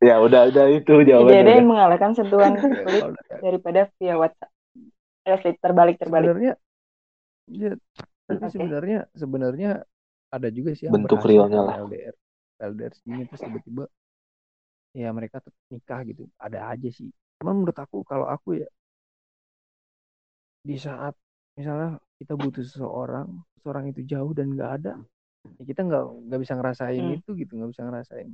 Ya 0.03 0.21
udah 0.21 0.51
udah 0.53 0.65
itu 0.69 0.91
Tidak 0.91 1.01
ada 1.01 1.07
jawabannya. 1.09 1.49
yang 1.57 1.65
udah. 1.65 1.71
mengalahkan 1.71 2.11
sentuhan 2.13 2.53
kulit 2.85 3.03
daripada 3.41 3.79
via 3.97 4.15
WhatsApp. 4.19 4.51
Eh, 5.25 5.55
terbalik 5.61 5.95
terbalik. 5.97 6.29
sebenarnya 6.29 6.53
ya, 7.49 7.71
tapi 8.29 8.45
Oke. 8.45 8.53
sebenarnya 8.53 8.99
sebenarnya 9.17 9.69
ada 10.29 10.47
juga 10.53 10.71
sih 10.77 10.85
yang 10.89 10.95
Bentuk 10.95 11.21
realnya 11.25 11.59
lah. 11.65 11.75
LDR 11.81 12.15
LDR 12.61 12.93
segini 12.93 13.23
terus 13.25 13.41
tiba-tiba 13.41 13.83
ya 14.93 15.09
mereka 15.13 15.37
tetap 15.41 15.63
nikah 15.73 16.01
gitu 16.05 16.23
ada 16.37 16.59
aja 16.73 16.89
sih 16.89 17.09
cuman 17.41 17.53
menurut 17.61 17.77
aku 17.77 17.97
kalau 18.05 18.25
aku 18.29 18.61
ya 18.61 18.67
di 20.65 20.75
saat 20.77 21.15
misalnya 21.57 21.97
kita 22.19 22.33
butuh 22.35 22.63
seseorang 22.65 23.27
seseorang 23.57 23.85
itu 23.91 24.01
jauh 24.05 24.31
dan 24.37 24.53
nggak 24.53 24.71
ada 24.81 24.93
ya 25.57 25.63
kita 25.69 25.81
nggak 25.87 26.03
nggak 26.27 26.39
bisa 26.43 26.53
ngerasain 26.57 27.05
Hmm. 27.05 27.15
itu 27.15 27.29
gitu 27.41 27.51
nggak 27.57 27.71
bisa 27.73 27.83
ngerasain 27.87 28.29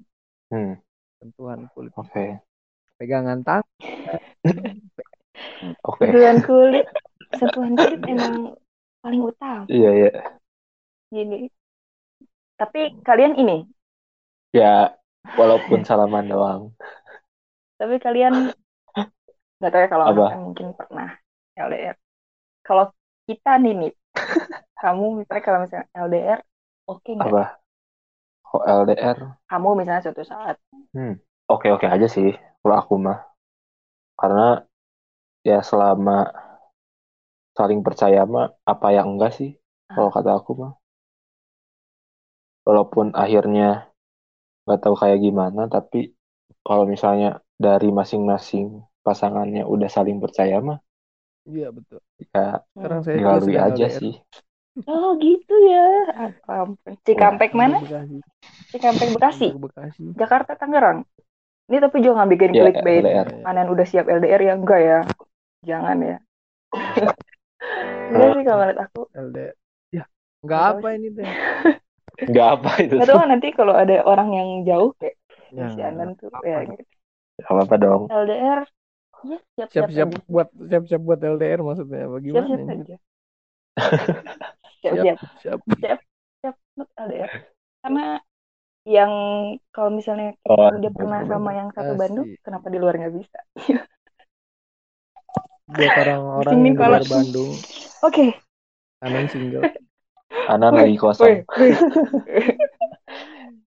Hmm, 0.52 0.74
sentuhan 1.20 1.62
kulit 1.74 1.94
oke. 1.96 2.26
pegangan 3.00 3.40
tangan 3.48 3.66
Oke. 5.84 6.08
Sentuhan 6.08 6.38
kulit, 6.48 6.88
sentuhan 7.40 7.74
kulit 7.82 8.02
emang 8.14 8.36
paling 9.04 9.22
utama. 9.32 9.68
Iya 9.68 9.90
ya. 10.02 10.36
Gini. 11.12 11.50
Tapi 12.60 12.82
kalian 13.08 13.34
ini, 13.42 13.58
Ya 14.58 14.98
walaupun 15.40 15.80
salaman 15.90 16.26
doang. 16.34 16.62
tapi 17.80 17.96
kalian 18.04 18.36
nggak 19.58 19.72
tahu 19.72 19.82
ya 19.84 19.90
kalau 19.94 20.08
Apa? 20.10 20.38
mungkin 20.46 20.68
pernah 20.80 21.08
LDR. 21.66 21.96
Kalau 22.68 22.86
kita 23.30 23.52
nih 23.64 23.74
nih, 23.82 23.92
kamu 24.82 25.06
misalnya 25.20 25.44
kalau 25.48 25.60
misalnya 25.64 25.88
LDR, 26.06 26.40
oke 26.90 27.10
nggak? 27.14 27.30
Apa? 27.30 27.44
Oh, 28.56 28.64
LDR. 28.64 29.18
Kamu 29.52 29.76
misalnya 29.76 30.02
suatu 30.06 30.24
saat, 30.24 30.56
Oke 31.46 31.70
oke 31.70 31.86
aja 31.86 32.08
sih 32.10 32.34
kalau 32.64 32.76
aku 32.80 32.96
mah. 32.98 33.20
Karena 34.16 34.64
ya 35.46 35.60
selama 35.62 36.32
saling 37.54 37.84
percaya 37.86 38.24
mah 38.24 38.56
apa 38.64 38.88
yang 38.96 39.16
enggak 39.16 39.36
sih 39.36 39.52
kalau 39.92 40.10
kata 40.10 40.32
aku 40.40 40.52
mah. 40.56 40.74
Walaupun 42.66 43.14
akhirnya 43.14 43.92
nggak 44.66 44.82
tahu 44.82 44.96
kayak 44.98 45.22
gimana, 45.22 45.70
tapi 45.70 46.18
kalau 46.66 46.90
misalnya 46.90 47.38
dari 47.54 47.94
masing-masing 47.94 48.82
pasangannya 49.06 49.62
udah 49.70 49.86
saling 49.86 50.18
percaya 50.18 50.58
mah, 50.58 50.82
iya 51.46 51.70
betul 51.70 52.02
ya 52.34 52.66
sekarang 52.74 53.00
hmm. 53.00 53.06
saya 53.06 53.16
juga 53.22 53.38
dilalui 53.38 53.56
aja 53.62 53.86
LDR. 53.86 54.00
sih. 54.02 54.14
Oh 54.84 55.16
gitu 55.24 55.54
ya. 55.72 55.88
Apa 56.12 56.52
ampun. 56.68 56.94
Cikampek 57.08 57.52
mana? 57.56 57.80
Bekasi 57.80 58.20
Cikampek 58.76 59.10
Bekasi, 59.16 59.48
Bekasi 59.56 60.02
Jakarta, 60.20 60.60
Tangerang. 60.60 61.08
Ini 61.72 61.78
tapi 61.82 61.98
juga 62.04 62.22
nggak 62.22 62.32
bikin 62.36 62.52
Ya, 62.54 62.62
clickbait. 62.68 63.02
LDR. 63.02 63.28
Mana 63.42 63.58
yang 63.66 63.72
udah 63.74 63.86
siap 63.88 64.06
LDR 64.06 64.42
ya 64.44 64.54
enggak 64.54 64.82
ya? 64.84 65.00
Jangan 65.66 65.98
ya. 66.04 66.18
Enggak 68.12 68.28
sih 68.38 68.44
kalau 68.46 68.60
menurut 68.62 68.80
aku. 68.84 69.02
LDR 69.16 69.54
ya 69.90 70.04
nggak 70.46 70.46
Nggak 70.46 70.62
tahu 70.62 70.78
apa 70.78 70.88
ini 70.94 71.08
teh 71.16 71.28
Nggak 72.32 72.48
apa 72.48 72.72
itu 72.80 72.94
Nggak 72.96 73.10
tahu 73.10 73.20
nanti 73.28 73.48
kalau 73.52 73.74
ada 73.76 73.96
orang 74.06 74.30
yang 74.32 74.50
jauh 74.64 74.92
kayak 75.00 75.16
ya 75.56 75.66
si 75.72 75.80
Anan 75.82 76.20
tuh 76.20 76.28
apa 76.36 76.46
ya 76.46 76.60
gitu. 76.68 76.84
Nggak 77.40 77.52
apa-apa 77.52 77.76
dong. 77.80 78.02
LDR 78.12 78.62
ya 79.26 79.66
siap-siap 79.74 80.10
buat 80.30 80.48
siap-siap 80.54 81.02
buat 81.02 81.18
LDR 81.18 81.60
maksudnya 81.66 82.06
bagaimana 82.06 82.46
Siap-siap 82.46 82.62
ini 82.62 82.74
aja. 82.86 82.98
Siap-siap 84.86 85.18
siap 85.42 86.00
siap 86.42 86.56
untuk 86.78 86.90
LDR. 86.94 87.30
Karena 87.86 88.06
yang 88.86 89.12
kalau 89.74 89.90
misalnya 89.90 90.38
kita 90.38 90.54
Oh, 90.54 90.70
udah 90.78 90.92
pernah 90.94 91.20
sama 91.26 91.50
yang 91.58 91.70
satu. 91.74 91.98
Bandung, 91.98 92.28
kenapa 92.46 92.70
di 92.70 92.78
luar 92.78 92.94
nggak 93.02 93.16
bisa? 93.18 93.40
buat 95.66 95.94
orang-orang 95.98 96.54
yang 96.62 96.78
di 96.78 96.78
luar 96.78 97.02
Bandung 97.10 97.52
Oke. 98.06 98.38
Anan 99.02 99.26
single 99.34 99.66
Anan 100.54 100.78
lagi 100.78 100.94
kosong. 100.94 101.42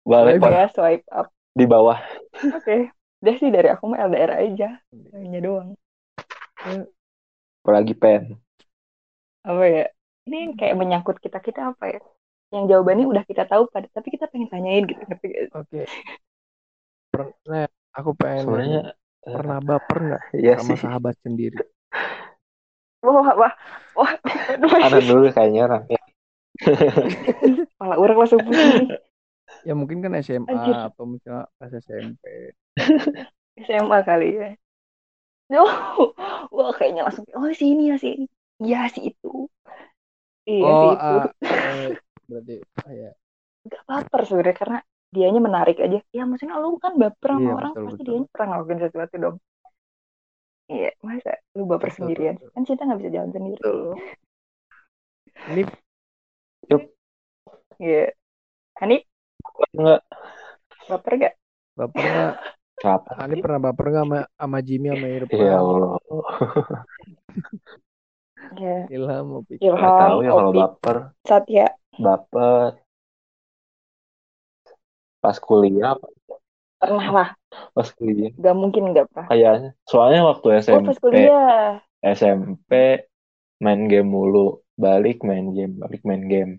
Balik. 0.08 0.40
Ya 0.44 0.68
swipe 0.72 1.08
up. 1.12 1.32
di 1.56 1.64
bawah. 1.64 1.96
Oke. 2.60 2.92
Udah 3.24 3.34
sih 3.40 3.50
dari 3.50 3.72
aku 3.72 3.88
mah 3.88 4.04
LDR 4.04 4.36
aja. 4.36 4.78
Hanya 5.16 5.40
doang. 5.40 5.70
Apalagi 7.64 7.96
pen. 7.96 8.36
Apa 9.48 9.64
ya? 9.64 9.86
Ini 10.28 10.40
kayak 10.60 10.76
menyangkut 10.78 11.18
kita-kita 11.24 11.74
apa 11.74 11.86
ya? 11.96 12.02
Yang 12.54 12.64
jawabannya 12.76 13.06
udah 13.12 13.24
kita 13.28 13.44
tahu 13.52 13.64
pada 13.74 13.88
tapi 13.96 14.08
kita 14.14 14.26
pengen 14.32 14.50
tanyain 14.52 14.84
gitu. 14.88 15.02
Ngerti 15.08 15.28
sih? 15.30 15.50
oke 15.56 15.82
pernah 17.12 17.66
aku 17.98 18.12
pengen 18.16 18.46
Sebenarnya 18.46 18.82
pernah 19.34 19.60
baper 19.60 19.98
nggak 20.08 20.24
ya 20.46 20.56
sama 20.56 20.76
sih. 20.76 20.78
sahabat 20.80 21.16
sendiri 21.24 21.60
Wah, 23.06 23.34
wah, 23.38 23.54
wah. 23.98 24.12
Anan 24.82 25.04
dulu 25.06 25.30
kayaknya 25.32 25.62
orang. 25.70 25.84
Ya. 25.88 26.02
Kepala 27.78 27.96
orang 28.02 28.18
langsung 28.18 28.42
pusing. 28.42 28.90
ya 29.68 29.74
mungkin 29.78 30.00
kan 30.04 30.14
SMA 30.26 30.50
Anjir. 30.50 30.76
atau 30.90 31.06
misalnya 31.06 31.46
pas 31.60 31.72
SMP 31.72 32.24
SMA 33.66 34.00
kali 34.10 34.28
ya. 34.38 34.50
Oh, 35.56 36.12
wah 36.52 36.72
kayaknya 36.76 37.08
langsung 37.08 37.24
oh 37.38 37.48
si 37.56 37.66
ini 37.72 37.92
ya 37.92 37.96
si 38.02 38.08
ini. 38.18 38.26
Iya 38.60 38.80
si 38.92 39.00
itu. 39.14 39.48
Iya 40.52 40.70
oh 40.72 40.90
itu. 40.96 41.12
ah, 41.12 41.26
eh, 41.70 41.88
berarti 42.28 42.56
ah, 42.88 42.94
ya 43.02 43.10
Gak 43.72 43.84
baper 43.90 44.22
sebenarnya 44.28 44.56
karena 44.62 44.78
dianya 45.16 45.40
menarik 45.48 45.78
aja. 45.86 45.98
Ya 46.18 46.24
maksudnya 46.30 46.56
lu 46.64 46.70
kan 46.84 46.94
baper 47.02 47.30
sama 47.36 47.42
Iya, 47.44 47.54
orang 47.60 47.74
betul, 47.74 47.84
pasti 47.86 48.02
betul. 48.02 48.14
dianya 48.14 48.28
pernah 48.34 48.48
ngelakuin 48.50 48.80
sesuatu 48.84 49.16
dong. 49.24 49.36
Iya, 50.74 50.90
masa 51.08 51.32
lu 51.58 51.64
baper 51.72 51.90
Betul, 51.92 51.96
sendirian? 51.98 52.36
betul. 52.36 52.50
Kan 52.54 52.64
cinta 52.68 52.82
nggak 52.88 53.00
bisa 53.02 53.12
jalan 53.16 53.32
sendiri. 53.36 53.62
betul 53.64 53.96
ini 55.52 55.64
Iya. 57.80 58.12
Hani, 58.80 58.96
Enggak. 59.78 60.02
baper 60.90 61.14
gak? 61.22 61.34
baper 61.78 62.04
nggak 62.12 62.34
Siapa? 62.82 63.12
Ani 63.24 63.36
pernah 63.42 63.60
baper 63.66 63.86
nggak 63.92 64.06
sama 64.06 64.20
sama 64.42 64.58
Jimmy 64.68 64.88
sama 64.94 65.08
Irfan 65.18 65.50
Ya 65.50 65.58
Allah. 65.62 65.92
Iya. 68.56 68.88
Ilham 68.88 69.28
Opik 69.42 69.58
Ilham, 69.60 69.76
Nggak 69.76 70.00
tahu 70.08 70.20
ya 70.24 70.32
kalau 70.32 70.52
baper. 70.54 70.98
Satya. 71.26 71.66
Baper. 71.98 72.72
Pas 75.20 75.38
kuliah. 75.42 75.98
Pernah 76.78 77.08
lah. 77.10 77.30
pas 77.74 77.90
kuliah 77.90 78.30
Gak 78.38 78.54
mungkin 78.54 78.94
gak 78.94 79.10
pernah. 79.10 79.26
kayaknya 79.34 79.72
soalnya 79.90 80.22
waktu 80.30 80.46
Oh 80.46 80.58
SMP 80.62 80.86
pas 80.94 81.00
kuliah. 81.02 81.82
SMP 82.06 82.72
main 83.58 83.82
game 83.90 84.06
mulu 84.06 84.62
balik 84.78 85.26
main 85.26 85.50
game 85.58 85.74
balik 85.82 86.06
main 86.06 86.22
game 86.30 86.52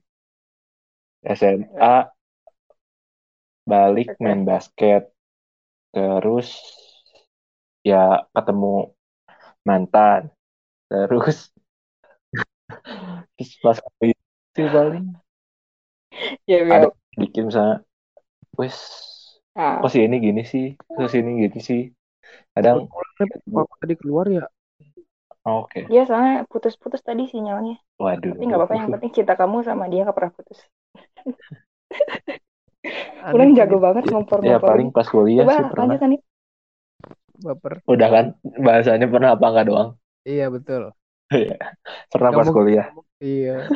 SMA 1.22 2.10
balik 3.62 4.10
Oke. 4.10 4.18
main 4.18 4.42
basket 4.42 5.06
terus 5.94 6.50
ya 7.86 8.26
ketemu 8.34 8.90
mantan 9.62 10.34
terus 10.90 11.54
terus 13.38 13.52
pas 13.62 13.78
sih 14.56 14.66
paling 14.76 15.06
Ya, 16.46 16.58
ada 16.68 16.86
ya. 16.86 16.90
bikin 17.20 17.48
misalnya 17.50 17.76
wis 18.58 18.76
Nah, 19.54 19.82
kok 19.82 19.90
sih 19.92 20.02
ini 20.06 20.16
gini 20.26 20.42
sih 20.52 20.66
terus 20.94 21.12
ini 21.18 21.30
gini 21.46 21.58
sih 21.68 21.80
kadang 22.54 22.78
Papa 23.54 23.74
tadi 23.80 23.94
keluar 24.00 24.26
ya. 24.30 24.44
oke 25.44 25.82
ya 25.94 26.02
soalnya 26.08 26.36
putus-putus 26.52 27.02
tadi 27.08 27.22
sinyalnya. 27.32 27.74
waduh 27.98 28.34
Tapi 28.34 28.42
nggak 28.46 28.58
apa-apa, 28.60 28.74
yang 28.80 28.90
penting 28.94 29.12
cinta 29.16 29.34
kamu 29.40 29.56
sama 29.68 29.84
dia 29.92 30.00
nggak 30.04 30.16
pernah 30.18 30.32
putus. 30.38 30.58
Sih, 33.30 33.48
jago 33.58 33.76
banget 33.84 34.04
ya 34.48 34.56
ngompor-ngompor. 34.60 34.68
paling 34.68 34.88
pas 34.96 35.08
kuliah 35.14 35.46
Coba 35.46 35.52
sih 35.54 35.64
pernah 35.70 35.86
lanjut 35.90 36.00
Hanif. 36.02 36.20
Baper. 37.44 37.82
udah 37.92 38.08
kan 38.14 38.24
bahasanya 38.66 39.06
pernah 39.12 39.30
apa 39.34 39.46
enggak 39.50 39.66
doang 39.70 39.88
Iya 40.28 40.44
betul. 40.54 40.82
pernah 42.12 42.30
Nggak 42.30 42.36
pas 42.36 42.48
kuliah 42.54 42.86
Iya. 43.18 43.66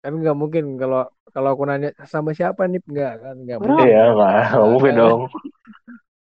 Kan 0.00 0.12
nggak 0.20 0.36
mungkin 0.36 0.64
kalau 0.80 1.04
kalau 1.30 1.48
aku 1.54 1.64
nanya 1.68 1.92
sama 2.08 2.32
siapa 2.32 2.64
nih 2.66 2.80
nggak 2.80 3.12
kan 3.22 3.34
nggak 3.44 3.58
Bro. 3.60 3.68
mungkin. 3.76 3.86
iya 3.86 4.02
nggak 4.16 4.32
nggak 4.56 4.70
mungkin 4.72 4.94
dong 4.96 5.20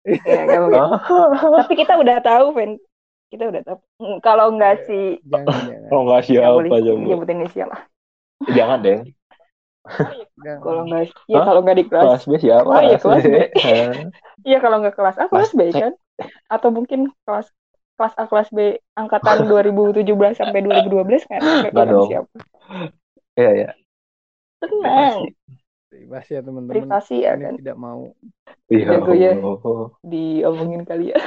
Ya, 0.03 0.41
nggak 0.51 0.61
mungkin. 0.67 0.83
oh 0.83 1.27
Tapi 1.63 1.73
kita 1.79 1.95
udah 1.95 2.17
tahu, 2.19 2.47
Fen. 2.59 2.71
Kita 3.31 3.45
udah 3.49 3.63
tahu. 3.63 3.79
Kalau 4.19 4.47
nggak 4.59 4.75
si 4.91 5.23
Jangan 5.31 5.47
jangan. 5.71 5.89
nggak 5.89 6.03
nggak 6.03 6.23
siapa 6.27 6.59
coba 6.67 6.77
nyebutin 6.83 7.39
inisial 7.47 7.69
lah. 7.71 7.81
jangan 8.51 8.79
deh 8.83 8.99
Jangan. 10.43 10.63
Kalau 10.63 10.81
nggak, 10.87 11.03
ya 11.31 11.39
kalau 11.43 11.61
nggak 11.63 11.79
di 11.79 11.85
kelas, 11.91 12.03
kelas 12.07 12.23
B 12.27 12.33
siapa 12.39 12.67
Oh, 12.71 12.83
iya, 12.83 12.99
kelas 12.99 13.23
B. 13.27 13.37
Iya 14.43 14.59
kalau 14.59 14.77
nggak 14.83 14.95
kelas 14.99 15.17
A, 15.19 15.25
kelas 15.31 15.51
B 15.55 15.61
kan? 15.71 15.93
Atau 16.51 16.71
mungkin 16.75 17.11
kelas 17.27 17.47
kelas 18.03 18.15
A, 18.19 18.25
kelas 18.27 18.49
B 18.51 18.59
angkatan 18.99 19.47
2017 19.51 20.35
sampai 20.35 20.59
2012 20.67 21.23
kan? 21.31 21.43
Bilang 21.71 21.95
dong. 21.95 22.11
siapa. 22.11 22.35
iya 23.39 23.51
ya 23.61 23.69
Tenang, 24.61 25.19
Privasi 25.91 26.31
ya 26.37 26.43
teman-teman. 26.43 26.89
privasi 26.89 27.15
ya 27.23 27.33
kan? 27.39 27.55
tidak 27.61 27.77
mau. 27.79 28.03
iya 28.75 28.91
Jago 28.91 29.13
ya. 29.15 29.33
Diomongin 30.03 30.83
kali 30.89 31.13
ya. 31.15 31.19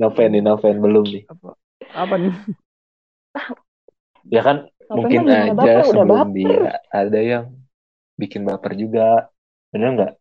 Noven 0.00 0.30
nih 0.32 0.42
Noven 0.46 0.76
belum 0.84 1.04
nih 1.14 1.24
Apa 1.30 1.50
apa 1.94 2.14
nih? 2.22 2.34
ya 4.34 4.40
kan 4.46 4.56
Noven 4.88 5.02
mungkin 5.02 5.20
gimana 5.24 5.34
aja 5.48 5.54
baper, 5.58 5.84
udah 5.92 6.04
sebelum 6.04 6.12
baper. 6.12 6.34
dia 6.38 6.80
ada 7.00 7.18
yang 7.32 7.44
bikin 8.20 8.42
baper 8.48 8.72
juga 8.82 9.30
bener 9.72 9.90
nggak 9.96 10.12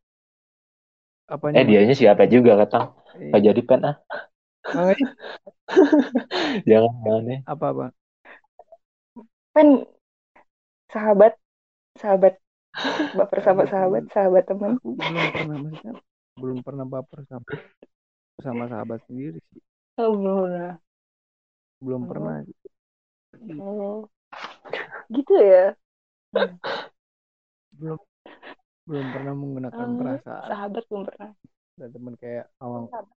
Apanya? 1.28 1.60
eh 1.60 1.64
dianya 1.70 1.94
siapa 2.00 2.24
juga 2.34 2.52
kata 2.62 2.78
Mas? 3.14 3.24
nggak 3.30 3.42
jadi 3.48 3.62
pen 3.68 3.82
ah 3.90 3.96
jangan 6.70 6.94
jangan 7.04 7.24
ya 7.28 7.38
apa 7.46 7.66
apa? 7.76 7.86
Kan 9.54 9.68
sahabat, 10.90 11.34
sahabat, 12.00 12.34
baper 13.14 13.40
sahabat, 13.44 13.68
sahabat, 13.70 14.04
sahabat 14.10 14.44
teman. 14.50 14.80
Aku 14.80 14.98
belum 14.98 15.28
pernah 15.36 15.58
maksudnya 15.62 15.94
belum 16.34 16.60
pernah 16.66 16.86
baper 16.90 17.20
sama 17.30 17.46
sama 18.42 18.64
sahabat 18.66 19.00
sendiri 19.06 19.38
sih. 19.54 19.62
Oh, 20.02 20.18
belum 20.18 20.50
pernah. 20.50 20.74
Belum 21.84 22.02
Oh. 22.02 22.08
pernah. 22.10 22.36
Oh. 23.62 24.00
Gitu 25.14 25.34
ya. 25.38 25.78
Belum 27.78 28.00
belum 28.84 29.06
pernah 29.16 29.34
menggunakan 29.38 29.86
Oh, 29.86 29.96
perasaan 29.96 30.50
sahabat 30.50 30.84
belum 30.90 31.04
pernah. 31.08 31.32
dan 31.74 31.90
teman 31.90 32.14
kayak 32.18 32.46
awang 32.60 32.86
Sahabat. 32.90 33.16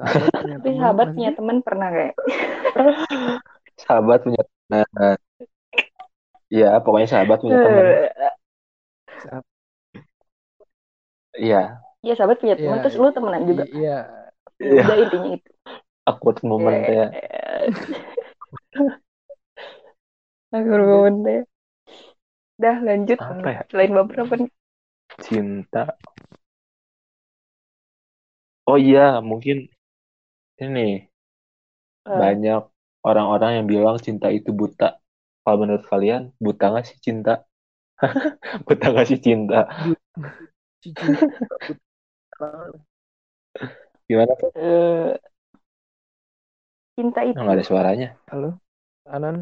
sahabat 0.10 0.32
punya 0.40 0.56
Tapi 0.56 0.68
teman 0.68 0.80
sahabat 0.80 1.06
punya 1.16 1.30
teman 1.36 1.56
pernah 1.66 1.88
kayak. 1.94 2.14
sahabat 3.80 4.18
punya 4.24 4.40
nah, 4.70 4.84
ya 6.50 6.66
pokoknya 6.84 7.08
sahabat 7.10 7.38
punya 7.42 7.58
teman 7.62 7.84
sahabat 9.22 9.44
iya 11.38 11.80
Iya 12.00 12.14
sahabat 12.16 12.40
punya 12.40 12.56
teman 12.56 12.80
Iya, 12.80 12.82
terus 12.84 12.96
lu 12.96 13.08
temenan 13.12 13.42
juga. 13.44 13.64
iya 13.76 13.96
Iya. 14.60 14.82
Udah 14.84 14.96
intinya 15.04 15.30
itu. 15.36 15.50
awkward 16.08 16.38
moment 16.44 16.84
ya 16.88 17.06
Aku 20.56 20.72
momen 20.90 21.14
deh. 21.26 21.40
Dah 22.62 22.76
lanjut. 22.86 23.18
Apa 23.22 23.48
ya? 23.54 23.60
Selain 23.70 23.92
baper 23.96 24.16
apa 24.26 24.34
nih? 24.40 24.48
cinta 25.24 25.82
oh 28.70 28.78
iya 28.86 29.00
mungkin 29.30 29.56
ini 30.60 31.10
Eh, 32.06 32.22
banyak 32.22 32.60
orang-orang 33.08 33.50
yang 33.62 33.66
bilang 33.72 33.96
cinta 34.06 34.28
itu 34.38 34.50
buta. 34.60 34.88
Kalau 35.42 35.56
menurut 35.62 35.84
kalian 35.90 36.22
buta 36.44 36.64
nggak 36.70 36.86
sih 36.90 36.98
cinta? 37.06 37.32
Buta 38.68 38.86
nggak 38.92 39.06
sih 39.10 39.18
cinta? 39.26 39.58
Gimana? 44.08 44.34
Eh, 44.54 45.18
cinta 46.96 47.20
itu 47.30 47.40
nggak 47.44 47.56
ada 47.56 47.64
suaranya. 47.68 48.08
Halo 48.30 48.48
Anan. 49.14 49.36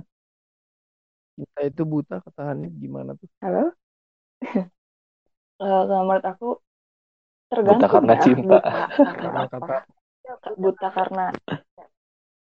Cinta 1.36 1.60
itu 1.70 1.82
buta 1.92 2.14
ketahannya 2.24 2.68
gimana 2.82 3.10
tuh? 3.20 3.28
Halo? 3.42 3.60
Eh, 5.64 5.82
kalau 5.88 6.02
menurut 6.06 6.26
aku 6.32 6.46
tergantung 7.50 7.86
Buta 7.86 7.86
karena 7.92 8.14
ya. 8.18 8.24
cinta. 8.24 8.58
buta 9.06 9.16
karena 9.22 9.44
kata 9.52 9.74
buta 10.62 10.88
karena 10.96 11.24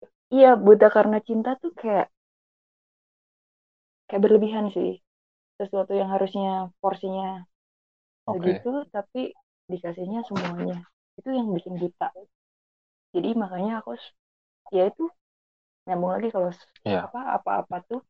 iya 0.36 0.50
buta 0.64 0.86
karena 0.96 1.18
cinta 1.26 1.50
tuh 1.62 1.72
kayak 1.80 2.06
kayak 4.08 4.22
berlebihan 4.24 4.66
sih. 4.76 4.90
Sesuatu 5.60 5.92
yang 6.00 6.10
harusnya 6.14 6.50
porsinya 6.82 7.28
oke. 8.26 8.38
segitu 8.38 8.70
tapi 8.96 9.22
dikasihnya 9.72 10.20
semuanya. 10.28 10.78
Itu 11.18 11.28
yang 11.38 11.48
bikin 11.56 11.74
buta. 11.82 12.08
Jadi 13.14 13.28
makanya 13.42 13.72
aku 13.80 13.90
ya 14.76 14.84
itu 14.90 15.04
nyambung 15.86 16.12
lagi 16.16 16.28
kalau 16.34 16.48
s- 16.56 16.68
Iya. 16.84 17.02
apa 17.06 17.20
apa-apa 17.38 17.76
tuh 17.90 18.00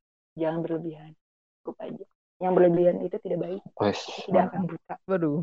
jangan 0.41 0.61
berlebihan. 0.65 1.13
Cukup 1.63 1.77
aja. 1.87 2.05
Yang 2.43 2.53
berlebihan 2.57 2.97
itu 3.07 3.17
tidak 3.25 3.41
baik. 3.47 3.63
Wes 3.81 4.01
itu 4.11 4.21
tidak 4.29 4.43
akan 4.51 4.63
buta. 4.71 4.95
Waduh. 5.09 5.43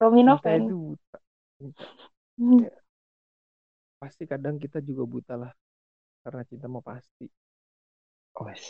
Romi 0.00 0.22
cinta 0.26 0.28
Noven 0.28 0.62
itu 0.62 0.74
buta 0.88 1.18
Hmm. 2.38 2.64
pasti 3.98 4.24
kadang 4.30 4.56
kita 4.62 4.78
juga 4.88 5.02
buta 5.06 5.34
lah 5.34 5.52
karena 6.22 6.42
cinta 6.46 6.66
mau 6.70 6.82
pasti. 6.82 7.26
Wes. 8.38 8.64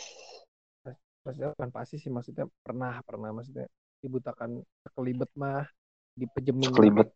Maksudnya 1.23 1.53
bukan 1.53 1.69
pasti 1.69 1.95
sih 2.01 2.09
maksudnya 2.09 2.45
pernah 2.65 2.93
pernah 3.05 3.29
maksudnya 3.35 3.67
dibutakan 4.01 4.63
sekelibet 4.87 5.29
mah 5.35 5.67
dipejemin 6.15 6.71
sekelibet. 6.71 7.09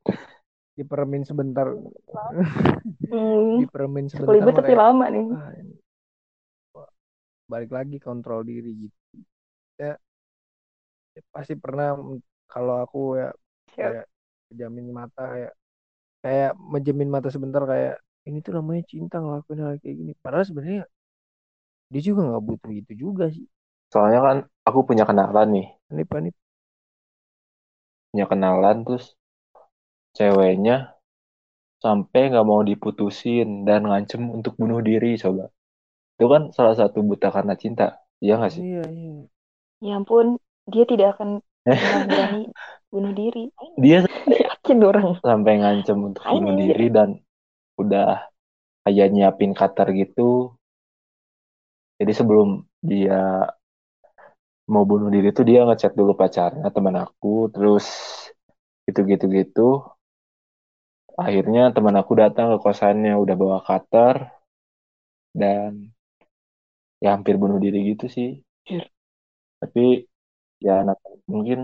diperemin 0.77 1.23
sebentar 1.25 1.67
Hmm, 3.09 3.61
diperemin 3.61 4.05
sebentar 4.11 4.45
sekelibet 4.45 4.53
tapi 4.57 4.73
lama 4.75 5.05
nih. 5.09 5.25
"Wah, 5.29 5.49
ini- 5.57 5.81
wah, 6.75 6.89
balik 7.51 7.71
lagi 7.73 7.97
kontrol 8.01 8.41
diri 8.45 8.71
gitu. 8.87 8.97
Ya, 9.81 9.97
ya 11.15 11.21
pasti 11.33 11.53
pernah 11.57 11.97
kalau 12.49 12.75
aku 12.85 13.17
ya 13.21 13.29
kayak 13.73 14.05
pejamin 14.49 14.87
mata 14.93 15.23
kayak 15.33 15.53
kayak 16.23 16.49
menjamin 16.73 17.09
mata 17.15 17.29
sebentar 17.35 17.63
kayak 17.71 17.93
ini 18.27 18.37
tuh 18.45 18.53
namanya 18.57 18.83
cinta 18.91 19.15
ngelakuin 19.23 19.59
hal 19.63 19.73
kayak 19.83 19.95
gini. 20.01 20.11
Padahal 20.23 20.45
sebenarnya 20.49 20.83
dia 21.91 22.01
juga 22.07 22.21
nggak 22.27 22.43
butuh 22.47 22.71
itu 22.81 22.91
juga 23.03 23.25
sih. 23.35 23.45
Soalnya 23.91 24.19
kan 24.27 24.37
aku 24.67 24.79
punya 24.87 25.03
kenalan 25.09 25.47
nih. 25.55 25.65
Ini 25.91 26.03
panik 26.11 26.33
punya 28.09 28.25
kenalan 28.31 28.77
terus 28.85 29.05
ceweknya 30.17 30.75
sampai 31.83 32.21
nggak 32.31 32.47
mau 32.51 32.61
diputusin 32.69 33.47
dan 33.67 33.81
ngancem 33.89 34.21
untuk 34.37 34.53
bunuh 34.61 34.79
diri 34.89 35.11
coba. 35.23 35.45
Itu 36.15 36.25
kan 36.33 36.43
salah 36.57 36.75
satu 36.81 36.99
buta 37.09 37.27
karena 37.35 37.53
cinta 37.63 37.85
iya 38.23 38.33
nggak 38.39 38.53
sih? 38.57 38.65
Iya 38.65 38.79
iya. 38.97 39.09
Ya 39.85 39.91
ampun 39.99 40.27
dia 40.73 40.83
tidak 40.91 41.07
akan 41.13 41.29
berani 42.09 42.39
bunuh 42.91 43.13
diri. 43.19 43.39
Dia 43.77 44.05
yakin 44.63 44.79
orang. 44.79 45.05
Sampai 45.19 45.59
ngancem 45.59 45.97
untuk 45.99 46.23
bunuh 46.23 46.55
diri 46.55 46.87
dan 46.87 47.19
udah 47.75 48.31
kayak 48.87 49.09
nyiapin 49.11 49.51
cutter 49.51 49.87
gitu. 49.91 50.55
Jadi 51.99 52.11
sebelum 52.15 52.63
dia 52.83 53.47
mau 54.73 54.83
bunuh 54.89 55.09
diri 55.15 55.29
tuh 55.37 55.43
dia 55.49 55.59
ngechat 55.67 55.93
dulu 55.99 56.11
pacarnya 56.21 56.67
teman 56.75 56.95
aku 57.03 57.51
terus 57.53 57.85
gitu-gitu 58.87 59.25
gitu 59.37 59.61
akhirnya 61.25 61.63
teman 61.75 61.95
aku 62.01 62.13
datang 62.21 62.47
ke 62.53 62.57
kosannya 62.65 63.13
udah 63.23 63.35
bawa 63.41 63.57
cutter 63.67 64.15
dan 65.33 65.93
ya 67.03 67.09
hampir 67.15 67.35
bunuh 67.41 67.59
diri 67.63 67.77
gitu 67.93 68.05
sih. 68.15 68.29
Tapi 69.61 69.81
ya 70.65 70.71
anak 70.83 70.97
mungkin 71.33 71.59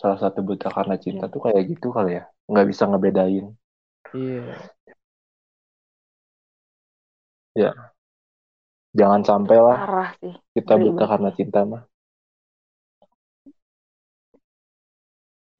salah 0.00 0.18
satu 0.22 0.40
buta 0.48 0.68
karena 0.76 0.96
cinta 1.04 1.24
Iya. 1.26 1.32
tuh 1.34 1.40
kayak 1.44 1.62
gitu 1.72 1.86
kali 1.96 2.10
ya 2.18 2.24
nggak 2.50 2.66
bisa 2.70 2.84
ngebedain 2.90 3.46
Iya. 4.14 4.54
jangan 8.98 9.22
sampai 9.28 9.56
lah 9.66 9.76
Parah 9.80 10.10
sih. 10.20 10.34
kita 10.56 10.72
Ngeri 10.74 10.82
buta 10.82 11.04
karena 11.12 11.30
cinta 11.38 11.60
mah 11.70 11.82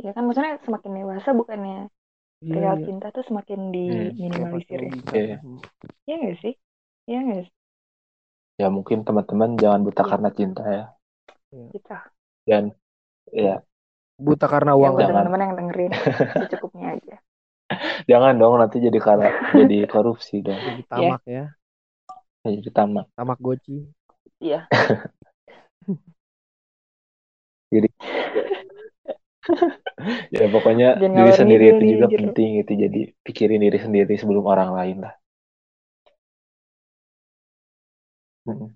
Ya 0.05 0.11
kan 0.15 0.23
maksudnya 0.27 0.53
semakin 0.67 0.93
dewasa 0.99 1.31
bukannya 1.41 1.77
Iya, 2.45 2.51
perihal 2.55 2.77
iya. 2.79 2.85
cinta 2.87 3.07
tuh 3.17 3.25
semakin. 3.29 3.61
Kayak 3.87 4.11
diminimalisir 4.17 4.81
pakai 4.93 5.21
ya. 5.21 5.25
Iya. 5.25 5.37
Iya 6.07 6.15
nggak 6.21 6.37
sih? 6.43 6.55
Iya 7.09 7.19
nggak 7.27 7.41
sih? 7.47 7.53
ya 8.61 8.67
mungkin 8.77 8.99
teman-teman 9.07 9.51
jangan 9.63 9.81
buta 9.87 10.03
Iya. 10.03 10.11
karena 10.11 10.29
cinta 10.39 10.63
ya 10.77 10.85
Kita. 11.73 11.97
dan 12.49 12.65
ya 13.33 13.55
Buta 14.19 14.47
karena 14.51 14.73
Ya 14.75 14.79
uang. 14.81 14.93
Jangan. 14.99 15.09
teman-teman 15.09 15.41
yang 15.45 15.55
dengerin 15.59 15.93
secukupnya 16.39 16.87
aja. 16.99 17.15
jangan 18.11 18.33
dong 18.41 18.55
nanti 18.61 18.77
jadi 18.87 18.99
karena 19.07 19.27
jadi 19.59 19.77
korupsi 19.93 20.35
dong 20.47 20.59
Jadi 20.67 20.83
tamak 20.91 21.23
ya. 21.27 21.45
jadi 22.45 22.71
tamak 22.77 23.07
Tamak 23.17 23.39
goci. 23.43 23.73
Iya. 24.41 24.69
ya 30.39 30.47
pokoknya 30.55 30.87
Jangan 31.01 31.17
diri 31.17 31.33
sendiri 31.39 31.65
itu 31.73 31.83
juga 31.93 32.07
anjir. 32.07 32.17
penting 32.17 32.49
gitu 32.63 32.73
jadi 32.85 33.01
pikirin 33.27 33.61
diri 33.65 33.79
sendiri 33.85 34.13
sebelum 34.21 34.45
orang 34.53 34.71
lain 34.79 34.97
lah 35.05 35.15
Mm-mm. 38.47 38.75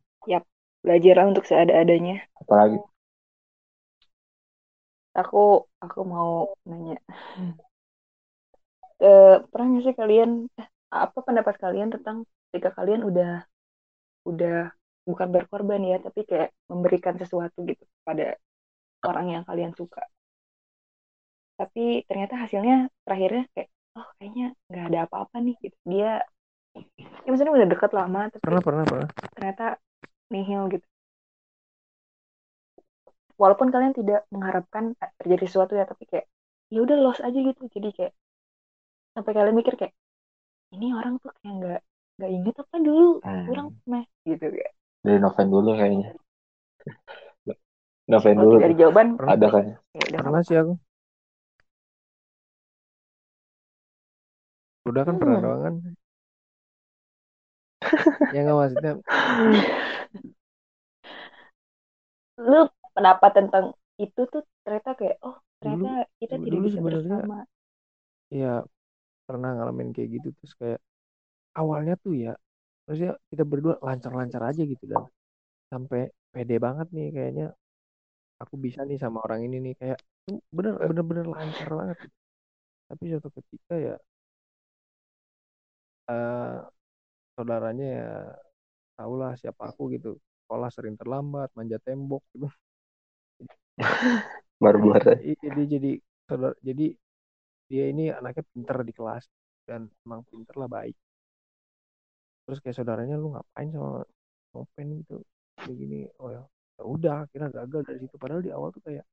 Belajarlah 0.84 1.26
untuk 1.30 1.45
seada-adanya. 1.47 2.16
apalagi 2.41 2.78
Aku 5.21 5.39
aku 5.85 5.99
mau 6.12 6.31
nanya. 6.69 6.95
Eh, 9.07 9.35
pernah 9.51 9.66
nggak 9.71 9.85
sih 9.87 9.95
kalian 10.01 10.31
eh, 10.61 10.69
apa 11.07 11.19
pendapat 11.27 11.55
kalian 11.64 11.89
tentang 11.95 12.16
ketika 12.51 12.71
kalian 12.79 13.03
udah 13.09 13.31
udah 14.31 14.55
bukan 15.09 15.29
berkorban 15.35 15.83
ya, 15.91 15.97
tapi 16.07 16.21
kayak 16.31 16.49
memberikan 16.71 17.14
sesuatu 17.23 17.59
gitu 17.71 17.85
pada 18.07 18.25
orang 19.09 19.27
yang 19.35 19.45
kalian 19.49 19.73
suka. 19.81 20.03
Tapi 21.59 21.81
ternyata 22.09 22.35
hasilnya 22.43 22.77
terakhirnya 23.05 23.43
kayak 23.55 23.69
oh 23.99 24.09
kayaknya 24.19 24.47
nggak 24.71 24.85
ada 24.89 24.99
apa-apa 25.07 25.37
nih 25.45 25.55
gitu. 25.64 25.77
Dia 25.91 26.11
ya 27.25 27.29
maksudnya 27.31 27.55
udah 27.59 27.69
deket 27.73 27.91
lama 27.99 28.21
tapi 28.33 28.43
Pernah, 28.45 28.62
pernah, 28.62 28.85
pernah. 28.87 29.09
ternyata 29.37 29.64
nihil 30.33 30.62
gitu. 30.75 30.87
Walaupun 33.43 33.68
kalian 33.74 33.95
tidak 33.99 34.20
mengharapkan 34.34 34.84
terjadi 35.20 35.45
sesuatu 35.49 35.72
ya, 35.80 35.84
tapi 35.91 36.05
kayak 36.11 36.26
ya 36.74 36.78
udah 36.84 36.97
lost 37.05 37.20
aja 37.26 37.39
gitu. 37.49 37.62
Jadi 37.74 37.89
kayak 37.97 38.12
sampai 39.14 39.32
kalian 39.36 39.57
mikir 39.59 39.74
kayak 39.80 39.95
ini 40.76 40.86
orang 40.99 41.14
tuh 41.22 41.30
kayak 41.39 41.53
nggak 41.59 41.80
nggak 42.16 42.30
inget 42.36 42.55
apa 42.62 42.76
dulu 42.86 43.05
Hmm. 43.24 43.45
kurang 43.47 43.68
pernah 43.82 44.03
gitu 44.28 44.47
kayak. 44.57 44.72
dari 45.05 45.18
Noven 45.22 45.49
dulu 45.55 45.70
kayaknya 45.78 46.09
Noven 48.11 48.36
dulu 48.43 48.57
ada 48.64 48.74
jawaban, 48.80 49.09
Pernah. 49.18 49.34
ada 49.34 49.47
kayaknya 49.53 49.76
ya 49.97 50.03
udah 50.09 50.20
Pernah 50.20 50.43
sih 50.49 50.57
aku. 50.62 50.74
Udah 54.89 55.03
kan 55.09 55.16
pernah 55.20 55.39
Hmm. 55.39 55.45
doang 55.45 55.61
kan. 55.66 55.74
ya 58.32 58.39
nggak 58.45 58.57
maksudnya 58.61 58.93
lu 62.39 62.61
pendapat 62.99 63.31
tentang 63.31 63.65
itu 64.03 64.21
tuh 64.27 64.43
ternyata 64.67 64.91
kayak 64.99 65.17
oh 65.23 65.39
ternyata 65.63 66.11
kita 66.19 66.35
dulu 66.35 66.47
tidak 66.47 66.61
bisa 66.67 66.79
bersama. 66.83 67.39
ya 68.35 68.55
pernah 69.27 69.51
ngalamin 69.55 69.95
kayak 69.95 70.09
gitu 70.19 70.29
terus 70.35 70.53
kayak 70.59 70.81
awalnya 71.55 71.95
tuh 72.03 72.15
ya 72.19 72.33
maksudnya 72.87 73.15
kita 73.31 73.45
berdua 73.47 73.75
lancar-lancar 73.79 74.43
aja 74.51 74.63
gitu 74.67 74.85
dan 74.91 75.07
sampai 75.71 76.11
pede 76.35 76.57
banget 76.59 76.89
nih 76.91 77.09
kayaknya 77.15 77.47
aku 78.43 78.55
bisa 78.59 78.83
nih 78.89 78.99
sama 78.99 79.23
orang 79.23 79.47
ini 79.47 79.57
nih 79.63 79.75
kayak 79.79 79.99
tuh 80.27 80.39
bener 80.53 80.75
bener 80.79 81.05
bener 81.05 81.27
lancar 81.31 81.69
banget 81.71 81.97
gitu. 82.07 82.17
tapi 82.89 83.03
suatu 83.13 83.29
ketika 83.39 83.75
ya 83.77 83.95
eh 86.09 86.57
saudaranya 87.37 87.87
ya 88.01 88.09
tahulah 88.99 89.33
siapa 89.41 89.63
aku 89.71 89.83
gitu 89.95 90.11
sekolah 90.45 90.69
sering 90.73 90.97
terlambat 91.01 91.49
manja 91.55 91.79
tembok 91.87 92.23
gitu 92.35 92.49
baru 94.62 94.78
buat 94.84 95.03
aja. 95.07 95.18
Iya, 95.22 95.49
dia 95.57 95.66
jadi 95.74 95.91
saudara 96.28 96.55
jadi 96.68 96.86
dia 97.70 97.84
ini 97.93 98.05
anaknya 98.18 98.45
pinter 98.53 98.78
di 98.89 98.93
kelas 98.99 99.24
dan 99.68 99.80
emang 100.07 100.22
pinter 100.30 100.55
lah 100.61 100.68
baik. 100.76 100.97
Terus 102.45 102.59
kayak 102.62 102.76
saudaranya 102.78 103.16
lu 103.22 103.28
ngapain 103.34 103.68
sama 103.74 104.03
Nopen 104.55 104.86
gitu? 105.05 105.16
Kayak 105.62 105.76
gini. 105.82 105.99
Oh 106.22 106.30
ya 106.34 106.43
ya 106.78 106.82
udah 106.95 107.14
akhirnya 107.26 107.49
gagal 107.59 107.80
dari 107.89 107.99
situ. 108.03 108.16
Padahal 108.22 108.43
di 108.47 108.51
awal 108.57 108.70
tuh 108.74 108.82
kayak 108.86 109.05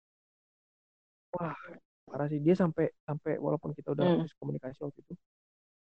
wah 1.36 1.56
parah 2.08 2.28
sih. 2.32 2.40
Dia 2.46 2.56
sampai 2.58 2.86
sampai 3.08 3.34
walaupun 3.46 3.72
kita 3.78 3.90
udah 3.96 4.06
Hmm. 4.06 4.22
habis 4.22 4.34
komunikasi 4.40 4.80
waktu 4.86 5.00
itu 5.04 5.14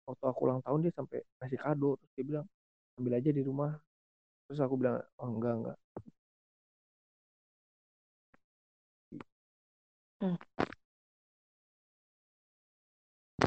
waktu 0.09 0.24
aku 0.30 0.41
ulang 0.47 0.61
tahun 0.66 0.80
dia 0.87 0.93
sampai 0.99 1.18
kasih 1.43 1.61
kado. 1.64 1.91
Terus 2.01 2.12
dia 2.16 2.24
bilang 2.30 2.47
ambil 2.99 3.14
aja 3.20 3.30
di 3.39 3.43
rumah. 3.45 3.72
Terus 4.49 4.61
aku 4.64 4.74
bilang 4.80 4.97
oh 5.20 5.28
enggak 5.30 5.55
enggak 5.61 5.78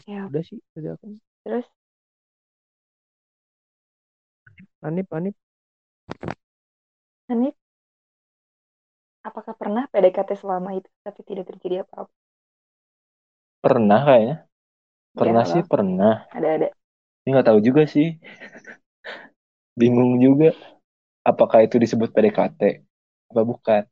Ya. 0.07 0.31
Udah 0.31 0.41
sih 0.47 0.57
dari 0.73 0.87
aku. 0.93 1.05
Terus? 1.43 1.65
Anip 4.81 5.11
Anip 5.13 5.35
Hanif? 7.29 7.55
Apakah 9.29 9.53
pernah 9.61 9.83
PDKT 9.91 10.29
selama 10.41 10.69
itu 10.79 10.89
tapi 11.05 11.21
tidak 11.29 11.45
terjadi 11.49 11.75
apa-apa? 11.87 12.11
pernah 13.63 13.99
kayaknya. 14.07 14.35
Pernah 15.19 15.43
Ya, 15.49 15.51
sih 15.51 15.63
pernah. 15.71 16.13
Ada-ada. 16.35 16.69
ini 17.23 17.29
nggak 17.33 17.47
tahu 17.47 17.59
juga 17.67 17.81
sih. 17.93 18.07
Bingung 19.79 20.11
juga. 20.25 20.49
Apakah 21.31 21.59
itu 21.67 21.75
disebut 21.83 22.09
PDKT 22.15 22.61
apa 23.31 23.41
bukan? 23.51 23.83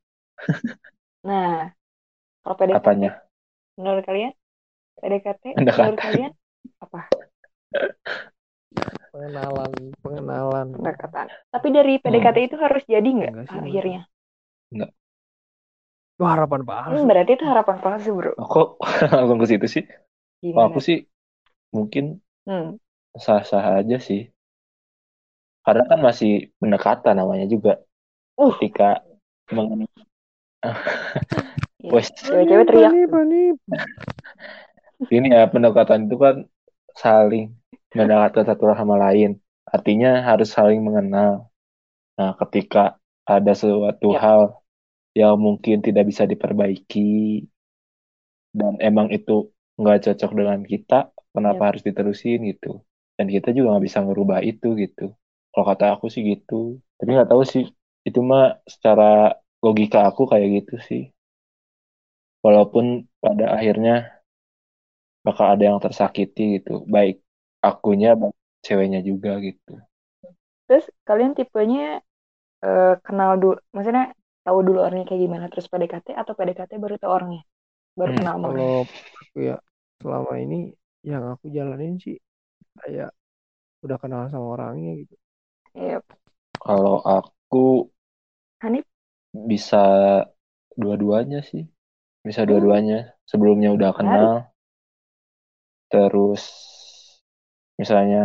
Nah, 1.22 1.72
kalau 2.48 2.56
PDKT 2.60 2.78
apanya 2.78 3.10
menurut 3.78 4.04
kalian 4.08 4.32
PDKT 5.00 5.44
Pendekatan. 5.54 5.78
menurut 5.78 6.00
kalian 6.06 6.32
apa? 6.84 7.00
pengenalan 9.12 9.72
pengenalan 10.02 10.66
Pendekatan. 10.76 11.26
Tapi 11.52 11.68
dari 11.76 11.92
PDKT 12.02 12.38
itu 12.48 12.56
harus 12.64 12.82
jadi 12.88 13.08
nggak 13.08 13.34
akhirnya? 13.64 14.00
Wah, 16.20 16.30
harapan 16.34 16.62
palsu 16.68 17.04
Hmm, 17.04 17.06
berarti 17.08 17.30
itu 17.36 17.44
harapan 17.50 17.76
palsu, 17.84 18.10
bro. 18.18 18.32
Oh, 18.38 18.46
kok 18.52 18.68
langsung 19.14 19.38
ke 19.42 19.46
situ 19.50 19.66
sih 19.74 19.84
kalau 20.52 20.64
Gimana? 20.64 20.68
aku 20.70 20.80
sih 20.88 20.98
mungkin 21.76 22.04
Hmm, 22.46 22.76
sah-sah 23.24 23.64
aja 23.78 23.96
sih 24.06 24.20
karena 25.64 25.82
kan 25.90 25.98
masih 26.08 26.30
pendekatan 26.60 27.14
namanya 27.20 27.46
juga 27.54 27.70
Uh. 28.38 28.54
ketika 28.54 28.84
meng 29.54 29.68
iya. 29.70 30.04
Wes, 31.88 32.08
Cewek-cewek 32.20 32.64
teriak. 32.68 32.92
Anip, 32.92 33.10
Anip. 33.14 33.56
ini 35.14 35.30
ya 35.30 35.46
pendekatan 35.48 36.10
itu 36.10 36.16
kan 36.18 36.36
saling 36.98 37.54
mendekatkan 37.94 38.44
satu 38.50 38.74
sama 38.74 38.98
lain 38.98 39.38
artinya 39.68 40.26
harus 40.26 40.50
saling 40.50 40.82
mengenal 40.82 41.48
nah 42.18 42.34
ketika 42.44 42.98
ada 43.22 43.52
suatu 43.54 44.10
Ya. 44.10 44.18
hal 44.18 44.42
yang 45.14 45.38
mungkin 45.38 45.80
tidak 45.86 46.04
bisa 46.10 46.26
diperbaiki 46.26 47.46
dan 48.50 48.74
emang 48.82 49.08
itu 49.14 49.52
nggak 49.78 50.10
cocok 50.10 50.30
dengan 50.34 50.60
kita 50.66 51.14
kenapa 51.30 51.62
Ya. 51.62 51.66
harus 51.70 51.82
diterusin 51.86 52.42
gitu 52.50 52.82
dan 53.14 53.30
kita 53.30 53.54
juga 53.54 53.78
nggak 53.78 53.86
bisa 53.86 53.98
ngerubah 54.02 54.40
itu 54.42 54.74
gitu 54.74 55.14
kalau 55.54 55.64
kata 55.70 55.84
aku 55.94 56.10
sih 56.10 56.26
gitu 56.26 56.82
tapi 56.98 57.14
nggak 57.14 57.30
tahu 57.30 57.42
sih 57.46 57.64
itu 58.02 58.18
mah 58.18 58.58
secara 58.66 59.38
logika 59.62 60.10
aku 60.10 60.26
kayak 60.26 60.62
gitu 60.64 60.74
sih 60.82 61.02
walaupun 62.48 62.86
pada 63.24 63.44
akhirnya 63.56 63.94
bakal 65.26 65.46
ada 65.54 65.64
yang 65.70 65.78
tersakiti 65.84 66.42
gitu 66.58 66.72
baik 66.94 67.16
akunya 67.70 68.10
baik 68.20 68.36
ceweknya 68.66 69.00
juga 69.08 69.30
gitu 69.46 69.72
Terus 70.66 70.84
kalian 71.08 71.32
tipenya 71.38 71.82
eh, 72.66 72.94
kenal 73.06 73.32
dulu, 73.42 73.56
maksudnya 73.74 74.04
tahu 74.46 74.58
dulu 74.68 74.78
orangnya 74.86 75.06
kayak 75.08 75.22
gimana, 75.26 75.46
terus 75.52 75.66
PDKT 75.72 76.08
atau 76.22 76.34
PDKT 76.38 76.72
baru 76.84 76.96
tahu 77.02 77.12
orangnya, 77.18 77.42
baru 78.00 78.12
Hmm, 78.12 78.18
kenal 78.18 78.34
sama 78.36 78.48
orangnya. 78.54 78.74
Kalau 78.74 78.98
aku 79.20 79.36
ya 79.48 79.54
selama 80.02 80.32
ini 80.44 80.56
yang 81.10 81.22
aku 81.34 81.46
jalanin 81.56 81.92
sih 82.04 82.16
kayak 82.80 83.08
udah 83.84 83.98
kenal 84.02 84.22
sama 84.32 84.46
orangnya 84.56 84.90
gitu. 85.02 85.14
Yep. 85.78 86.04
Kalau 86.64 86.96
aku 87.16 87.64
Hanif? 88.60 88.84
bisa 89.48 89.82
dua-duanya 90.80 91.40
sih. 91.50 91.62
Bisa 92.26 92.42
dua-duanya. 92.48 92.98
Sebelumnya 93.30 93.68
udah 93.76 93.90
kenal. 93.98 94.26
Terus 95.92 96.42
misalnya 97.80 98.18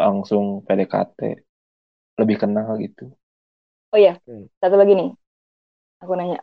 langsung 0.00 0.44
PDKT. 0.66 1.18
Lebih 2.20 2.36
kenal 2.42 2.68
gitu. 2.84 3.04
Oh 3.94 3.98
iya, 4.02 4.12
Oke. 4.26 4.50
satu 4.60 4.76
lagi 4.80 4.92
nih. 5.00 5.08
Aku 6.02 6.12
nanya. 6.18 6.38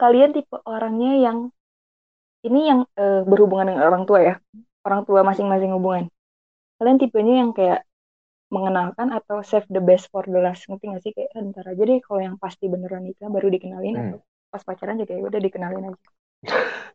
Kalian 0.00 0.30
tipe 0.36 0.56
orangnya 0.74 1.12
yang 1.26 1.38
ini 2.46 2.60
yang 2.70 2.80
eh, 3.00 3.20
berhubungan 3.30 3.66
dengan 3.74 3.84
orang 3.90 4.04
tua 4.08 4.20
ya. 4.28 4.34
Orang 4.86 5.02
tua 5.08 5.20
masing-masing 5.28 5.70
hubungan. 5.76 6.04
Kalian 6.78 6.98
tipenya 7.02 7.34
yang 7.42 7.52
kayak 7.58 7.80
mengenalkan 8.54 9.08
atau 9.18 9.38
save 9.50 9.68
the 9.74 9.82
best 9.82 10.06
for 10.12 10.24
the 10.28 10.40
last. 10.46 10.62
Ngerti 10.68 10.84
gak 10.94 11.02
sih? 11.04 11.12
Kayak 11.16 11.30
"Ah, 11.36 11.42
ntar 11.50 11.66
aja 11.72 11.82
deh 11.90 11.98
kalau 12.06 12.20
yang 12.26 12.36
pasti 12.44 12.64
beneran 12.72 13.02
nikah 13.08 13.28
baru 13.34 13.48
dikenalin 13.54 13.94
Hmm. 13.96 14.02
atau 14.12 14.18
pas 14.48 14.62
pacaran 14.64 14.96
juga 14.96 15.12
ya 15.14 15.22
udah 15.24 15.40
dikenalin 15.40 15.92
aja. 15.92 16.08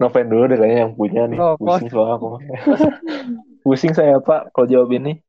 Noven 0.00 0.26
dulu 0.30 0.44
deh 0.48 0.58
kayaknya 0.58 0.80
yang 0.88 0.94
punya 0.94 1.22
nih. 1.28 1.38
Oh, 1.38 1.54
Pusing 1.58 1.90
soalnya 1.90 2.14
aku. 2.16 2.28
Pusing 3.66 3.92
saya 3.92 4.16
Pak 4.22 4.54
kalau 4.54 4.66
jawab 4.68 4.90
ini. 4.94 5.20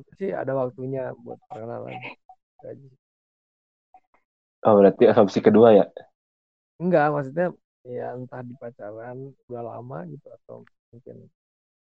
gitu 0.00 0.12
sih 0.16 0.30
ada 0.32 0.56
waktunya 0.56 1.12
buat 1.20 1.36
perkenalan. 1.48 1.96
Oh 4.64 4.74
berarti 4.76 5.08
asumsi 5.08 5.40
kedua 5.40 5.72
ya? 5.72 5.84
Enggak, 6.80 7.12
maksudnya 7.12 7.46
ya 7.84 8.12
entah 8.12 8.44
di 8.44 8.52
pacaran 8.60 9.32
udah 9.48 9.62
lama 9.64 10.04
gitu 10.08 10.26
atau 10.28 10.64
mungkin 10.92 11.28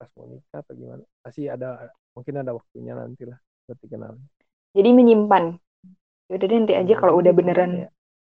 pas 0.00 0.08
mau 0.16 0.28
nikah 0.28 0.60
atau 0.60 0.74
gimana. 0.76 1.04
Pasti 1.20 1.48
ada 1.48 1.88
mungkin 2.16 2.34
ada 2.40 2.52
waktunya 2.56 2.92
nanti 2.96 3.28
lah 3.28 3.38
buat 3.68 3.78
dikenalin. 3.80 4.24
Jadi 4.76 4.90
menyimpan. 4.92 5.44
Yaudah 6.30 6.46
deh 6.48 6.56
nanti 6.58 6.74
aja 6.74 6.94
kalau 6.96 7.14
udah 7.20 7.32
beneran 7.36 7.70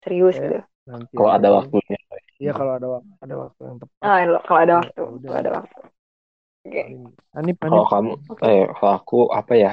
serius 0.02 0.36
kayak 0.36 0.48
gitu. 0.48 0.58
nanti 0.88 1.14
Kalau 1.16 1.30
ada 1.30 1.48
waktunya. 1.52 1.96
Iya 2.42 2.52
kalau 2.58 2.72
ada 2.74 2.86
ada 3.22 3.34
waktu 3.38 3.60
yang 3.68 3.78
tepat. 3.78 4.02
Ah, 4.02 4.18
kalau 4.48 4.60
ada 4.64 4.72
Ya, 4.72 4.78
waktu, 4.82 5.00
udah. 5.02 5.28
kalau 5.28 5.38
ada 5.42 5.50
waktu. 5.60 5.78
Oke. 6.62 6.82
Anip, 7.38 7.56
Kalau 7.62 7.84
kamu, 7.90 8.10
Oke. 8.32 8.42
eh 8.50 8.62
kalau 8.76 8.92
aku 8.98 9.18
apa 9.30 9.52
ya? 9.54 9.72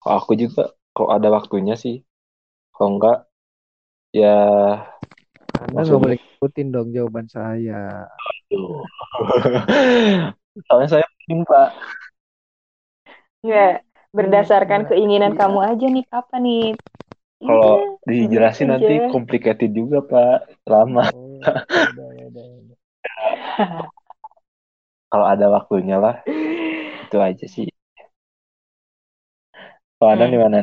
Kalau 0.00 0.14
aku 0.20 0.32
juga 0.38 0.62
kalau 0.94 1.08
ada 1.16 1.28
waktunya 1.34 1.74
sih. 1.76 1.96
Kalau 2.74 2.88
enggak 2.96 3.18
ya 4.14 4.36
Anda 5.58 5.80
nggak 5.84 6.00
boleh 6.00 6.18
ikutin 6.18 6.66
dong 6.74 6.88
jawaban 6.96 7.26
saya. 7.28 8.06
Aduh. 8.50 8.82
Soalnya 10.66 10.88
saya 10.90 11.04
penting 11.22 11.40
Pak. 11.44 11.68
Ya, 13.46 13.80
berdasarkan 14.16 14.80
Iya. 14.84 14.88
keinginan 14.90 15.32
Iya. 15.34 15.38
kamu 15.40 15.58
aja 15.62 15.86
nih 15.88 16.04
kapan 16.10 16.40
nih? 16.42 16.64
Kalau 17.46 17.74
Iya, 18.08 18.26
dijelasin 18.26 18.68
aja. 18.68 18.88
nanti 18.88 18.94
complicated 19.12 19.70
juga 19.78 19.98
Pak. 20.10 20.36
Lama. 20.70 21.04
Oh, 21.12 21.60
udah, 21.90 22.08
ya 22.18 22.24
udah, 22.30 22.44
ya 22.50 22.56
udah. 22.62 22.78
Kalau 25.12 25.26
ada 25.32 25.46
waktunya 25.56 25.96
lah. 26.04 26.14
Itu 27.04 27.16
aja 27.22 27.46
sih. 27.54 27.66
Kalau 29.98 30.10
Anda 30.14 30.26
Hmm. 30.26 30.32
di 30.32 30.38
mana? 30.38 30.58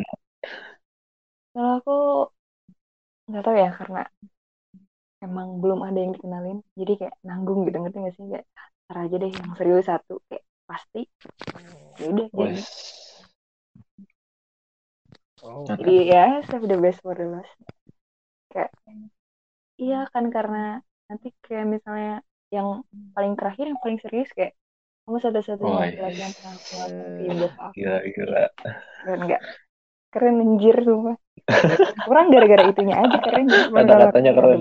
Kalau 1.54 1.72
aku 1.80 1.92
nggak 3.28 3.44
tahu 3.46 3.56
ya 3.64 3.70
karena 3.80 4.00
emang 5.26 5.48
belum 5.62 5.80
ada 5.88 5.98
yang 6.04 6.12
dikenalin, 6.16 6.58
jadi 6.80 6.92
kayak 7.00 7.16
nanggung 7.28 7.60
gitu 7.68 7.78
ngerti 7.82 7.98
gak 8.06 8.14
sih 8.18 8.26
kayak 8.32 8.46
ntar 8.86 8.98
aja 9.04 9.16
deh 9.22 9.32
yang 9.38 9.50
serius 9.58 9.86
satu 9.92 10.14
kayak 10.30 10.44
pasti 10.70 11.00
ya 12.00 12.06
udah 12.14 12.28
jadi. 12.40 12.58
Oh, 15.46 15.64
jadi 15.70 15.93
ya 16.10 16.26
save 16.50 16.66
the 16.66 16.78
best 16.82 17.00
for 17.06 17.14
the 17.14 17.28
last. 17.30 17.54
Kayak 18.50 18.72
iya 19.78 20.10
kan 20.10 20.26
karena 20.34 20.82
nanti 21.06 21.30
kayak 21.46 21.66
misalnya 21.70 22.26
yang 22.50 22.82
paling 23.14 23.34
terakhir 23.38 23.66
yang 23.70 23.80
paling 23.82 24.00
serius 24.02 24.30
kayak 24.34 24.58
kamu 25.06 25.18
satu-satunya 25.22 25.70
Oh, 25.70 25.82
laki-laki 25.86 26.18
yang 26.18 26.34
pernah 26.34 26.54
aku. 26.58 26.74
Gila, 27.78 27.98
gila. 28.10 28.43
keren 29.06 29.20
nggak? 29.30 29.41
Keren 30.10 30.36
anjir 30.41 30.78
sumpah. 30.82 31.18
Kurang 32.10 32.34
gara-gara 32.34 32.64
itunya 32.66 32.96
aja 32.98 33.18
keren. 33.22 33.46
Kata-katanya 33.70 34.32
keren. 34.34 34.60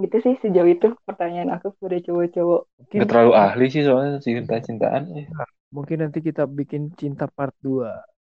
gitu 0.00 0.16
sih 0.24 0.34
sejauh 0.40 0.68
itu 0.70 0.96
pertanyaan 1.04 1.60
aku 1.60 1.76
pada 1.76 1.98
cowok-cowok. 2.00 2.60
Gak 2.88 3.08
terlalu 3.10 3.32
ahli 3.36 3.66
sih 3.68 3.82
soalnya 3.84 4.16
cinta-cintaan. 4.24 5.02
Eh, 5.12 5.26
mungkin 5.68 6.08
nanti 6.08 6.24
kita 6.24 6.48
bikin 6.48 6.96
cinta 6.96 7.28
part 7.28 7.52
2. 7.60 8.13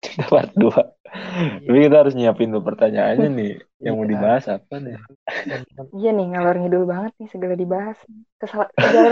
Cinta 0.00 0.24
part 0.28 0.50
2. 0.56 0.72
Tapi 1.66 1.78
kita 1.82 1.96
harus 2.06 2.14
nyiapin 2.16 2.48
dulu 2.48 2.64
pertanyaannya 2.64 3.28
nih. 3.34 3.52
Yang 3.80 3.94
mau 3.96 4.04
Iya. 4.04 4.12
dibahas 4.12 4.44
apa 4.48 4.74
nih? 4.80 4.96
iya 5.96 6.10
nih 6.12 6.26
ngalor 6.34 6.56
ngidul 6.60 6.84
banget 6.84 7.12
nih 7.18 7.28
segala 7.32 7.54
dibahas 7.56 7.98
Kesal 8.36 8.68
segala 8.76 9.08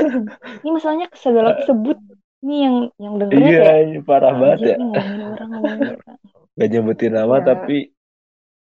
ini 0.63 0.71
masalahnya 0.73 1.07
segala 1.17 1.51
kesebut 1.63 1.99
nih 2.45 2.59
yang 2.69 2.77
yang 3.01 3.15
dengernya 3.19 3.49
Iya, 3.49 3.61
kayak 3.65 3.83
ini 3.89 3.99
parah 4.05 4.35
banget 4.37 4.59
ya. 4.63 4.77
orang 4.79 5.51
Gak 6.59 6.69
nyebutin 6.75 7.13
nama 7.15 7.37
Iya. 7.39 7.47
tapi 7.49 7.77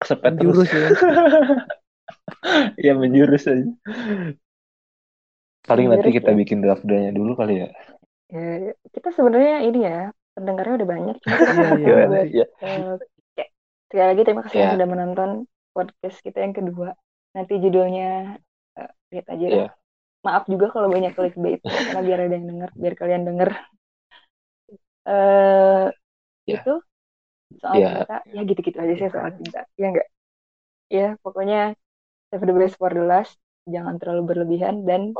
kesepet 0.00 0.32
terus. 0.38 0.68
Ya. 0.70 0.88
Iya 2.80 2.92
menjurus 2.98 3.46
aja. 3.46 3.64
Paling 5.62 5.86
nanti 5.94 6.10
kita 6.10 6.34
ya. 6.34 6.36
bikin 6.36 6.58
draft 6.58 6.82
dulu 6.84 7.38
kali 7.38 7.62
ya. 7.62 7.68
ya, 8.32 8.72
kita 8.90 9.14
sebenarnya 9.14 9.62
ini 9.68 9.80
ya 9.86 10.10
pendengarnya 10.32 10.74
udah 10.80 10.88
banyak 10.88 11.16
Iya, 11.26 11.68
iya. 11.76 12.20
Iya. 12.24 12.44
eh, 12.64 13.48
sekali 13.88 14.06
lagi 14.10 14.22
terima 14.24 14.42
kasih 14.46 14.58
yang 14.64 14.72
sudah 14.76 14.88
menonton 14.88 15.30
podcast 15.72 16.18
kita 16.24 16.38
yang 16.44 16.54
kedua. 16.56 16.92
Nanti 17.36 17.52
judulnya 17.60 18.36
eh, 18.76 18.90
lihat 19.12 19.26
aja 19.32 19.46
maaf 20.22 20.44
juga 20.46 20.70
kalau 20.70 20.88
banyak 20.88 21.12
clickbait 21.18 21.60
karena 21.66 22.00
biar 22.06 22.18
ada 22.24 22.34
yang 22.38 22.46
denger 22.48 22.70
biar 22.78 22.94
kalian 22.96 23.22
denger. 23.28 23.50
Eh 25.08 25.86
itu 26.56 26.72
soal 27.60 27.76
cinta. 27.84 28.16
Ya 28.32 28.40
gitu-gitu 28.48 28.78
aja 28.80 28.94
sih 28.96 29.08
soal 29.12 29.30
cinta. 29.38 29.60
Ya 29.80 29.86
enggak 29.92 30.08
ya 30.92 31.06
pokoknya 31.24 31.72
save 32.32 32.44
the 32.48 32.54
best 32.56 32.76
for 32.80 32.92
the 32.92 33.04
last. 33.04 33.36
Jangan 33.68 33.94
terlalu 34.02 34.22
berlebihan 34.34 34.82
dan 34.88 35.14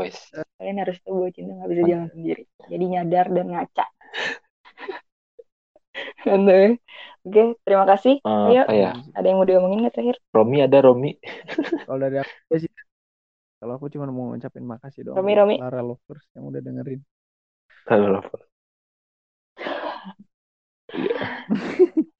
kalian 0.58 0.78
harus 0.82 0.98
tahu 1.06 1.14
bahwa 1.22 1.30
cinta 1.34 1.52
nggak 1.58 1.70
bisa 1.70 1.82
jalan 1.86 2.08
sendiri. 2.10 2.42
Jadi 2.70 2.84
nyadar 2.90 3.26
dan 3.30 3.46
ngaca 3.54 3.86
Oke, 7.22 7.54
terima 7.62 7.86
kasih. 7.86 8.18
Eh, 8.18 8.46
Ayo, 8.50 8.62
apa 8.66 8.74
ya? 8.74 8.90
ada 9.14 9.26
yang 9.26 9.38
mau 9.38 9.46
diomongin 9.46 9.78
nggak 9.86 9.94
terakhir? 9.94 10.16
Romi 10.34 10.58
ada 10.58 10.78
Romi. 10.82 11.10
Kalau 11.86 11.98
dari 12.02 12.16
aku 12.18 12.32
ya 12.50 12.58
sih. 12.66 12.70
Kalau 13.62 13.72
aku 13.78 13.86
cuma 13.94 14.10
mau 14.10 14.34
ngucapin 14.34 14.66
makasih 14.66 15.06
doang 15.06 15.22
Romi, 15.22 15.32
Romi. 15.38 15.54
para 15.62 15.78
lovers 15.86 16.26
yang 16.34 16.44
udah 16.50 16.60
dengerin. 16.62 17.00
Halo. 17.86 18.20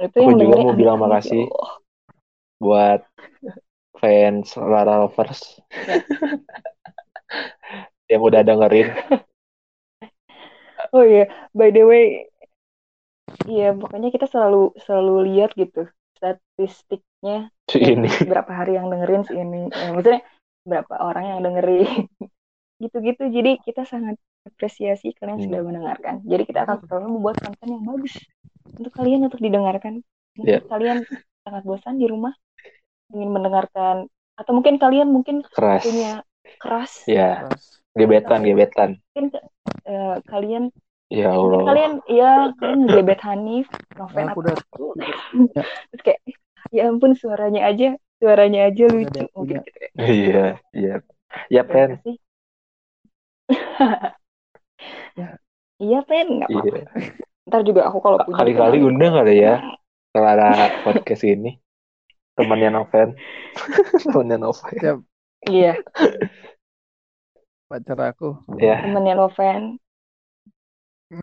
Itu 0.03 0.18
Aku 0.18 0.30
yang 0.30 0.39
juga 0.39 0.55
mau 0.62 0.74
bilang 0.74 0.99
ya 0.99 1.03
makasih. 1.03 1.43
Allah. 1.51 1.70
buat 2.62 3.01
fans 3.99 4.55
Lara 4.55 5.03
Lovers 5.03 5.59
yang 8.07 8.22
udah 8.22 8.43
dengerin. 8.47 8.89
Oh 10.93 11.03
iya, 11.03 11.24
by 11.57 11.72
the 11.72 11.83
way, 11.89 12.28
iya 13.49 13.73
pokoknya 13.75 14.09
kita 14.14 14.27
selalu 14.31 14.75
selalu 14.85 15.14
lihat 15.31 15.51
gitu 15.59 15.87
statistiknya 16.18 17.51
Si 17.70 17.79
dan 17.83 17.99
ini. 17.99 18.09
berapa 18.31 18.53
hari 18.53 18.79
yang 18.79 18.87
dengerin 18.93 19.23
si 19.27 19.35
ini. 19.39 19.70
Ya, 19.70 19.89
maksudnya 19.95 20.20
berapa 20.62 20.95
orang 21.03 21.25
yang 21.31 21.41
dengerin 21.47 22.07
gitu-gitu. 22.83 23.23
Jadi 23.31 23.51
kita 23.66 23.83
sangat 23.87 24.16
apresiasi 24.47 25.14
kalian 25.18 25.39
Hmm. 25.39 25.47
sudah 25.51 25.61
mendengarkan. 25.62 26.14
Jadi 26.27 26.43
kita 26.47 26.66
akan 26.66 26.77
selalu 26.87 27.07
membuat 27.18 27.37
konten 27.43 27.68
yang 27.79 27.85
bagus 27.87 28.14
untuk 28.79 28.93
kalian 28.95 29.20
untuk 29.27 29.41
didengarkan. 29.43 30.03
Mungkin 30.39 30.59
Ya. 30.59 30.70
kalian 30.70 30.99
sangat 31.43 31.62
bosan 31.66 31.99
di 31.99 32.07
rumah 32.07 32.35
ingin 33.12 33.31
mendengarkan 33.31 34.09
atau 34.39 34.53
mungkin 34.57 34.81
kalian 34.81 35.12
mungkin 35.12 35.45
Keras. 35.53 35.85
punya 35.85 36.12
keras 36.59 36.93
Ya, 37.07 37.45
Terus 37.47 37.83
gebetan, 37.95 38.41
gebetan. 38.43 38.91
mungkin 39.12 39.27
eh, 39.87 40.16
kalian 40.27 40.64
Ya 41.13 41.29
Allah. 41.29 41.61
kalian 41.69 41.93
ya 42.09 42.31
kalian 42.57 42.79
ngegebet 42.89 43.21
Hanif 43.21 43.69
Noven 44.01 44.33
aku 44.33 44.41
udah 44.49 44.57
terus 45.93 46.01
kayak 46.01 46.21
ya 46.73 46.89
ampun 46.89 47.13
suaranya 47.13 47.69
aja 47.69 48.01
suaranya 48.17 48.73
aja 48.73 48.85
Udah 48.89 48.97
lucu 48.97 49.21
ada 49.21 49.29
mungkin 49.37 49.59
gitu 49.61 49.79
ya. 49.83 49.91
Iya, 50.01 50.45
iya. 50.73 50.95
Ya, 51.53 51.63
Pen. 51.69 51.91
Ya. 55.13 55.37
iya 55.77 56.01
pen 56.09 56.41
nggak 56.41 56.49
apa-apa 56.49 56.73
Iya. 56.73 56.83
ntar 57.47 57.61
juga 57.69 57.85
aku 57.87 57.99
kalau 58.01 58.19
punya 58.25 58.39
Kali-kali 58.41 58.79
undang 58.81 59.13
kali 59.13 59.45
ya 59.45 59.61
Clara 60.11 60.51
podcast 60.83 61.23
ini. 61.29 61.61
Temannya 62.33 62.73
Noven. 62.73 63.13
Temannya 64.09 64.37
Noven. 64.41 65.05
Iya 65.47 65.77
pacar 67.69 67.99
aku. 68.13 68.37
Ya. 68.61 68.85
temennya 68.85 69.17
Loven 69.17 69.82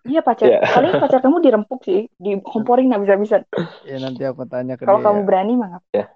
iya 0.04 0.20
pacar 0.20 0.46
Iya. 0.46 0.60
paling 0.64 0.92
pacar 0.98 1.20
kamu 1.20 1.38
dirempuk 1.40 1.80
sih 1.82 2.06
dikomporin 2.16 2.88
nggak 2.88 3.02
bisa 3.02 3.16
bisa 3.16 3.36
Ya 3.84 3.98
nanti 3.98 4.22
aku 4.22 4.46
tanya 4.46 4.74
ke 4.74 4.84
kalau 4.84 5.00
dia. 5.00 5.06
kamu 5.06 5.20
berani 5.24 5.54
mah 5.56 5.70
nggak- 5.76 6.10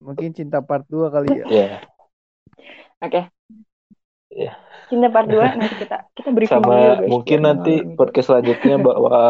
Mungkin 0.00 0.30
cinta 0.32 0.60
part 0.60 0.84
2 0.84 1.08
kali 1.08 1.28
ya. 1.34 1.44
Ya. 1.46 1.68
oke 3.00 3.20
Iya. 4.28 4.52
cinta 4.86 5.08
part 5.08 5.24
2 5.26 5.40
nanti 5.54 5.76
kita 5.78 5.96
kita 6.12 6.28
dulu 6.28 6.44
Sama 6.44 6.68
guys 6.98 7.06
mungkin 7.06 7.38
biar 7.38 7.46
nanti 7.46 7.72
malam 7.74 7.86
ini. 7.86 7.96
podcast 7.96 8.26
selanjutnya 8.26 8.74
bawa 8.78 9.22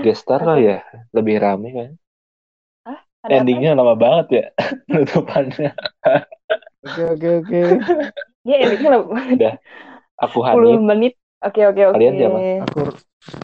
gestar 0.00 0.40
kali 0.40 0.62
ya. 0.66 0.78
Lebih 1.10 1.36
rame 1.36 1.68
kan. 1.70 1.90
Ada 3.22 3.28
apa? 3.28 3.38
Endingnya 3.38 3.70
lama 3.72 3.94
banget 3.94 4.26
ya. 4.30 4.44
Penutupannya. 4.88 5.70
Oke 6.82 7.02
oke 7.12 7.28
oke. 7.38 7.60
ya 8.42 8.56
endingnya 8.58 8.88
lah 8.90 9.00
Udah. 9.04 9.54
Aku 10.18 10.38
10 10.40 10.46
Hanif. 10.46 10.80
menit 10.80 11.14
oke 11.42 11.60
oke 11.70 11.82
oke 11.90 11.94
Kalian 11.98 12.14
siapa? 12.18 12.38
Aku 12.66 12.80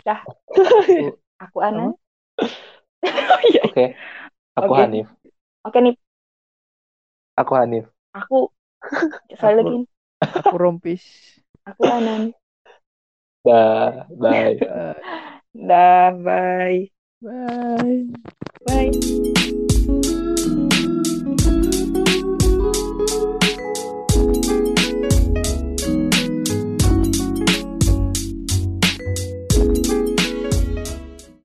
Dah. 0.07 0.21
aku 0.25 1.05
aku 1.45 1.59
Ana 1.63 1.87
iya 3.51 3.63
Oke. 3.67 3.85
Aku 4.59 4.73
Oke. 4.75 4.81
Hanif. 4.83 5.07
oke 5.67 5.79
nih 5.79 5.95
Aku 7.39 7.53
Hanif. 7.55 7.85
aku 8.11 8.51
sekali 9.39 9.55
Aku- 9.55 9.61
lagi 9.63 9.77
aku 10.23 10.55
rompis. 10.59 11.05
aku 11.67 11.83
Anan 11.87 12.35
Dah. 13.47 14.05
Bye. 14.19 14.59
Bye. 14.59 15.01
dah 15.55 16.11
bye 16.15 16.91
Bye. 17.23 18.07
bye 18.67 20.18